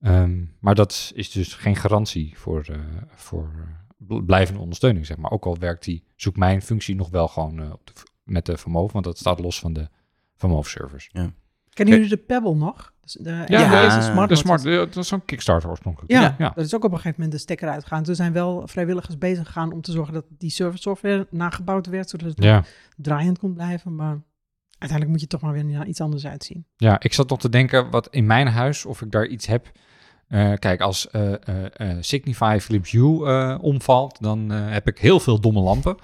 Ehm, 0.00 0.44
maar 0.60 0.74
dat 0.74 1.12
is 1.14 1.30
dus 1.30 1.54
geen 1.54 1.76
garantie 1.76 2.38
voor, 2.38 2.64
eh, 2.70 2.78
voor 3.14 3.50
eh, 3.54 3.60
bl- 3.96 4.20
blijvende 4.20 4.60
ondersteuning, 4.60 5.06
zeg 5.06 5.16
maar. 5.16 5.30
Ook 5.30 5.46
al 5.46 5.58
werkt 5.58 5.84
die 5.84 6.04
Zoek 6.16 6.36
Mijn 6.36 6.62
functie 6.62 6.94
nog 6.94 7.10
wel 7.10 7.28
gewoon 7.28 7.60
eh, 7.60 7.72
op 7.72 7.86
de, 7.86 7.92
met 8.24 8.46
de 8.46 8.56
Moof, 8.66 8.92
want 8.92 9.04
dat 9.04 9.18
staat 9.18 9.40
los 9.40 9.58
van 9.60 9.72
de 9.72 9.88
Van 10.36 10.50
Moof 10.50 10.68
servers. 10.68 11.10
Kennen 11.72 11.94
jullie 11.94 12.08
de 12.10 12.16
Pebble 12.16 12.54
nog? 12.54 12.92
Dus 13.00 13.12
de, 13.12 13.30
Ja, 13.30 13.44
ja, 13.46 13.88
de- 13.88 13.94
de 13.96 14.02
smart 14.02 14.28
De 14.28 14.34
smart, 14.36 14.64
eh, 14.64 14.74
dat 14.76 14.96
is 14.96 15.08
zo'n 15.08 15.24
Kickstarter 15.24 15.70
oorspronkelijk. 15.70 16.12
Ja, 16.12 16.34
ja. 16.38 16.52
dat 16.54 16.64
is 16.64 16.74
ook 16.74 16.84
op 16.84 16.90
een 16.90 16.96
gegeven 16.96 17.14
moment 17.20 17.32
de 17.36 17.42
stekker 17.42 17.68
uitgegaan. 17.68 18.04
Er 18.04 18.14
zijn 18.14 18.32
wel 18.32 18.62
vrijwilligers 18.68 19.18
bezig 19.18 19.46
gegaan 19.46 19.72
om 19.72 19.80
te 19.80 19.92
zorgen 19.92 20.14
dat 20.14 20.24
die 20.28 20.50
server 20.50 20.78
software 20.78 21.26
nagebouwd 21.30 21.86
werd, 21.86 22.10
zodat 22.10 22.28
het 22.28 22.42
Ja. 22.42 22.64
draaiend 22.96 23.38
kon 23.38 23.54
blijven. 23.54 23.94
Maar 23.94 24.22
uiteindelijk 24.78 25.10
moet 25.10 25.20
je 25.20 25.26
toch 25.26 25.40
maar 25.40 25.52
weer 25.52 25.64
naar 25.64 25.86
iets 25.86 26.00
anders 26.00 26.26
uitzien. 26.26 26.66
ja, 26.76 27.00
ik 27.00 27.12
zat 27.12 27.28
nog 27.28 27.38
te 27.40 27.48
denken 27.48 27.90
wat 27.90 28.08
in 28.10 28.26
mijn 28.26 28.46
huis, 28.46 28.84
of 28.84 29.02
ik 29.02 29.10
daar 29.10 29.26
iets 29.26 29.46
heb. 29.46 29.70
Eh, 30.28 30.52
kijk, 30.54 30.80
als 30.80 31.10
eh, 31.10 31.32
eh, 31.48 31.66
eh, 31.90 31.96
Signify 32.00 32.58
Philips 32.60 32.90
Hue 32.90 33.26
eh, 33.26 33.58
omvalt, 33.60 34.22
dan 34.22 34.52
eh, 34.52 34.70
heb 34.70 34.88
ik 34.88 34.98
heel 34.98 35.20
veel 35.20 35.40
domme 35.40 35.60
lampen. 35.60 35.96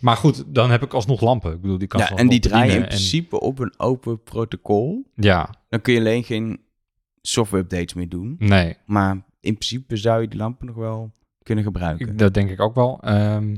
maar 0.00 0.16
goed, 0.16 0.44
dan 0.46 0.70
heb 0.70 0.82
ik 0.82 0.92
alsnog 0.94 1.20
lampen. 1.20 1.52
Ik 1.52 1.60
bedoel, 1.60 1.78
die 1.78 1.88
kan 1.88 2.00
Ja, 2.00 2.10
en 2.10 2.28
die 2.28 2.40
draaien 2.40 2.74
in 2.74 2.82
en- 2.82 2.88
principe 2.88 3.40
op 3.40 3.58
een 3.58 3.74
open 3.76 4.22
protocol. 4.22 5.10
Ja, 5.14 5.54
Dan 5.68 5.80
kun 5.80 5.92
je 5.94 5.98
alleen 6.00 6.24
geen 6.24 6.60
software 7.22 7.62
updates 7.62 7.94
meer 7.94 8.08
doen. 8.08 8.36
nee, 8.38 8.76
Maar 8.86 9.12
in 9.40 9.54
principe 9.54 9.96
zou 9.96 10.20
je 10.22 10.28
die 10.28 10.38
lampen 10.38 10.66
nog 10.66 10.76
wel 10.76 11.10
kunnen 11.42 11.64
gebruiken. 11.64 12.08
ik- 12.08 12.18
dat 12.18 12.34
denk 12.34 12.50
ik 12.50 12.60
ook 12.60 12.74
wel. 12.74 12.98
Ehm, 13.02 13.56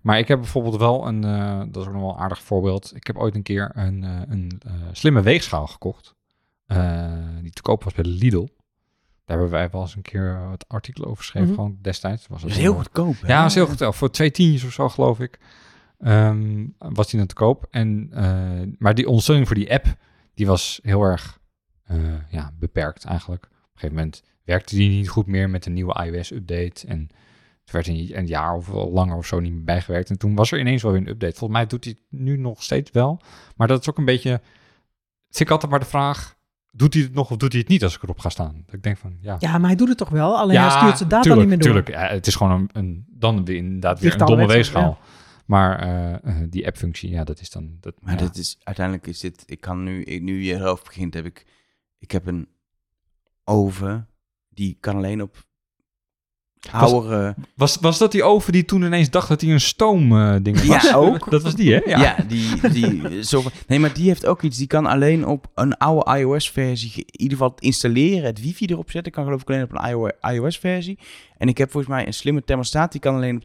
maar 0.00 0.18
ik 0.18 0.28
heb 0.28 0.38
bijvoorbeeld 0.40 0.76
wel 0.76 1.06
een, 1.06 1.24
eh, 1.24 1.58
dat 1.58 1.82
is 1.82 1.86
ook 1.88 1.92
nog 1.94 2.02
wel 2.02 2.10
een 2.12 2.18
aardig 2.20 2.42
voorbeeld. 2.42 2.92
Ik 2.94 3.06
heb 3.06 3.16
ooit 3.16 3.34
een 3.34 3.42
keer 3.42 3.70
een, 3.74 4.04
eh, 4.04 4.20
een 4.28 4.60
eh, 4.66 4.72
slimme 4.92 5.22
weegschaal 5.22 5.66
gekocht. 5.66 6.14
eh, 6.66 7.12
die 7.42 7.50
te 7.50 7.62
koop 7.62 7.84
was 7.84 7.92
bij 7.94 8.02
de 8.04 8.10
Lidl. 8.10 8.46
Daar 9.24 9.36
hebben 9.38 9.50
wij 9.50 9.70
wel 9.70 9.80
eens 9.80 9.96
een 9.96 10.02
keer 10.02 10.46
wat 10.48 10.64
artikelen 10.68 11.08
over 11.08 11.22
geschreven, 11.22 11.48
Mhm. 11.48 11.56
gewoon 11.58 11.78
destijds. 11.82 12.26
Was 12.26 12.40
dat 12.40 12.48
het 12.50 12.58
is 12.58 12.64
heel 12.64 12.74
goedkoop. 12.74 13.20
hè? 13.20 13.28
Ja, 13.28 13.38
dat 13.40 13.48
is 13.50 13.54
heel 13.54 13.66
goed. 13.66 13.94
Voor 13.96 14.10
twee 14.10 14.30
tientjes 14.30 14.64
of 14.64 14.72
zo, 14.72 14.88
geloof 14.88 15.20
ik. 15.20 15.38
Ehm, 15.98 16.66
was 16.78 17.10
die 17.10 17.18
dan 17.18 17.28
te 17.28 17.34
koop. 17.34 17.66
En, 17.70 18.08
eh, 18.12 18.76
maar 18.78 18.94
die 18.94 19.06
ondersteuning 19.08 19.46
voor 19.46 19.56
die 19.56 19.72
app, 19.72 19.96
die 20.34 20.46
was 20.46 20.80
heel 20.82 21.02
erg 21.02 21.38
eh, 21.84 21.98
ja, 22.30 22.52
beperkt 22.58 23.04
eigenlijk. 23.04 23.44
Op 23.44 23.50
een 23.52 23.70
gegeven 23.74 23.96
moment 23.96 24.22
werkte 24.44 24.74
die 24.74 24.88
niet 24.88 25.08
goed 25.08 25.26
meer 25.26 25.50
met 25.50 25.66
een 25.66 25.72
nieuwe 25.72 26.04
iOS-update. 26.04 26.86
En 26.86 27.08
het 27.60 27.70
werd 27.70 27.86
een, 27.86 28.18
een 28.18 28.26
jaar 28.26 28.54
of 28.54 28.68
langer 28.68 29.16
of 29.16 29.26
zo 29.26 29.40
niet 29.40 29.52
meer 29.52 29.64
bijgewerkt. 29.64 30.10
En 30.10 30.18
toen 30.18 30.34
was 30.34 30.52
er 30.52 30.58
ineens 30.58 30.82
wel 30.82 30.92
weer 30.92 31.00
een 31.00 31.08
update. 31.08 31.36
Volgens 31.36 31.58
mij 31.58 31.68
doet 31.68 31.84
hij 31.84 31.96
het 31.98 32.20
nu 32.20 32.36
nog 32.36 32.62
steeds 32.62 32.90
wel. 32.90 33.20
Maar 33.56 33.68
dat 33.68 33.80
is 33.80 33.88
ook 33.88 33.98
een 33.98 34.04
beetje... 34.04 34.40
Is 35.30 35.40
ik 35.40 35.50
altijd 35.50 35.70
maar 35.70 35.80
de 35.80 35.86
vraag... 35.86 36.34
Doet 36.70 36.94
hij 36.94 37.02
het 37.02 37.14
nog 37.14 37.30
of 37.30 37.36
doet 37.36 37.52
hij 37.52 37.60
het 37.60 37.70
niet 37.70 37.82
als 37.82 37.96
ik 37.96 38.02
erop 38.02 38.18
ga 38.18 38.28
staan? 38.28 38.62
Dat 38.66 38.74
ik 38.74 38.82
denk 38.82 38.96
van, 38.96 39.16
ja... 39.20 39.36
Ja, 39.38 39.58
maar 39.58 39.68
hij 39.68 39.76
doet 39.76 39.88
het 39.88 39.98
toch 39.98 40.08
wel, 40.08 40.38
alleen 40.38 40.60
hij 40.60 40.70
stuurt 40.70 40.96
zijn 40.96 41.08
data 41.08 41.22
tuurlijk, 41.22 41.48
niet 41.48 41.58
meer 41.58 41.72
door. 41.72 41.82
Tuurlijk, 41.84 42.04
ja, 42.08 42.14
het 42.14 42.26
is 42.26 42.34
gewoon 42.34 42.52
een, 42.52 42.68
een 42.72 43.04
dan 43.08 43.44
weer 43.44 43.56
inderdaad 43.56 44.00
weer 44.00 44.12
een 44.12 44.18
domme 44.18 44.46
weegschaal, 44.46 44.82
weegschaal. 44.82 44.98
Maar 45.46 45.78
eh, 45.78 46.12
eh, 46.42 46.46
die 46.50 46.66
app-functie, 46.66 47.10
ja, 47.10 47.24
dat 47.24 47.40
is 47.40 47.50
dan... 47.50 47.76
Dat, 47.80 47.94
Maar 48.00 48.12
ja. 48.14 48.18
dit 48.26 48.36
is, 48.36 48.58
uiteindelijk 48.64 49.06
is 49.06 49.20
dit, 49.20 49.42
ik 49.46 49.60
kan 49.60 49.82
nu, 49.82 50.02
ik- 50.02 50.22
nu 50.22 50.42
je 50.42 50.54
erover 50.54 50.84
begint, 50.84 51.14
heb 51.14 51.24
ik, 51.24 51.46
ik 51.98 52.10
heb 52.10 52.26
een 52.26 52.48
oven, 53.44 54.08
die 54.48 54.76
kan 54.80 54.96
alleen 54.96 55.22
op 55.22 55.44
oudere, 56.70 57.34
was, 57.54 57.76
was 57.76 57.98
dat 57.98 58.12
die 58.12 58.22
oven 58.24 58.52
die 58.52 58.64
toen 58.64 58.82
ineens 58.82 59.10
dacht 59.10 59.28
dat 59.28 59.40
hij 59.40 59.50
een 59.50 59.60
stoomding 59.60 60.42
ding 60.42 60.60
Ja, 60.62 60.66
was? 60.68 60.94
ook. 61.04 61.30
Dat 61.30 61.42
was 61.42 61.54
die, 61.54 61.72
hè? 61.74 61.80
ja, 61.84 62.16
die, 62.28 62.70
die, 62.70 63.22
zo, 63.24 63.42
nee, 63.66 63.78
maar 63.78 63.94
die 63.94 64.06
heeft 64.06 64.26
ook 64.26 64.42
iets, 64.42 64.56
die 64.58 64.66
kan 64.66 64.86
alleen 64.86 65.26
op 65.26 65.50
een 65.54 65.76
oude 65.76 66.18
iOS-versie, 66.18 66.92
in 66.96 67.20
ieder 67.20 67.36
geval 67.38 67.50
het 67.54 67.60
installeren, 67.64 68.24
het 68.24 68.40
wifi 68.40 68.66
erop 68.66 68.90
zetten, 68.90 69.12
kan 69.12 69.24
geloof 69.24 69.40
ik 69.40 69.48
alleen 69.50 69.62
op 69.62 69.72
een 69.74 70.34
iOS-versie. 70.34 70.98
En 71.38 71.48
ik 71.48 71.58
heb 71.58 71.70
volgens 71.70 71.92
mij 71.92 72.06
een 72.06 72.14
slimme 72.14 72.44
thermostaat, 72.44 72.92
die 72.92 73.00
kan 73.00 73.14
alleen 73.14 73.36
op 73.36 73.42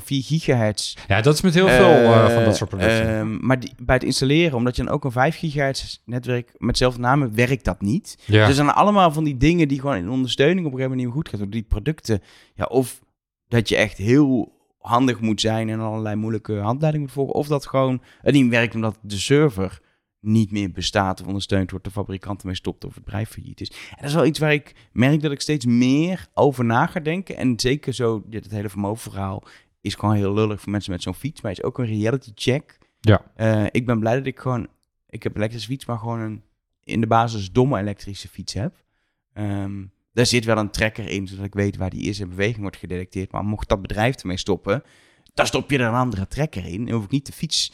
2,4 0.00 0.04
gigahertz 0.06 0.94
Ja, 1.08 1.20
dat 1.20 1.34
is 1.34 1.40
met 1.40 1.54
heel 1.54 1.68
veel 1.68 1.90
eh, 1.90 2.34
van 2.34 2.44
dat 2.44 2.56
soort 2.56 2.70
producten. 2.70 3.18
Ehm, 3.18 3.46
maar 3.46 3.60
die, 3.60 3.72
bij 3.78 3.94
het 3.94 4.04
installeren, 4.04 4.56
omdat 4.56 4.76
je 4.76 4.84
dan 4.84 4.92
ook 4.92 5.04
een 5.04 5.12
5 5.12 5.36
gigahertz 5.38 5.98
netwerk 6.04 6.54
met 6.58 6.70
dezelfde 6.70 7.00
namen, 7.00 7.34
werkt 7.34 7.64
dat 7.64 7.80
niet. 7.80 8.18
ja. 8.24 8.38
Dus 8.38 8.48
er 8.48 8.54
zijn 8.54 8.70
allemaal 8.70 9.12
van 9.12 9.24
die 9.24 9.36
dingen 9.36 9.68
die 9.68 9.80
gewoon 9.80 9.96
in 9.96 10.10
ondersteuning 10.10 10.66
op 10.66 10.72
een 10.72 10.78
gegeven 10.78 10.96
moment 10.96 11.06
niet 11.06 11.14
meer 11.14 11.22
goed 11.22 11.28
gaat. 11.28 11.40
Door 11.40 11.50
die 11.50 11.68
producten, 11.68 12.22
ja, 12.54 12.64
of 12.64 13.00
dat 13.48 13.68
je 13.68 13.76
echt 13.76 13.98
heel 13.98 14.52
handig 14.78 15.20
moet 15.20 15.40
zijn 15.40 15.68
en 15.68 15.80
allerlei 15.80 16.16
moeilijke 16.16 16.54
handleidingen 16.54 17.06
moet 17.06 17.16
volgen. 17.16 17.34
Of 17.34 17.46
dat 17.46 17.66
gewoon 17.66 18.02
het 18.20 18.34
niet 18.34 18.50
werkt 18.50 18.74
omdat 18.74 18.98
de 19.02 19.18
server 19.18 19.80
niet 20.20 20.50
meer 20.50 20.70
bestaat 20.70 21.20
of 21.20 21.26
ondersteund 21.26 21.70
wordt, 21.70 21.84
de 21.84 21.90
fabrikant 21.90 22.40
ermee 22.40 22.54
stopt 22.54 22.84
of 22.84 22.94
het 22.94 23.04
bedrijf 23.04 23.30
failliet 23.30 23.60
is. 23.60 23.70
En 23.70 23.96
dat 23.96 24.08
is 24.08 24.14
wel 24.14 24.26
iets 24.26 24.38
waar 24.38 24.52
ik 24.52 24.88
merk 24.92 25.22
dat 25.22 25.32
ik 25.32 25.40
steeds 25.40 25.64
meer 25.64 26.26
over 26.34 26.64
na 26.64 26.86
ga 26.86 27.00
denken. 27.00 27.36
En 27.36 27.60
zeker 27.60 27.94
zo, 27.94 28.22
dit 28.26 28.44
het 28.44 28.52
hele 28.52 28.68
vermogenverhaal 28.68 29.44
is 29.80 29.94
gewoon 29.94 30.14
heel 30.14 30.34
lullig 30.34 30.60
voor 30.60 30.70
mensen 30.70 30.92
met 30.92 31.02
zo'n 31.02 31.14
fiets, 31.14 31.40
maar 31.40 31.50
het 31.50 31.60
is 31.60 31.66
ook 31.66 31.78
een 31.78 31.86
reality 31.86 32.30
check. 32.34 32.78
Ja. 33.00 33.32
Eh, 33.34 33.64
ik 33.70 33.86
ben 33.86 33.98
blij 34.00 34.16
dat 34.16 34.26
ik 34.26 34.38
gewoon, 34.38 34.68
ik 35.08 35.22
heb 35.22 35.32
een 35.32 35.38
elektrische 35.38 35.68
fiets, 35.68 35.84
maar 35.84 35.98
gewoon 35.98 36.20
een 36.20 36.42
in 36.86 37.00
de 37.00 37.06
basis 37.06 37.52
domme 37.52 37.78
elektrische 37.78 38.28
fiets 38.28 38.52
heb. 38.52 38.84
Ehm, 39.32 39.84
daar 40.12 40.26
zit 40.26 40.44
wel 40.44 40.58
een 40.58 40.70
trekker 40.70 41.08
in, 41.08 41.26
zodat 41.26 41.44
ik 41.44 41.54
weet 41.54 41.76
waar 41.76 41.90
die 41.90 42.02
is 42.02 42.20
en 42.20 42.28
beweging 42.28 42.60
wordt 42.60 42.76
gedetecteerd. 42.76 43.32
Maar 43.32 43.44
mocht 43.44 43.68
dat 43.68 43.82
bedrijf 43.82 44.16
ermee 44.16 44.36
stoppen, 44.36 44.82
dan 45.34 45.46
stop 45.46 45.70
je 45.70 45.78
er 45.78 45.86
een 45.86 45.94
andere 45.94 46.28
trekker 46.28 46.66
in. 46.66 46.84
Dan 46.84 46.94
hoef 46.94 47.04
ik 47.04 47.10
niet 47.10 47.26
de 47.26 47.32
fiets 47.32 47.72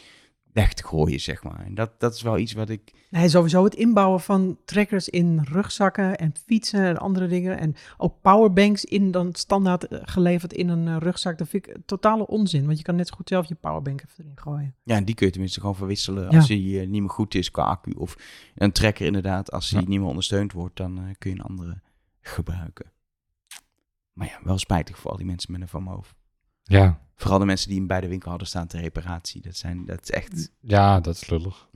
weg 0.52 0.72
te 0.74 0.84
gooien, 0.84 1.20
zeg 1.20 1.42
maar. 1.42 1.64
En 1.64 1.74
dat, 1.74 1.90
dat 2.00 2.14
is 2.14 2.22
wel 2.22 2.38
iets 2.38 2.52
wat 2.52 2.68
ik... 2.68 2.92
Nee, 3.10 3.28
sowieso 3.28 3.64
het 3.64 3.74
inbouwen 3.74 4.20
van 4.20 4.58
trackers 4.64 5.08
in 5.08 5.40
rugzakken 5.42 6.16
en 6.18 6.34
fietsen 6.46 6.84
en 6.84 6.98
andere 6.98 7.26
dingen. 7.26 7.58
En 7.58 7.74
ook 7.96 8.14
powerbanks 8.20 8.84
in 8.84 9.10
dan 9.10 9.34
standaard 9.34 9.88
eh, 9.88 9.98
geleverd 10.02 10.52
in 10.52 10.68
een 10.68 10.88
eh, 10.88 10.96
rugzak. 10.98 11.38
Dat 11.38 11.48
vind 11.48 11.66
ik 11.66 11.76
totale 11.86 12.26
onzin. 12.26 12.66
Want 12.66 12.78
je 12.78 12.84
kan 12.84 12.96
net 12.96 13.08
zo 13.08 13.14
goed 13.16 13.28
zelf 13.28 13.46
je 13.48 13.54
powerbank 13.54 14.02
even 14.02 14.24
erin 14.24 14.38
gooien. 14.38 14.74
Ja, 14.82 14.96
en 14.96 15.04
die 15.04 15.14
kun 15.14 15.26
je 15.26 15.32
tenminste 15.32 15.60
gewoon 15.60 15.76
verwisselen 15.76 16.30
Ja. 16.30 16.36
als 16.36 16.46
die 16.46 16.80
eh, 16.80 16.88
niet 16.88 17.00
meer 17.00 17.10
goed 17.10 17.34
is 17.34 17.50
qua 17.50 17.62
accu. 17.64 17.90
Of 17.90 18.16
een 18.54 18.72
trekker 18.72 19.06
inderdaad, 19.06 19.52
als 19.52 19.68
die 19.70 19.80
Ja. 19.80 19.86
niet 19.88 19.98
meer 19.98 20.08
ondersteund 20.08 20.52
wordt, 20.52 20.76
dan 20.76 21.14
kun 21.18 21.30
je 21.30 21.36
een 21.36 21.42
andere 21.44 21.80
gebruiken. 22.20 22.90
Maar 24.12 24.26
ja, 24.26 24.38
wel 24.44 24.58
spijtig 24.58 24.98
voor 24.98 25.10
al 25.10 25.16
die 25.16 25.26
mensen 25.26 25.52
met 25.52 25.60
een 25.60 25.68
Van 25.68 25.82
Moof. 25.82 26.14
Ja, 26.72 27.02
Vooral 27.22 27.40
de 27.40 27.46
mensen 27.46 27.68
die 27.68 27.78
hem 27.78 27.87
bij 27.87 28.00
de 28.00 28.08
winkel 28.08 28.30
hadden 28.30 28.48
staan 28.48 28.66
ter 28.66 28.80
reparatie. 28.80 29.40
Dat, 29.40 29.56
zijn, 29.56 29.85
dat 29.87 30.02
is 30.02 30.11
echt... 30.11 30.50
ja, 30.61 31.00
dat 31.00 31.14
is 31.14 31.28
lullig. 31.28 31.68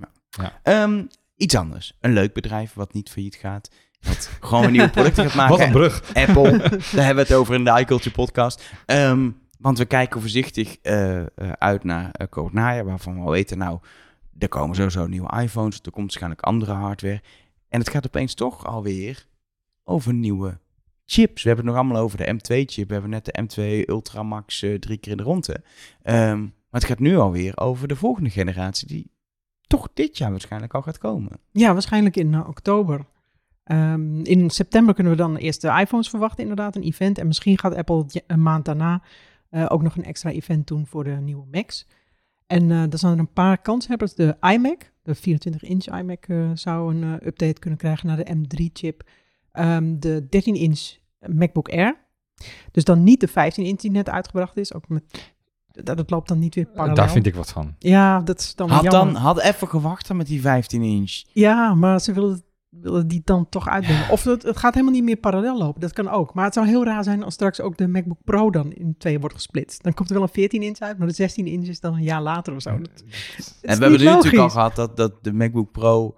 Ehm, 0.63 1.05
iets 1.37 1.55
anders. 1.55 1.97
Een 2.01 2.13
leuk 2.13 2.33
bedrijf 2.33 2.75
wat 2.75 2.93
niet 2.93 3.11
failliet 3.11 3.35
gaat. 3.35 3.71
Wat 4.01 4.31
gewoon 4.41 4.61
weer 4.63 4.71
nieuwe 4.71 4.91
producten 4.91 5.25
gaat 5.25 5.35
maken. 5.49 5.57
Wat 5.57 5.67
een 5.67 5.73
brug. 5.73 6.03
Apple, 6.27 6.59
daar 6.69 7.05
hebben 7.05 7.15
we 7.15 7.21
het 7.21 7.33
over 7.33 7.55
in 7.55 7.65
de 7.65 7.79
iCulture 7.81 8.15
podcast. 8.15 8.65
Ehm, 8.87 9.31
want 9.59 9.79
we 9.79 9.85
kijken 9.85 10.21
voorzichtig 10.21 10.77
eh, 10.83 11.21
eh, 11.21 11.27
uit 11.59 11.85
naar 11.85 12.05
uh, 12.21 12.27
komend 12.31 12.55
najaar, 12.55 12.85
waarvan 12.85 13.15
we 13.15 13.21
al 13.21 13.31
weten, 13.31 13.59
nou, 13.59 13.79
er 14.39 14.49
komen 14.49 14.77
sowieso 14.77 15.07
nieuwe 15.07 15.41
iPhones, 15.43 15.77
er 15.77 15.91
komt 15.91 16.05
waarschijnlijk 16.05 16.41
andere 16.43 16.73
hardware. 16.73 17.23
En 17.69 17.79
het 17.79 17.91
gaat 17.91 18.07
opeens 18.07 18.35
toch 18.35 18.67
alweer 18.67 19.27
over 19.85 20.15
nieuwe 20.15 20.59
chips. 21.07 21.43
We 21.43 21.49
hebben 21.49 21.67
het 21.67 21.75
nog 21.75 21.85
allemaal 21.85 22.03
over 22.03 22.19
de 22.19 22.35
M2-chip. 22.35 22.87
We 22.87 22.93
hebben 22.93 23.11
net 23.11 23.25
de 23.25 23.43
M2 23.43 23.89
Ultramax 23.89 24.63
eh, 24.63 24.75
drie 24.75 24.99
keer 24.99 25.11
in 25.11 25.19
de 25.19 25.23
ronde. 25.23 25.63
Ehm, 26.03 26.41
maar 26.41 26.81
het 26.81 26.85
gaat 26.85 26.99
nu 26.99 27.17
alweer 27.17 27.59
over 27.59 27.89
de 27.89 27.97
volgende 27.97 28.31
generatie, 28.31 28.89
die 28.89 29.11
toch 29.67 29.89
dit 29.95 30.19
jaar 30.19 30.31
waarschijnlijk 30.31 30.75
al 30.75 30.83
gaat 30.83 30.99
komen. 30.99 31.33
Ja, 31.51 31.73
waarschijnlijk 31.73 32.17
in 32.17 32.35
eh, 32.35 32.49
oktober. 32.49 33.07
Ehm, 33.65 34.21
in 34.21 34.51
september 34.51 34.95
kunnen 34.95 35.13
we 35.13 35.19
dan 35.19 35.37
eerst 35.37 35.61
de 35.61 35.79
iPhones 35.81 36.09
verwachten, 36.09 36.43
inderdaad, 36.43 36.77
een 36.77 36.83
event. 36.83 37.19
En 37.19 37.27
misschien 37.27 37.59
gaat 37.59 37.75
Apple 37.75 38.07
een 38.27 38.43
maand 38.43 38.65
daarna 38.65 39.03
eh, 39.51 39.67
ook 39.69 39.83
nog 39.83 39.97
een 39.97 40.05
extra 40.05 40.31
event 40.31 40.67
doen 40.67 40.87
voor 40.87 41.05
de 41.05 41.11
nieuwe 41.11 41.47
Macs. 41.51 41.87
En 42.47 42.71
eh 42.71 42.93
er 42.93 42.99
zijn 42.99 43.13
er 43.13 43.19
een 43.19 43.33
paar 43.33 43.59
kanshebbers. 43.59 44.15
De 44.15 44.37
iMac, 44.41 44.93
de 45.03 45.17
24-inch 45.17 45.99
iMac, 45.99 46.27
zou 46.55 46.95
een 46.95 47.27
update 47.27 47.61
kunnen 47.61 47.79
krijgen 47.79 48.07
naar 48.07 48.17
de 48.17 48.37
M3-chip. 48.37 49.03
Ehm, 49.57 49.99
de 49.99 50.27
13-inch 50.27 50.97
MacBook 51.29 51.69
Air. 51.69 52.05
Dus 52.71 52.85
dan 52.85 53.03
niet 53.03 53.21
de 53.21 53.29
15-inch 53.29 53.81
die 53.81 53.91
net 53.91 54.09
uitgebracht 54.09 54.57
is. 54.57 54.75
Ook 54.75 54.89
met, 54.89 55.33
dat, 55.71 55.97
dat 55.97 56.11
loopt 56.11 56.29
dan 56.29 56.39
niet 56.39 56.55
weer 56.55 56.67
parallel. 56.67 56.95
Daar 56.95 57.11
vind 57.11 57.27
ik 57.27 57.35
wat 57.35 57.51
van. 57.53 57.75
Ja, 57.79 58.21
dat 58.21 58.41
is 58.41 58.55
dan 58.55 58.71
Had, 58.71 58.83
jammer. 58.83 59.13
dan, 59.15 59.23
had 59.23 59.41
even 59.41 59.69
gewacht 59.69 60.09
dan 60.09 60.17
met 60.17 60.27
die 60.27 60.41
15 60.41 60.83
inch. 60.83 61.23
Ja, 61.33 61.75
maar 61.75 62.01
ze 62.01 62.13
willen, 62.13 62.43
willen 62.69 63.09
die 63.09 63.23
dan 63.25 63.49
toch 63.49 63.69
uitbrengen. 63.69 64.11
Of 64.11 64.25
het, 64.25 64.43
het 64.43 64.57
gaat 64.57 64.75
helemaal 64.75 64.95
niet 64.95 65.05
meer 65.05 65.17
parallel 65.17 65.59
lopen. 65.59 65.81
Dat 65.81 65.93
kan 65.93 66.09
ook. 66.09 66.35
Maar 66.35 66.45
het 66.45 66.55
zou 66.55 66.67
heel 66.67 66.85
raar 66.85 67.05
zijn 67.05 67.23
als 67.23 67.35
straks 67.35 67.61
ook 67.61 67.77
de 67.77 67.89
MacBook 67.89 68.21
Pro 68.25 68.51
dan 68.51 68.73
in 68.73 68.95
twee 68.99 69.21
wordt 69.21 69.35
gesplitst. 69.35 69.83
Dan 69.83 69.95
komt 69.95 70.09
er 70.09 70.15
wel 70.15 70.25
een 70.25 70.29
14 70.29 70.63
inch 70.63 70.79
uit, 70.79 70.99
maar 70.99 71.07
de 71.07 71.15
16 71.15 71.47
inch 71.47 71.67
is 71.67 71.81
dan 71.81 71.95
een 71.95 72.03
jaar 72.03 72.23
later 72.23 72.55
of 72.55 72.63
zo. 72.63 72.79
Dat, 72.79 73.05
En 73.63 73.77
we 73.79 73.83
hebben 73.83 73.99
nu 73.99 74.05
natuurlijk 74.05 74.43
al 74.43 74.51
gehad 74.51 74.77
dat, 74.77 74.97
dat 74.97 75.13
de 75.25 75.33
MacBook 75.33 75.73
Pro 75.73 76.15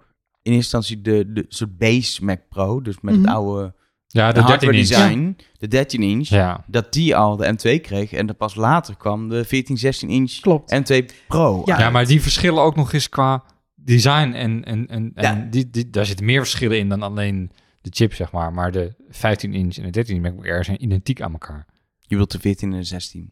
in 0.49 0.55
eerste 0.55 0.77
instantie 0.77 1.01
de, 1.01 1.33
de 1.33 1.45
soort 1.47 1.77
base 1.77 2.23
Mac 2.25 2.39
Pro, 2.49 2.81
dus 2.81 2.95
met 3.01 3.13
Mhm. 3.13 3.23
het 3.23 3.33
oude 3.33 3.73
Ja, 4.11 4.31
de 4.31 4.39
hardware 4.39 4.71
13 4.71 4.79
inch. 4.79 4.87
design, 4.87 5.35
de 5.57 5.67
13 5.67 6.03
inch, 6.03 6.27
Ja, 6.27 6.63
dat 6.67 6.93
die 6.93 7.15
al 7.15 7.35
de 7.35 7.45
M2 7.53 7.79
kreeg 7.81 8.11
en 8.13 8.25
dan 8.25 8.35
pas 8.35 8.55
later 8.55 8.95
kwam 8.97 9.29
de 9.29 9.45
14, 9.45 9.77
16 9.77 10.09
inch 10.09 10.39
Klopt. 10.39 10.71
M2 10.75 11.05
Pro. 11.27 11.61
Ja. 11.65 11.79
ja, 11.79 11.89
maar 11.89 12.05
die 12.05 12.21
verschillen 12.21 12.63
ook 12.63 12.75
nog 12.75 12.93
eens 12.93 13.09
qua 13.09 13.43
design. 13.75 14.31
En, 14.33 14.65
en, 14.65 14.87
en, 14.87 15.11
en 15.15 15.23
Ja. 15.23 15.47
die, 15.49 15.69
die, 15.69 15.89
daar 15.89 16.05
zitten 16.05 16.25
meer 16.25 16.39
verschillen 16.39 16.77
in 16.79 16.89
dan 16.89 17.01
alleen 17.03 17.51
de 17.81 17.89
chip, 17.93 18.13
zeg 18.13 18.31
maar. 18.31 18.53
Maar 18.53 18.71
de 18.71 18.93
15 19.09 19.53
inch 19.53 19.77
en 19.77 19.83
de 19.83 19.89
13 19.89 20.15
inch 20.15 20.23
MacBook 20.25 20.45
Air 20.45 20.63
zijn 20.63 20.83
identiek 20.83 21.21
aan 21.21 21.31
elkaar. 21.31 21.65
Je 21.99 22.15
wilt 22.15 22.31
de 22.31 22.39
14 22.39 22.71
en 22.71 22.77
de 22.77 22.83
16. 22.83 23.31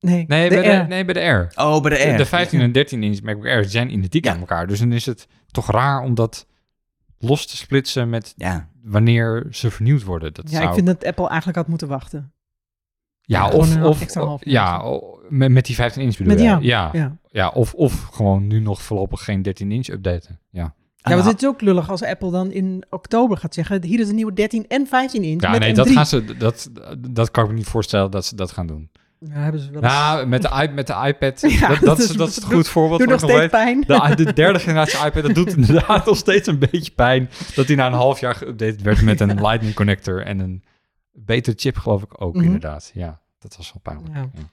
Nee, 0.00 0.24
Nee, 0.28 0.48
de 0.48 0.54
bij 0.54 0.78
de, 0.80 0.86
nee 0.88 1.04
bij 1.04 1.14
de 1.14 1.20
Air. 1.20 1.52
Oh, 1.54 1.80
bij 1.82 1.90
de 1.90 1.96
De, 1.96 2.04
Air. 2.04 2.16
de 2.16 2.26
15 2.26 2.60
en 2.60 2.72
13 2.72 3.02
inch 3.02 3.22
MacBook 3.22 3.44
Air 3.46 3.64
zijn 3.64 3.92
identiek 3.92 4.24
Ja. 4.24 4.32
aan 4.32 4.38
elkaar. 4.40 4.66
Dus 4.66 4.78
dan 4.78 4.92
is 4.92 5.06
het 5.06 5.26
toch 5.50 5.70
raar 5.70 6.00
om 6.02 6.14
dat 6.14 6.46
los 7.18 7.46
te 7.46 7.56
splitsen 7.56 8.08
met 8.10 8.34
Ja, 8.36 8.68
wanneer 8.82 9.46
ze 9.50 9.70
vernieuwd 9.70 10.04
worden. 10.04 10.34
Dat 10.34 10.50
Ja, 10.50 10.56
zou... 10.56 10.68
ik 10.68 10.74
vind 10.74 10.86
dat 10.86 11.04
Apple 11.04 11.28
eigenlijk 11.28 11.58
had 11.58 11.68
moeten 11.68 11.88
wachten. 11.88 12.30
Ja, 13.20 13.48
of, 13.50 13.74
een 13.74 13.82
of 13.84 14.14
half 14.14 14.44
ja, 14.44 14.82
of 14.82 15.02
met, 15.28 15.50
met 15.50 15.66
die 15.66 15.74
15 15.74 16.02
inch 16.02 16.16
bedoel 16.16 16.32
Met 16.32 16.42
je? 16.42 16.48
ja, 16.48 16.58
Ja, 16.60 16.90
Ja. 16.92 17.16
ja. 17.30 17.48
of, 17.48 17.74
of 17.74 18.02
gewoon 18.02 18.46
nu 18.46 18.60
nog 18.60 18.82
voorlopig 18.82 19.24
geen 19.24 19.42
13 19.42 19.72
inch 19.72 19.88
updaten. 19.88 20.40
Ja, 20.50 20.74
Ja, 20.96 21.14
want 21.14 21.24
het 21.24 21.42
is 21.42 21.48
ook 21.48 21.60
lullig 21.60 21.90
als 21.90 22.02
Apple 22.02 22.30
dan 22.30 22.50
in 22.52 22.84
oktober 22.90 23.36
gaat 23.36 23.54
zeggen... 23.54 23.84
hier 23.84 24.00
is 24.00 24.08
een 24.08 24.14
nieuwe 24.14 24.32
13 24.32 24.66
en 24.68 24.86
15 24.86 25.22
inch 25.22 25.42
ja 25.42 25.50
met 25.50 25.60
nee, 25.60 25.72
M3. 25.72 25.74
dat, 25.74 25.88
gaan 25.90 26.06
ze, 26.06 26.36
dat, 26.36 26.70
dat 27.10 27.30
kan 27.30 27.44
ik 27.44 27.50
me 27.50 27.56
niet 27.56 27.66
voorstellen 27.66 28.10
dat 28.10 28.24
ze 28.24 28.36
dat 28.36 28.50
gaan 28.52 28.66
doen. 28.66 28.90
Ja, 29.18 29.28
hebben 29.32 29.60
ze 29.60 29.70
wel 29.70 29.82
eens. 29.82 29.92
Nou, 29.92 30.26
met 30.26 30.42
de, 30.42 30.68
met 30.74 30.86
de 30.86 30.94
iPad, 31.06 31.40
Ja, 31.60 31.68
dat, 31.68 31.80
dat, 31.80 31.98
is, 31.98 32.08
dat 32.08 32.28
is 32.28 32.34
het 32.34 32.44
doet- 32.44 32.52
goed 32.54 32.68
voorbeeld 32.68 32.98
Doe 33.00 33.08
wat 33.08 33.20
nog 33.20 33.30
steeds 33.30 33.40
weet. 33.42 33.50
pijn. 33.50 33.80
De, 34.16 34.24
de 34.24 34.32
derde 34.32 34.58
generatie 34.58 35.06
iPad, 35.06 35.22
dat 35.22 35.34
doet 35.34 35.56
inderdaad 35.56 36.06
nog 36.06 36.16
steeds 36.16 36.48
een 36.48 36.58
beetje 36.58 36.92
pijn. 36.92 37.30
Dat 37.54 37.66
die 37.66 37.76
na 37.76 37.86
een 37.86 37.92
half 37.92 38.20
jaar 38.20 38.36
geüpdate 38.44 38.82
werd 38.82 39.02
met 39.02 39.20
een 39.20 39.40
Lightning 39.46 39.74
connector 39.74 40.22
en 40.24 40.38
een 40.38 40.64
betere 41.12 41.56
chip, 41.58 41.76
geloof 41.76 42.02
ik 42.02 42.22
ook, 42.22 42.34
Mhm. 42.34 42.44
inderdaad. 42.44 42.90
Ja, 42.94 43.20
dat 43.38 43.56
was 43.56 43.72
wel 43.72 43.82
pijnlijk. 43.82 44.14
Ja. 44.14 44.30
Ja. 44.34 44.50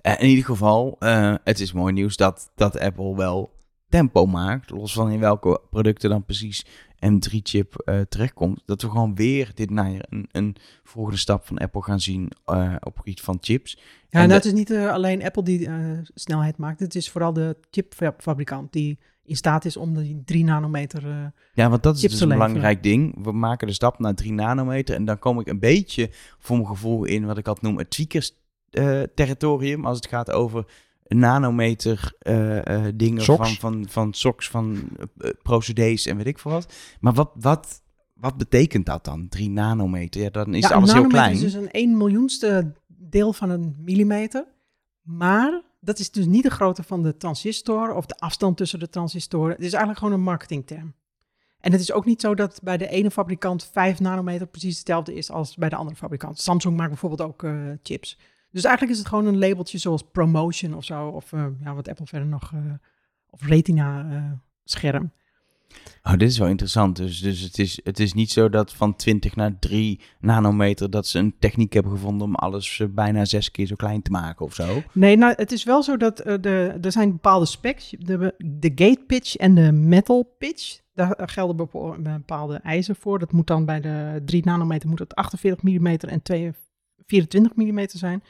Eh, 0.00 0.22
in 0.22 0.28
ieder 0.28 0.44
geval, 0.44 0.96
eh, 0.98 1.34
het 1.44 1.60
is 1.60 1.72
mooi 1.72 1.92
nieuws 1.92 2.16
dat, 2.16 2.50
dat 2.54 2.78
Apple 2.78 3.16
wel 3.16 3.50
tempo 3.88 4.26
maakt. 4.26 4.70
Los 4.70 4.92
van 4.92 5.10
in 5.10 5.20
welke 5.20 5.60
producten 5.70 6.10
dan 6.10 6.24
precies 6.24 6.66
M3-chip 6.96 7.74
eh, 7.74 8.00
terechtkomt. 8.00 8.62
Dat 8.66 8.82
we 8.82 8.88
gewoon 8.90 9.14
weer 9.14 9.50
dit 9.54 9.70
najaar 9.70 10.06
een, 10.08 10.28
een 10.32 10.56
volgende 10.82 11.18
stap 11.18 11.46
van 11.46 11.58
Apple 11.58 11.82
gaan 11.82 12.00
zien 12.00 12.30
eh, 12.44 12.74
op 12.80 12.96
gebied 12.98 13.20
van 13.20 13.38
chips. 13.40 13.72
Ja, 13.76 13.82
En 14.10 14.20
en 14.20 14.28
de- 14.28 14.34
dat 14.34 14.44
is 14.44 14.52
niet 14.52 14.70
eh, 14.70 14.92
alleen 14.92 15.24
Apple 15.24 15.42
die 15.42 15.68
snelheid 16.14 16.56
maakt. 16.56 16.80
Het 16.80 16.94
is 16.94 17.10
vooral 17.10 17.32
de 17.32 17.56
chipfabrikant 17.70 18.72
die 18.72 18.98
in 19.24 19.36
staat 19.36 19.64
is 19.64 19.76
om 19.76 19.94
die 19.94 20.22
3 20.24 20.44
nanometer... 20.44 21.32
Ja, 21.52 21.68
want 21.68 21.82
dat 21.82 21.96
is 21.96 22.00
dus 22.00 22.20
een 22.20 22.28
belangrijk 22.28 22.82
ding. 22.82 23.24
We 23.24 23.32
maken 23.32 23.66
de 23.66 23.72
stap 23.72 23.98
naar 23.98 24.14
3 24.14 24.32
nanometer. 24.32 24.94
En 24.94 25.04
dan 25.04 25.18
kom 25.18 25.40
ik 25.40 25.46
een 25.48 25.58
beetje 25.58 26.10
voor 26.38 26.56
mijn 26.56 26.68
gevoel 26.68 27.04
in 27.04 27.26
wat 27.26 27.38
ik 27.38 27.46
had 27.46 27.62
noem 27.62 27.78
het 27.78 27.90
tweakers 27.90 28.32
territorium. 29.14 29.86
Als 29.86 29.96
het 29.96 30.06
gaat 30.08 30.30
over 30.30 30.64
nanometer 31.08 32.12
eh, 32.18 32.86
eh, 32.86 32.92
dingen 32.94 33.22
van, 33.22 33.46
van, 33.46 33.86
van 33.88 34.14
SOX, 34.14 34.48
van 34.48 34.88
procedés 35.42 36.06
en 36.06 36.16
weet 36.16 36.26
ik 36.26 36.38
veel 36.38 36.50
wat. 36.50 36.74
Maar 37.00 37.12
wat, 37.12 37.30
wat, 37.34 37.82
wat 38.14 38.36
betekent 38.36 38.86
dat 38.86 39.04
dan? 39.04 39.28
3 39.28 39.50
nanometer? 39.50 40.20
Ja, 40.20 40.30
dan 40.30 40.54
is 40.54 40.68
ja, 40.68 40.74
alles 40.74 40.92
heel 40.92 41.02
nanometer 41.02 41.22
klein. 41.22 41.34
is 41.34 41.40
dus 41.40 41.62
een 41.62 41.70
1 41.70 41.96
miljoenste 41.96 42.72
deel 42.86 43.32
van 43.32 43.50
een 43.50 43.76
millimeter. 43.78 44.46
Maar 45.02 45.62
dat 45.80 45.98
is 45.98 46.10
dus 46.10 46.26
niet 46.26 46.42
de 46.42 46.50
grootte 46.50 46.82
van 46.82 47.02
de 47.02 47.16
transistor 47.16 47.94
of 47.94 48.06
de 48.06 48.16
afstand 48.18 48.56
tussen 48.56 48.78
de 48.78 48.88
transistoren. 48.88 49.50
Het 49.50 49.64
is 49.64 49.72
eigenlijk 49.72 49.98
gewoon 49.98 50.14
een 50.14 50.24
marketingterm. 50.24 50.94
En 51.60 51.72
het 51.72 51.80
is 51.80 51.92
ook 51.92 52.04
niet 52.04 52.20
zo 52.20 52.34
dat 52.34 52.60
bij 52.62 52.76
de 52.76 52.88
ene 52.88 53.10
fabrikant 53.10 53.64
5 53.72 54.00
nanometer 54.00 54.46
precies 54.46 54.78
hetzelfde 54.78 55.14
is 55.14 55.30
als 55.30 55.56
bij 55.56 55.68
de 55.68 55.76
andere 55.76 55.96
fabrikant. 55.96 56.40
Samsung 56.40 56.76
maakt 56.76 56.88
bijvoorbeeld 56.88 57.22
ook 57.22 57.46
chips. 57.82 58.18
Dus 58.58 58.66
eigenlijk 58.66 58.96
is 58.98 59.04
het 59.04 59.14
gewoon 59.14 59.26
een 59.26 59.38
labeltje 59.38 59.78
zoals 59.78 60.02
promotion 60.12 60.74
of 60.74 60.84
zo. 60.84 61.06
Of 61.06 61.32
eh, 61.32 61.46
ja, 61.64 61.74
wat 61.74 61.88
Apple 61.88 62.06
verder 62.06 62.28
nog. 62.28 62.52
eh, 62.52 62.60
of 63.30 63.46
retina 63.46 64.06
eh, 64.10 64.32
scherm. 64.64 65.12
Oh, 66.02 66.12
dit 66.12 66.28
is 66.28 66.38
wel 66.38 66.48
interessant. 66.48 66.96
Dus, 66.96 67.20
dus 67.20 67.40
het, 67.40 67.58
is, 67.58 67.80
het 67.84 68.00
is 68.00 68.12
niet 68.12 68.30
zo 68.30 68.48
dat 68.48 68.72
van 68.72 68.96
20 68.96 69.36
naar 69.36 69.58
3 69.58 70.00
nanometer... 70.20 70.90
dat 70.90 71.06
ze 71.06 71.18
een 71.18 71.34
techniek 71.38 71.72
hebben 71.72 71.92
gevonden 71.92 72.26
om 72.26 72.34
alles 72.34 72.82
bijna 72.90 73.24
zes 73.24 73.50
keer 73.50 73.66
zo 73.66 73.74
klein 73.74 74.02
te 74.02 74.10
maken 74.10 74.44
of 74.46 74.54
zo. 74.54 74.82
Nee, 74.92 75.16
nou, 75.16 75.34
het 75.36 75.52
is 75.52 75.64
wel 75.64 75.82
zo 75.82 75.96
dat 75.96 76.16
de, 76.16 76.78
er 76.82 76.92
zijn 76.92 77.12
bepaalde 77.12 77.46
specs. 77.46 77.94
De, 77.98 78.34
de 78.38 78.72
gate 78.74 79.04
pitch 79.06 79.36
en 79.36 79.54
de 79.54 79.72
metal 79.72 80.34
pitch. 80.38 80.80
Daar 80.94 81.28
gelden 81.28 81.68
bepaalde 82.02 82.56
eisen 82.56 82.96
voor. 82.96 83.18
Dat 83.18 83.32
moet 83.32 83.46
dan 83.46 83.64
bij 83.64 83.80
de 83.80 84.22
3 84.24 84.44
nanometer 84.44 84.88
moet 84.88 84.98
het 84.98 85.14
48 85.14 85.62
mm 85.62 85.86
en 85.86 86.22
2 86.22 86.52
24 87.08 87.54
mm 87.54 87.84
zijn. 87.86 88.22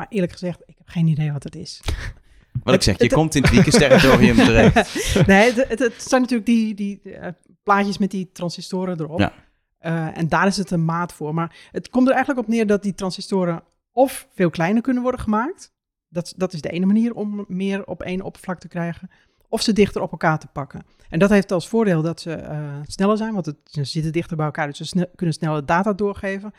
Maar 0.00 0.08
eerlijk 0.10 0.32
gezegd, 0.32 0.62
ik 0.66 0.74
heb 0.78 0.88
geen 0.88 1.06
idee 1.06 1.32
wat 1.32 1.42
het 1.44 1.56
is. 1.56 1.80
Wat 2.64 2.74
ik 2.74 2.82
zeg, 2.82 2.96
je 2.98 3.04
het- 3.04 3.12
komt 3.12 3.34
in 3.34 3.42
het 3.42 3.50
tweakers 3.50 3.76
territorium 3.76 4.36
terecht. 4.46 5.26
nee, 5.26 5.52
het, 5.52 5.68
het, 5.68 5.78
het 5.78 6.02
zijn 6.02 6.20
natuurlijk 6.20 6.48
die, 6.48 6.74
die 6.74 7.00
eh, 7.02 7.32
plaatjes 7.62 7.98
met 7.98 8.10
die 8.10 8.30
transistoren 8.32 9.00
erop. 9.00 9.18
Ja. 9.18 9.32
Eh, 9.78 10.18
en 10.18 10.28
daar 10.28 10.46
is 10.46 10.56
het 10.56 10.70
een 10.70 10.84
maat 10.84 11.12
voor. 11.12 11.34
Maar 11.34 11.56
het 11.72 11.88
komt 11.88 12.06
er 12.08 12.14
eigenlijk 12.14 12.46
op 12.46 12.52
neer 12.54 12.66
dat 12.66 12.82
die 12.82 12.94
transistoren 12.94 13.62
of 13.92 14.28
veel 14.34 14.50
kleiner 14.50 14.82
kunnen 14.82 15.02
worden 15.02 15.20
gemaakt. 15.20 15.72
Dat, 16.08 16.34
dat 16.36 16.52
is 16.52 16.60
de 16.60 16.70
ene 16.70 16.86
manier 16.86 17.14
om 17.14 17.44
meer 17.48 17.84
op 17.86 18.02
één 18.02 18.22
oppervlak 18.22 18.60
te 18.60 18.68
krijgen. 18.68 19.10
Of 19.48 19.62
ze 19.62 19.72
dichter 19.72 20.02
op 20.02 20.10
elkaar 20.10 20.38
te 20.38 20.46
pakken. 20.46 20.82
En 21.08 21.18
dat 21.18 21.30
heeft 21.30 21.52
als 21.52 21.68
voordeel 21.68 22.02
dat 22.02 22.20
ze 22.20 22.32
eh, 22.32 22.78
sneller 22.86 23.16
zijn, 23.16 23.34
want 23.34 23.54
ze 23.64 23.84
zitten 23.84 24.12
dichter 24.12 24.36
bij 24.36 24.46
elkaar, 24.46 24.66
dus 24.66 24.76
ze 24.76 24.84
sne- 24.84 25.10
kunnen 25.14 25.34
sneller 25.34 25.66
data 25.66 25.92
doorgeven. 25.92 26.52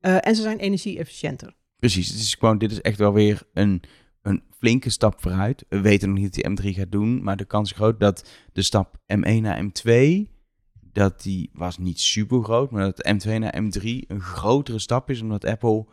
En 0.00 0.34
ze 0.34 0.42
zijn 0.42 0.58
energie-efficiënter. 0.58 1.54
Precies, 1.76 2.08
het 2.08 2.18
is 2.18 2.34
gewoon, 2.34 2.58
dit 2.58 2.70
is 2.70 2.80
echt 2.80 2.98
wel 2.98 3.12
weer 3.12 3.42
een, 3.52 3.82
een 4.22 4.42
flinke 4.58 4.90
stap 4.90 5.20
vooruit. 5.20 5.64
We 5.68 5.80
weten 5.80 6.08
nog 6.08 6.18
niet 6.18 6.42
wat 6.44 6.58
die 6.60 6.72
M3 6.72 6.76
gaat 6.76 6.92
doen, 6.92 7.22
maar 7.22 7.36
de 7.36 7.44
kans 7.44 7.70
is 7.70 7.76
groot 7.76 8.00
dat 8.00 8.28
de 8.52 8.62
stap 8.62 8.96
M1 8.96 9.40
naar 9.40 9.64
M2, 9.64 9.90
dat 10.92 11.22
die 11.22 11.50
was 11.52 11.78
niet 11.78 12.00
super 12.00 12.42
groot, 12.44 12.70
maar 12.70 12.92
dat 12.94 13.08
M2 13.26 13.38
naar 13.38 13.54
M3 13.62 13.82
een 14.06 14.20
grotere 14.20 14.78
stap 14.78 15.10
is, 15.10 15.20
omdat 15.20 15.44
Apple 15.44 15.86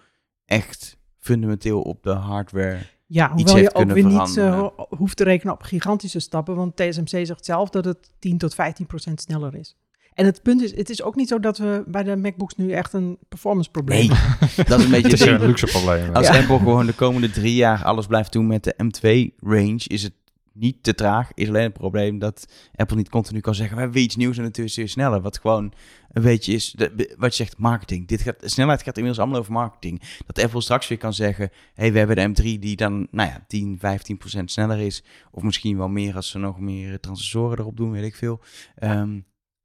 echt 0.45 0.97
fundamenteel 1.19 1.81
op 1.81 2.03
de 2.03 2.11
hardware 2.11 2.79
Ja, 3.07 3.31
hoewel 3.33 3.57
je 3.57 3.75
ook 3.75 3.81
weer 3.93 4.03
niet 4.05 4.37
eh, 4.37 4.59
ho- 4.59 4.85
hoeft 4.97 5.17
te 5.17 5.23
rekenen 5.23 5.53
op 5.53 5.61
gigantische 5.61 6.19
stappen, 6.19 6.55
want 6.55 6.75
TSMC 6.75 7.25
zegt 7.25 7.45
zelf 7.45 7.69
dat 7.69 7.85
het 7.85 8.09
10 8.19 8.37
tot 8.37 8.55
15 8.55 8.85
procent 8.85 9.21
sneller 9.21 9.55
is. 9.55 9.77
En 10.13 10.25
het 10.25 10.41
punt 10.41 10.61
is, 10.61 10.75
het 10.75 10.89
is 10.89 11.01
ook 11.03 11.15
niet 11.15 11.27
zo 11.27 11.39
dat 11.39 11.57
we 11.57 11.83
bij 11.87 12.03
de 12.03 12.15
MacBooks 12.15 12.55
nu 12.55 12.71
echt 12.71 12.93
een 12.93 13.17
performance 13.29 13.71
probleem 13.71 14.07
Nee, 14.07 14.17
hebben. 14.17 14.65
dat 14.69 14.79
is 14.79 14.85
een 14.85 14.91
beetje 14.91 15.09
Het 15.17 15.19
is 15.19 15.25
een 15.25 15.45
luxe 15.45 15.65
probleem. 15.65 16.13
Als 16.15 16.27
Ja. 16.27 16.39
Apple 16.39 16.57
gewoon 16.57 16.85
de 16.85 16.93
komende 16.93 17.29
drie 17.31 17.55
jaar 17.55 17.83
alles 17.83 18.05
blijft 18.07 18.31
doen 18.31 18.47
met 18.47 18.63
de 18.63 18.75
M2-range, 18.83 19.81
is 19.87 20.03
het 20.03 20.13
niet 20.53 20.83
te 20.83 20.95
traag. 20.95 21.29
Is 21.33 21.47
alleen 21.47 21.63
het 21.63 21.73
probleem 21.73 22.19
dat 22.19 22.45
Apple 22.75 22.95
niet 22.97 23.09
continu 23.09 23.39
kan 23.39 23.55
zeggen, 23.55 23.73
we 23.75 23.81
hebben 23.81 23.97
weer 23.97 24.07
iets 24.07 24.15
nieuws 24.15 24.37
en 24.37 24.51
is 24.51 24.75
weer 24.75 24.89
sneller. 24.89 25.21
Wat 25.21 25.39
gewoon 25.39 25.73
een 26.11 26.21
beetje 26.21 26.53
is, 26.53 26.71
de- 26.71 27.15
wat 27.17 27.35
je 27.37 27.43
zegt, 27.43 27.57
marketing. 27.57 28.07
Dit 28.07 28.21
gaat, 28.21 28.35
snelheid 28.41 28.79
gaat 28.83 28.95
inmiddels 28.97 29.19
allemaal 29.23 29.39
over 29.39 29.51
marketing. 29.53 30.01
Dat 30.25 30.43
Apple 30.43 30.61
straks 30.61 30.87
weer 30.87 30.97
kan 30.97 31.13
zeggen, 31.13 31.49
hey, 31.73 31.91
we 31.91 31.97
hebben 31.97 32.15
de 32.15 32.41
M3 32.55 32.59
die 32.59 32.75
dan, 32.75 33.07
nou 33.11 33.29
ja, 33.29 33.43
10, 33.47 33.77
15 33.79 34.17
procent 34.17 34.51
sneller 34.51 34.79
is. 34.79 35.03
Of 35.31 35.43
misschien 35.43 35.77
wel 35.77 35.87
meer 35.89 36.15
als 36.15 36.29
ze 36.29 36.37
nog 36.37 36.59
meer 36.59 36.99
transistoren 36.99 37.59
erop 37.59 37.77
doen, 37.77 37.91
weet 37.91 38.03
ik 38.03 38.15
veel. 38.15 38.41
Ehm, 38.75 39.19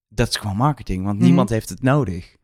dat 0.08 0.28
is 0.28 0.36
gewoon 0.36 0.56
marketing, 0.56 1.04
want 1.04 1.16
Mhm. 1.16 1.24
niemand 1.26 1.48
heeft 1.48 1.68
het 1.68 1.82
nodig. 1.82 2.36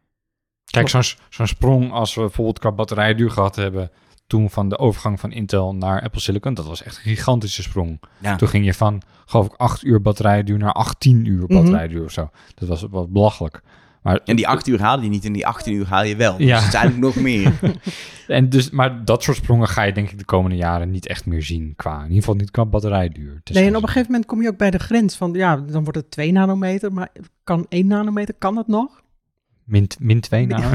Kijk, 0.65 0.89
zo'n 0.89 1.03
zo'n 1.31 1.47
sprong 1.47 1.93
als 1.93 2.15
we 2.15 2.21
bijvoorbeeld 2.21 2.59
qua 2.59 2.73
batterijduur 2.73 3.31
gehad 3.31 3.57
hebben... 3.57 3.91
toen 4.27 4.51
van 4.51 4.69
de 4.69 4.79
overgang 4.79 5.21
van 5.21 5.33
Intel 5.33 5.75
naar 5.75 6.03
Apple 6.03 6.21
Silicon... 6.21 6.55
dat 6.55 6.67
was 6.67 6.83
echt 6.83 6.97
een 6.97 7.03
gigantische 7.03 7.63
sprong. 7.63 8.01
Ja. 8.21 8.37
Toen 8.37 8.49
ging 8.49 8.65
je 8.65 8.75
van, 8.75 9.03
geloof 9.25 9.47
ik, 9.47 9.53
8 9.57 9.83
uur 9.83 10.01
batterijduur 10.03 10.59
naar 10.59 10.73
18 10.73 11.25
uur 11.25 11.45
Mhm. 11.45 11.55
batterijduur 11.55 12.05
of 12.05 12.11
zo. 12.13 12.31
Dat 12.55 12.69
was 12.69 12.83
wat 12.91 13.13
belachelijk. 13.13 13.63
Maar, 14.05 14.21
En 14.25 14.37
die 14.37 14.49
8 14.49 14.67
uur 14.67 14.81
haal 14.81 15.01
je 15.01 15.09
niet 15.09 15.25
en 15.25 15.33
die 15.33 15.47
18 15.47 15.75
uur 15.75 15.87
haal 15.87 16.05
je 16.05 16.17
wel. 16.17 16.35
Ja. 16.39 16.55
Dus 16.55 16.65
het 16.65 16.75
is 16.75 16.81
eigenlijk 16.81 17.15
nog 17.15 17.25
meer. 17.25 17.53
en 18.27 18.49
dus, 18.49 18.71
maar 18.71 19.05
dat 19.05 19.23
soort 19.23 19.37
sprongen 19.37 19.69
ga 19.69 19.83
je 19.83 19.93
denk 19.93 20.11
ik 20.11 20.19
de 20.19 20.25
komende 20.25 20.57
jaren 20.57 20.91
niet 20.91 21.07
echt 21.07 21.27
meer 21.27 21.43
zien. 21.43 21.73
Qua, 21.77 21.97
in 21.97 22.03
ieder 22.03 22.17
geval 22.19 22.35
niet 22.35 22.51
qua 22.51 22.65
batterijduur. 22.65 23.41
Nee, 23.53 23.67
en 23.67 23.77
op 23.77 23.83
een 23.83 23.89
gegeven 23.89 24.11
moment 24.11 24.27
kom 24.27 24.43
je 24.43 24.49
ook 24.49 24.57
bij 24.57 24.71
de 24.71 24.79
grens 24.79 25.17
van, 25.17 25.33
ja, 25.33 25.57
dan 25.57 25.83
wordt 25.83 25.99
het 25.99 26.11
2 26.11 26.33
nanometer, 26.33 26.93
maar 26.93 27.09
kan 27.45 27.67
1 27.69 27.87
nanometer, 27.87 28.35
kan 28.39 28.55
dat 28.55 28.67
nog? 28.69 29.03
Min, 29.65 29.89
min 29.99 30.21
2 30.21 30.47
nou. 30.47 30.63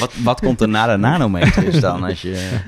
Wat, 0.00 0.12
wat 0.22 0.40
komt 0.40 0.60
er 0.60 0.68
na 0.68 0.86
de 0.86 0.96
nanometers 0.96 1.80
dan? 1.80 2.02
Als 2.04 2.22
je, 2.22 2.60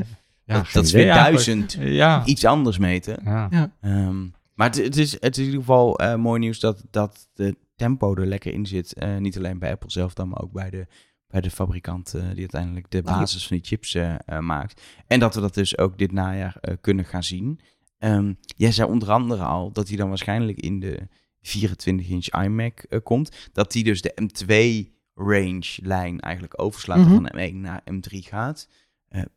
Ja, 0.44 0.62
dat, 0.72 0.84
is 0.84 0.92
weer 0.92 1.06
duizend 1.14 1.76
Ja. 1.80 2.24
iets 2.24 2.44
anders 2.44 2.78
meten. 2.78 3.16
ja. 3.24 3.70
Ehm, 3.80 4.16
maar 4.54 4.66
het, 4.66 4.76
het, 4.76 4.96
is, 4.96 5.12
het 5.20 5.36
is 5.36 5.38
in 5.38 5.44
ieder 5.44 5.60
geval 5.60 5.98
eh, 5.98 6.14
mooi 6.14 6.40
nieuws 6.40 6.60
dat, 6.60 6.84
dat 6.90 7.28
de 7.34 7.56
tempo 7.76 8.14
er 8.14 8.26
lekker 8.26 8.52
in 8.52 8.66
zit. 8.66 8.94
Eh, 8.94 9.16
niet 9.16 9.36
alleen 9.36 9.58
bij 9.58 9.70
Apple 9.72 9.90
zelf 9.90 10.14
dan, 10.14 10.28
maar 10.28 10.42
ook 10.42 10.52
bij 10.52 10.70
de, 10.70 10.86
bij 11.26 11.40
de 11.40 11.50
fabrikant 11.50 12.14
eh, 12.14 12.22
die 12.28 12.38
uiteindelijk 12.38 12.90
de 12.90 13.02
basis 13.02 13.46
van 13.46 13.56
die 13.56 13.66
chips 13.66 13.94
eh, 13.94 14.38
maakt. 14.38 14.82
En 15.06 15.20
dat 15.20 15.34
we 15.34 15.40
dat 15.40 15.54
dus 15.54 15.78
ook 15.78 15.98
dit 15.98 16.12
najaar 16.12 16.60
kunnen 16.80 17.04
gaan 17.04 17.22
zien. 17.22 17.60
Ehm, 17.98 18.34
jij 18.56 18.72
zei 18.72 18.88
onder 18.90 19.10
andere 19.10 19.44
al 19.44 19.72
dat 19.72 19.88
hij 19.88 19.96
dan 19.96 20.08
waarschijnlijk 20.08 20.60
in 20.60 20.80
de 20.80 21.08
24-inch 21.40 22.26
iMac 22.44 23.00
komt. 23.02 23.48
Dat 23.52 23.72
die 23.72 23.84
dus 23.84 24.02
de 24.02 24.14
M2-range-lijn 24.22 26.20
eigenlijk 26.20 26.62
overslaat 26.62 26.98
Mhm. 26.98 27.10
van 27.12 27.30
M1 27.36 27.54
naar 27.60 27.82
M3 27.90 28.18
gaat. 28.18 28.68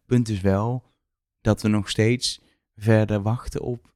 Punt 0.06 0.30
is 0.30 0.42
wel 0.42 0.84
dat 1.42 1.62
we 1.62 1.68
nog 1.68 1.90
steeds 1.90 2.42
verder 2.76 3.22
wachten 3.22 3.62
op 3.62 3.92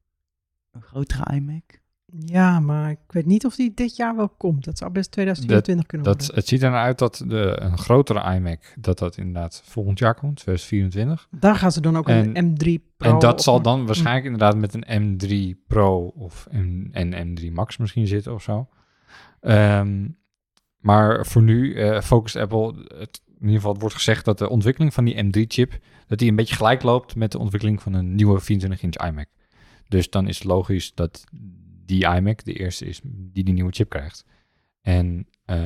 een 0.70 0.82
grotere 0.82 1.34
iMac. 1.34 1.80
Ja, 2.18 2.60
maar 2.60 2.90
ik 2.90 2.98
weet 3.08 3.26
niet 3.26 3.44
of 3.46 3.54
die 3.56 3.72
dit 3.74 3.96
jaar 3.96 4.16
wel 4.16 4.28
komt. 4.28 4.64
Dat 4.64 4.78
zou 4.78 4.90
best 4.90 5.10
2024 5.10 5.86
kunnen 5.86 6.06
Dat, 6.06 6.16
worden. 6.20 6.34
het 6.36 6.48
ziet 6.48 6.62
er 6.62 6.70
naar 6.70 6.82
uit 6.84 6.98
dat 6.98 7.24
de, 7.26 7.56
een 7.60 7.78
grotere 7.78 8.34
iMac, 8.34 8.74
dat 8.78 8.98
dat 8.98 9.16
inderdaad 9.16 9.62
volgend 9.64 9.98
jaar 9.98 10.14
komt, 10.14 10.36
2024. 10.36 11.28
Daar 11.40 11.56
gaan 11.56 11.72
ze 11.72 11.80
dan 11.80 11.96
ook 11.96 12.08
En- 12.08 12.36
een 12.36 12.52
M3 12.52 12.94
Pro 12.96 13.10
en 13.12 13.18
dat 13.18 13.42
zal 13.42 13.62
dan 13.62 13.86
waarschijnlijk 13.86 14.24
inderdaad 14.24 14.56
met 14.56 14.74
een 14.74 15.16
M3 15.16 15.58
Pro 15.66 16.06
of 16.06 16.46
een, 16.50 16.88
en 16.92 17.36
M3 17.38 17.52
Max 17.52 17.76
misschien 17.76 18.06
zitten 18.06 18.34
of 18.34 18.42
zo. 18.42 18.68
Ehm, 19.40 20.08
maar 20.78 21.26
voor 21.26 21.42
nu 21.42 21.74
eh 21.74 22.00
focust 22.00 22.36
Apple, 22.36 22.74
het, 22.98 23.20
in 23.26 23.40
ieder 23.48 23.54
geval 23.56 23.78
wordt 23.78 23.94
gezegd 23.94 24.24
dat 24.24 24.38
de 24.38 24.48
ontwikkeling 24.48 24.94
van 24.94 25.04
die 25.04 25.24
M3-chip, 25.24 25.78
dat 26.06 26.18
die 26.18 26.30
een 26.30 26.36
beetje 26.36 26.54
gelijk 26.54 26.82
loopt 26.82 27.14
met 27.16 27.32
de 27.32 27.38
ontwikkeling 27.38 27.82
van 27.82 27.92
een 27.94 28.14
nieuwe 28.14 28.40
24-inch 28.40 29.06
iMac. 29.08 29.26
Dus 29.88 30.10
dan 30.10 30.28
is 30.28 30.38
het 30.38 30.46
logisch 30.46 30.94
dat 30.94 31.24
die 31.92 32.14
iMac 32.14 32.44
de 32.44 32.52
eerste 32.52 32.84
is 32.86 33.00
die 33.04 33.44
die 33.44 33.54
nieuwe 33.54 33.72
chip 33.72 33.88
krijgt. 33.88 34.24
En 34.80 35.28
eh, 35.44 35.58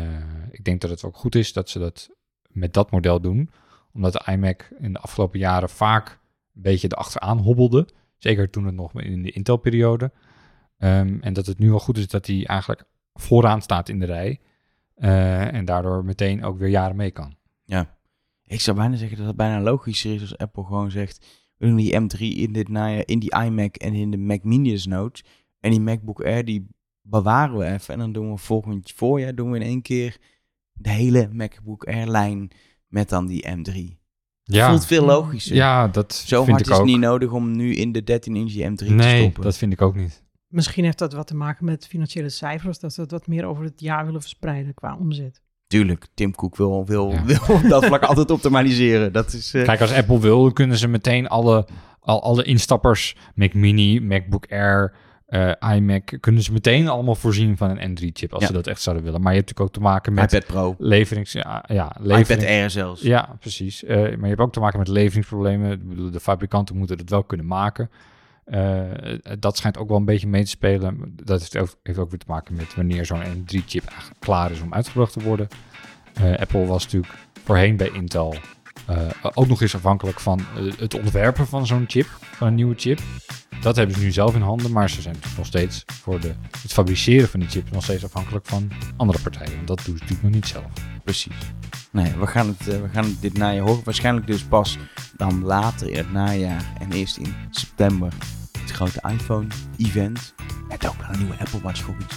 ik 0.51 0.65
denk 0.65 0.81
dat 0.81 0.91
het 0.91 1.05
ook 1.05 1.17
goed 1.17 1.35
is 1.35 1.53
dat 1.53 1.71
ze 1.71 1.79
dat 1.79 2.11
met 2.49 2.75
dat 2.75 2.91
model 2.91 3.21
doen, 3.21 3.51
omdat 3.93 4.13
de 4.13 4.33
iMac 4.33 4.69
in 4.79 4.93
de 4.93 4.99
afgelopen 4.99 5.39
jaren 5.39 5.69
vaak 5.69 6.09
een 6.55 6.63
beetje 6.63 6.89
erachteraan 6.91 7.39
hobbelde. 7.39 7.89
Zeker 8.19 8.51
toen 8.51 8.65
het 8.65 8.75
nog 8.75 9.01
in 9.01 9.23
de 9.23 9.31
Intel-periode. 9.31 10.13
Ehm, 10.79 11.19
en 11.21 11.33
dat 11.33 11.47
het 11.47 11.59
nu 11.59 11.69
wel 11.69 11.79
goed 11.79 11.99
is 11.99 12.09
dat 12.09 12.27
hij 12.27 12.47
eigenlijk 12.47 12.85
vooraan 13.13 13.63
staat 13.63 13.89
in 13.89 13.99
de 13.99 14.07
rij. 14.07 14.41
eh, 14.97 15.55
en 15.55 15.65
daardoor 15.65 16.05
meteen 16.05 16.45
ook 16.45 16.59
weer 16.59 16.69
jaren 16.69 16.97
mee 16.97 17.11
kan. 17.11 17.37
Ja. 17.65 17.97
Ik 18.43 18.61
zou 18.61 18.77
bijna 18.77 18.97
zeggen 18.97 19.17
dat 19.17 19.27
het 19.27 19.37
bijna 19.37 19.61
logischer 19.61 20.15
is 20.15 20.21
als 20.21 20.39
Apple 20.39 20.65
gewoon 20.65 20.91
zegt... 20.91 21.27
we 21.57 21.67
doen 21.67 21.77
die 21.77 22.01
M3 22.01 22.19
in, 22.19 22.53
dit 22.53 22.69
najaar, 22.69 23.03
in 23.07 23.19
die 23.19 23.37
iMac 23.45 23.77
en 23.77 23.95
in 23.95 24.11
de 24.11 24.17
Mac 24.17 24.43
Mini 24.43 24.71
desnoods. 24.71 25.25
En 25.67 25.73
die 25.73 25.81
MacBook 25.81 26.25
Air, 26.25 26.45
die 26.45 26.67
bewaren 27.03 27.59
we 27.59 27.65
even. 27.65 27.95
En 27.95 27.99
dan 28.01 28.13
doen 28.13 28.31
we 28.33 28.37
volgend 28.39 28.93
voorjaar 28.97 29.35
doen 29.35 29.51
we 29.51 29.57
in 29.59 29.67
één 29.67 29.83
keer 29.83 30.17
de 30.73 30.91
hele 30.91 31.29
MacBook 31.33 31.85
Air-lijn 31.87 32.51
met 32.89 33.09
dan 33.09 33.27
die 33.27 33.45
M3. 33.49 34.05
Ja, 34.43 34.69
Voelt 34.69 34.87
veel 34.87 35.05
logischer. 35.05 35.57
ja 35.57 35.89
dat 35.89 36.15
Zo 36.15 36.45
vind 36.45 36.57
hard 36.57 36.67
ik 36.67 36.73
is 36.73 36.79
ook. 36.81 36.87
niet 36.87 36.99
nodig 36.99 37.33
om 37.33 37.57
nu 37.57 37.75
in 37.75 37.93
de 37.93 38.01
13-inch 38.01 38.53
die 38.53 38.65
M3 38.71 38.75
te 38.75 38.85
nee, 38.93 39.21
stoppen. 39.21 39.43
dat 39.43 39.57
vind 39.57 39.73
ik 39.73 39.83
ook 39.83 39.95
niet. 39.95 40.25
Misschien 40.49 40.85
heeft 40.85 40.99
dat 40.99 41.13
wat 41.13 41.27
te 41.27 41.37
maken 41.37 41.65
met 41.65 41.87
financiële 41.87 42.29
cijfers, 42.29 42.79
dat 42.79 42.93
ze 42.93 43.01
het 43.01 43.11
wat 43.11 43.27
meer 43.27 43.45
over 43.45 43.65
het 43.65 43.81
jaar 43.81 44.05
willen 44.07 44.21
verspreiden 44.21 44.75
qua 44.75 44.97
omzet. 44.97 45.43
Tuurlijk, 45.67 46.07
Tim 46.15 46.35
Cook 46.35 46.57
wil, 46.57 46.85
wil, 46.87 47.11
Ja. 47.11 47.25
wil 47.25 47.69
dat 47.69 47.85
vlak 47.85 48.03
altijd 48.11 48.31
optimaliseren. 48.31 49.13
Dat 49.13 49.33
is... 49.33 49.55
eh, 49.55 49.65
Kijk, 49.65 49.81
als 49.81 49.93
Apple 49.93 50.21
wil, 50.21 50.43
dan 50.43 50.53
kunnen 50.53 50.77
ze 50.77 50.89
meteen 50.89 51.29
alle, 51.29 51.67
al, 52.01 52.23
alle 52.23 52.43
instappers, 52.45 53.17
Mac 53.35 53.55
Mini, 53.55 54.01
MacBook 54.01 54.47
Air, 54.53 54.95
eh, 55.27 55.53
iMac, 55.75 56.13
kunnen 56.21 56.43
ze 56.43 56.53
meteen 56.53 56.89
allemaal 56.89 57.15
voorzien 57.15 57.57
van 57.57 57.79
een 57.79 57.91
N3-chip 57.99 58.33
als 58.33 58.41
Ja. 58.41 58.47
ze 58.47 58.53
dat 58.53 58.67
echt 58.67 58.81
zouden 58.83 59.05
willen. 59.05 59.21
Maar 59.21 59.33
je 59.33 59.39
hebt 59.39 59.49
natuurlijk 59.51 59.77
ook 59.77 59.83
te 59.85 59.91
maken 59.91 60.15
met 60.15 60.33
iPad 60.33 60.47
Pro, 60.47 60.75
leverings... 60.79 61.33
Ja, 61.33 61.65
ja, 61.67 61.97
iPad 62.03 62.45
Air 62.45 62.71
zelfs. 62.71 63.03
Ja, 63.03 63.37
precies. 63.41 63.85
Eh, 63.85 63.97
maar 63.97 64.07
je 64.21 64.27
hebt 64.27 64.41
ook 64.41 64.53
te 64.53 64.61
maken 64.61 64.79
met 64.79 64.89
leveringsproblemen. 64.89 65.73
Ik 65.73 65.89
bedoel, 65.89 66.11
de 66.11 66.21
fabrikanten 66.21 66.77
moeten 66.77 66.99
het 66.99 67.11
wel 67.11 67.25
kunnen 67.25 67.47
maken. 67.47 67.91
Eh, 68.45 68.81
dat 69.39 69.57
schijnt 69.57 69.79
ook 69.79 69.89
wel 69.89 69.97
een 69.97 70.05
beetje 70.05 70.27
mee 70.27 70.45
te 70.45 70.51
spelen. 70.51 71.15
Dat 71.23 71.41
heeft 71.41 71.57
ook, 71.57 71.77
heeft 71.83 71.99
ook 71.99 72.11
weer 72.11 72.19
te 72.19 72.27
maken 72.29 72.55
met 72.55 72.75
wanneer 72.75 73.07
zo'n 73.07 73.23
M3-chip 73.23 73.85
eigenlijk 73.89 74.21
klaar 74.21 74.51
is 74.51 74.61
om 74.61 74.75
uitgebracht 74.75 75.13
te 75.13 75.23
worden. 75.23 75.49
Apple 76.39 76.67
was 76.67 76.85
natuurlijk 76.85 77.13
voorheen 77.45 77.77
bij 77.77 77.91
Intel 77.93 78.35
ook 79.35 79.47
nog 79.47 79.63
eens 79.63 79.75
afhankelijk 79.75 80.21
van 80.21 80.39
eh, 80.39 80.79
het 80.79 80.95
ontwerpen 80.95 81.47
van 81.47 81.67
zo'n 81.67 81.85
chip, 81.87 82.07
van 82.21 82.47
een 82.47 82.55
nieuwe 82.55 82.75
chip. 82.77 83.01
Dat 83.61 83.77
hebben 83.77 83.97
ze 83.97 84.03
nu 84.03 84.13
zelf 84.13 84.35
in 84.35 84.41
handen, 84.41 84.73
maar 84.73 84.91
ze 84.91 85.03
zijn 85.03 85.17
nog 85.37 85.47
steeds 85.47 85.85
voor 85.87 86.21
de, 86.21 86.35
het 86.63 86.73
fabriceren 86.73 87.29
van 87.29 87.41
die 87.41 87.49
chip 87.49 87.71
nog 87.71 87.83
steeds 87.83 88.05
afhankelijk 88.05 88.47
van 88.47 88.71
andere 88.97 89.19
partijen. 89.19 89.55
Want 89.55 89.67
dat 89.67 89.77
doen 89.85 89.97
ze 89.97 90.03
natuurlijk 90.03 90.23
nog 90.23 90.33
niet 90.33 90.47
zelf. 90.47 90.67
Precies. 91.05 91.37
Nee, 91.91 92.13
we 92.19 92.27
gaan, 92.27 92.47
het, 92.47 92.69
eh, 92.69 92.81
we 92.81 92.89
gaan 92.89 93.17
dit 93.21 93.39
najaar 93.39 93.67
horen. 93.67 93.85
Waarschijnlijk 93.85 94.27
dus 94.27 94.43
pas 94.43 94.79
dan 95.17 95.45
later 95.45 95.91
in 95.91 95.97
het 95.97 96.13
najaar 96.13 96.73
en 96.79 96.93
eerst 96.93 97.17
in 97.17 97.35
september 97.51 98.13
het 98.59 98.71
grote 98.71 99.01
iPhone-event. 99.13 100.35
Met 100.69 100.89
ook 100.89 101.01
wel 101.01 101.11
een 101.11 101.19
nieuwe 101.19 101.39
Apple 101.39 101.61
Watch, 101.61 101.83
gok 101.83 102.01
ik 102.01 102.13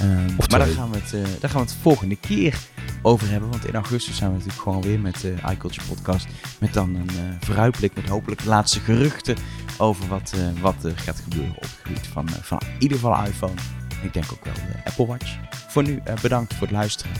Ehm, 0.00 0.36
maar 0.36 0.58
daar 0.58 0.66
gaan, 0.66 0.90
we 0.90 0.98
het, 0.98 1.12
eh, 1.14 1.40
daar 1.40 1.50
gaan 1.50 1.60
we 1.60 1.66
het 1.66 1.76
volgende 1.82 2.16
keer 2.16 2.58
over 3.02 3.30
hebben. 3.30 3.50
Want 3.50 3.66
in 3.66 3.74
augustus 3.74 4.16
zijn 4.16 4.30
we 4.30 4.36
natuurlijk 4.36 4.62
gewoon 4.62 4.82
weer 4.82 5.00
met 5.00 5.20
de 5.20 5.34
iCulture 5.50 5.86
podcast. 5.86 6.26
Met 6.60 6.72
dan 6.72 6.94
een 6.94 7.08
eh, 7.08 7.36
vooruitblik 7.40 7.94
met 7.94 8.08
hopelijk 8.08 8.42
de 8.42 8.48
laatste 8.48 8.80
geruchten 8.80 9.36
over 9.78 10.08
wat, 10.08 10.32
eh, 10.34 10.60
wat 10.62 10.84
er 10.84 10.98
gaat 10.98 11.20
gebeuren 11.20 11.56
op 11.56 11.62
het 11.62 11.78
gebied 11.82 12.06
van, 12.06 12.28
eh, 12.28 12.34
van 12.42 12.58
in 12.60 12.82
ieder 12.82 12.98
geval 12.98 13.24
iPhone. 13.24 13.54
Ik 14.02 14.12
denk 14.12 14.32
ook 14.32 14.44
wel 14.44 14.54
de 14.54 14.84
Apple 14.84 15.06
Watch. 15.06 15.36
Voor 15.68 15.82
nu 15.82 16.00
eh, 16.04 16.14
bedankt 16.22 16.54
voor 16.54 16.66
het 16.66 16.76
luisteren. 16.76 17.12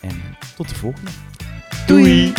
En 0.00 0.10
eh, 0.10 0.48
tot 0.56 0.68
de 0.68 0.74
volgende. 0.74 1.10
Doei! 1.86 2.32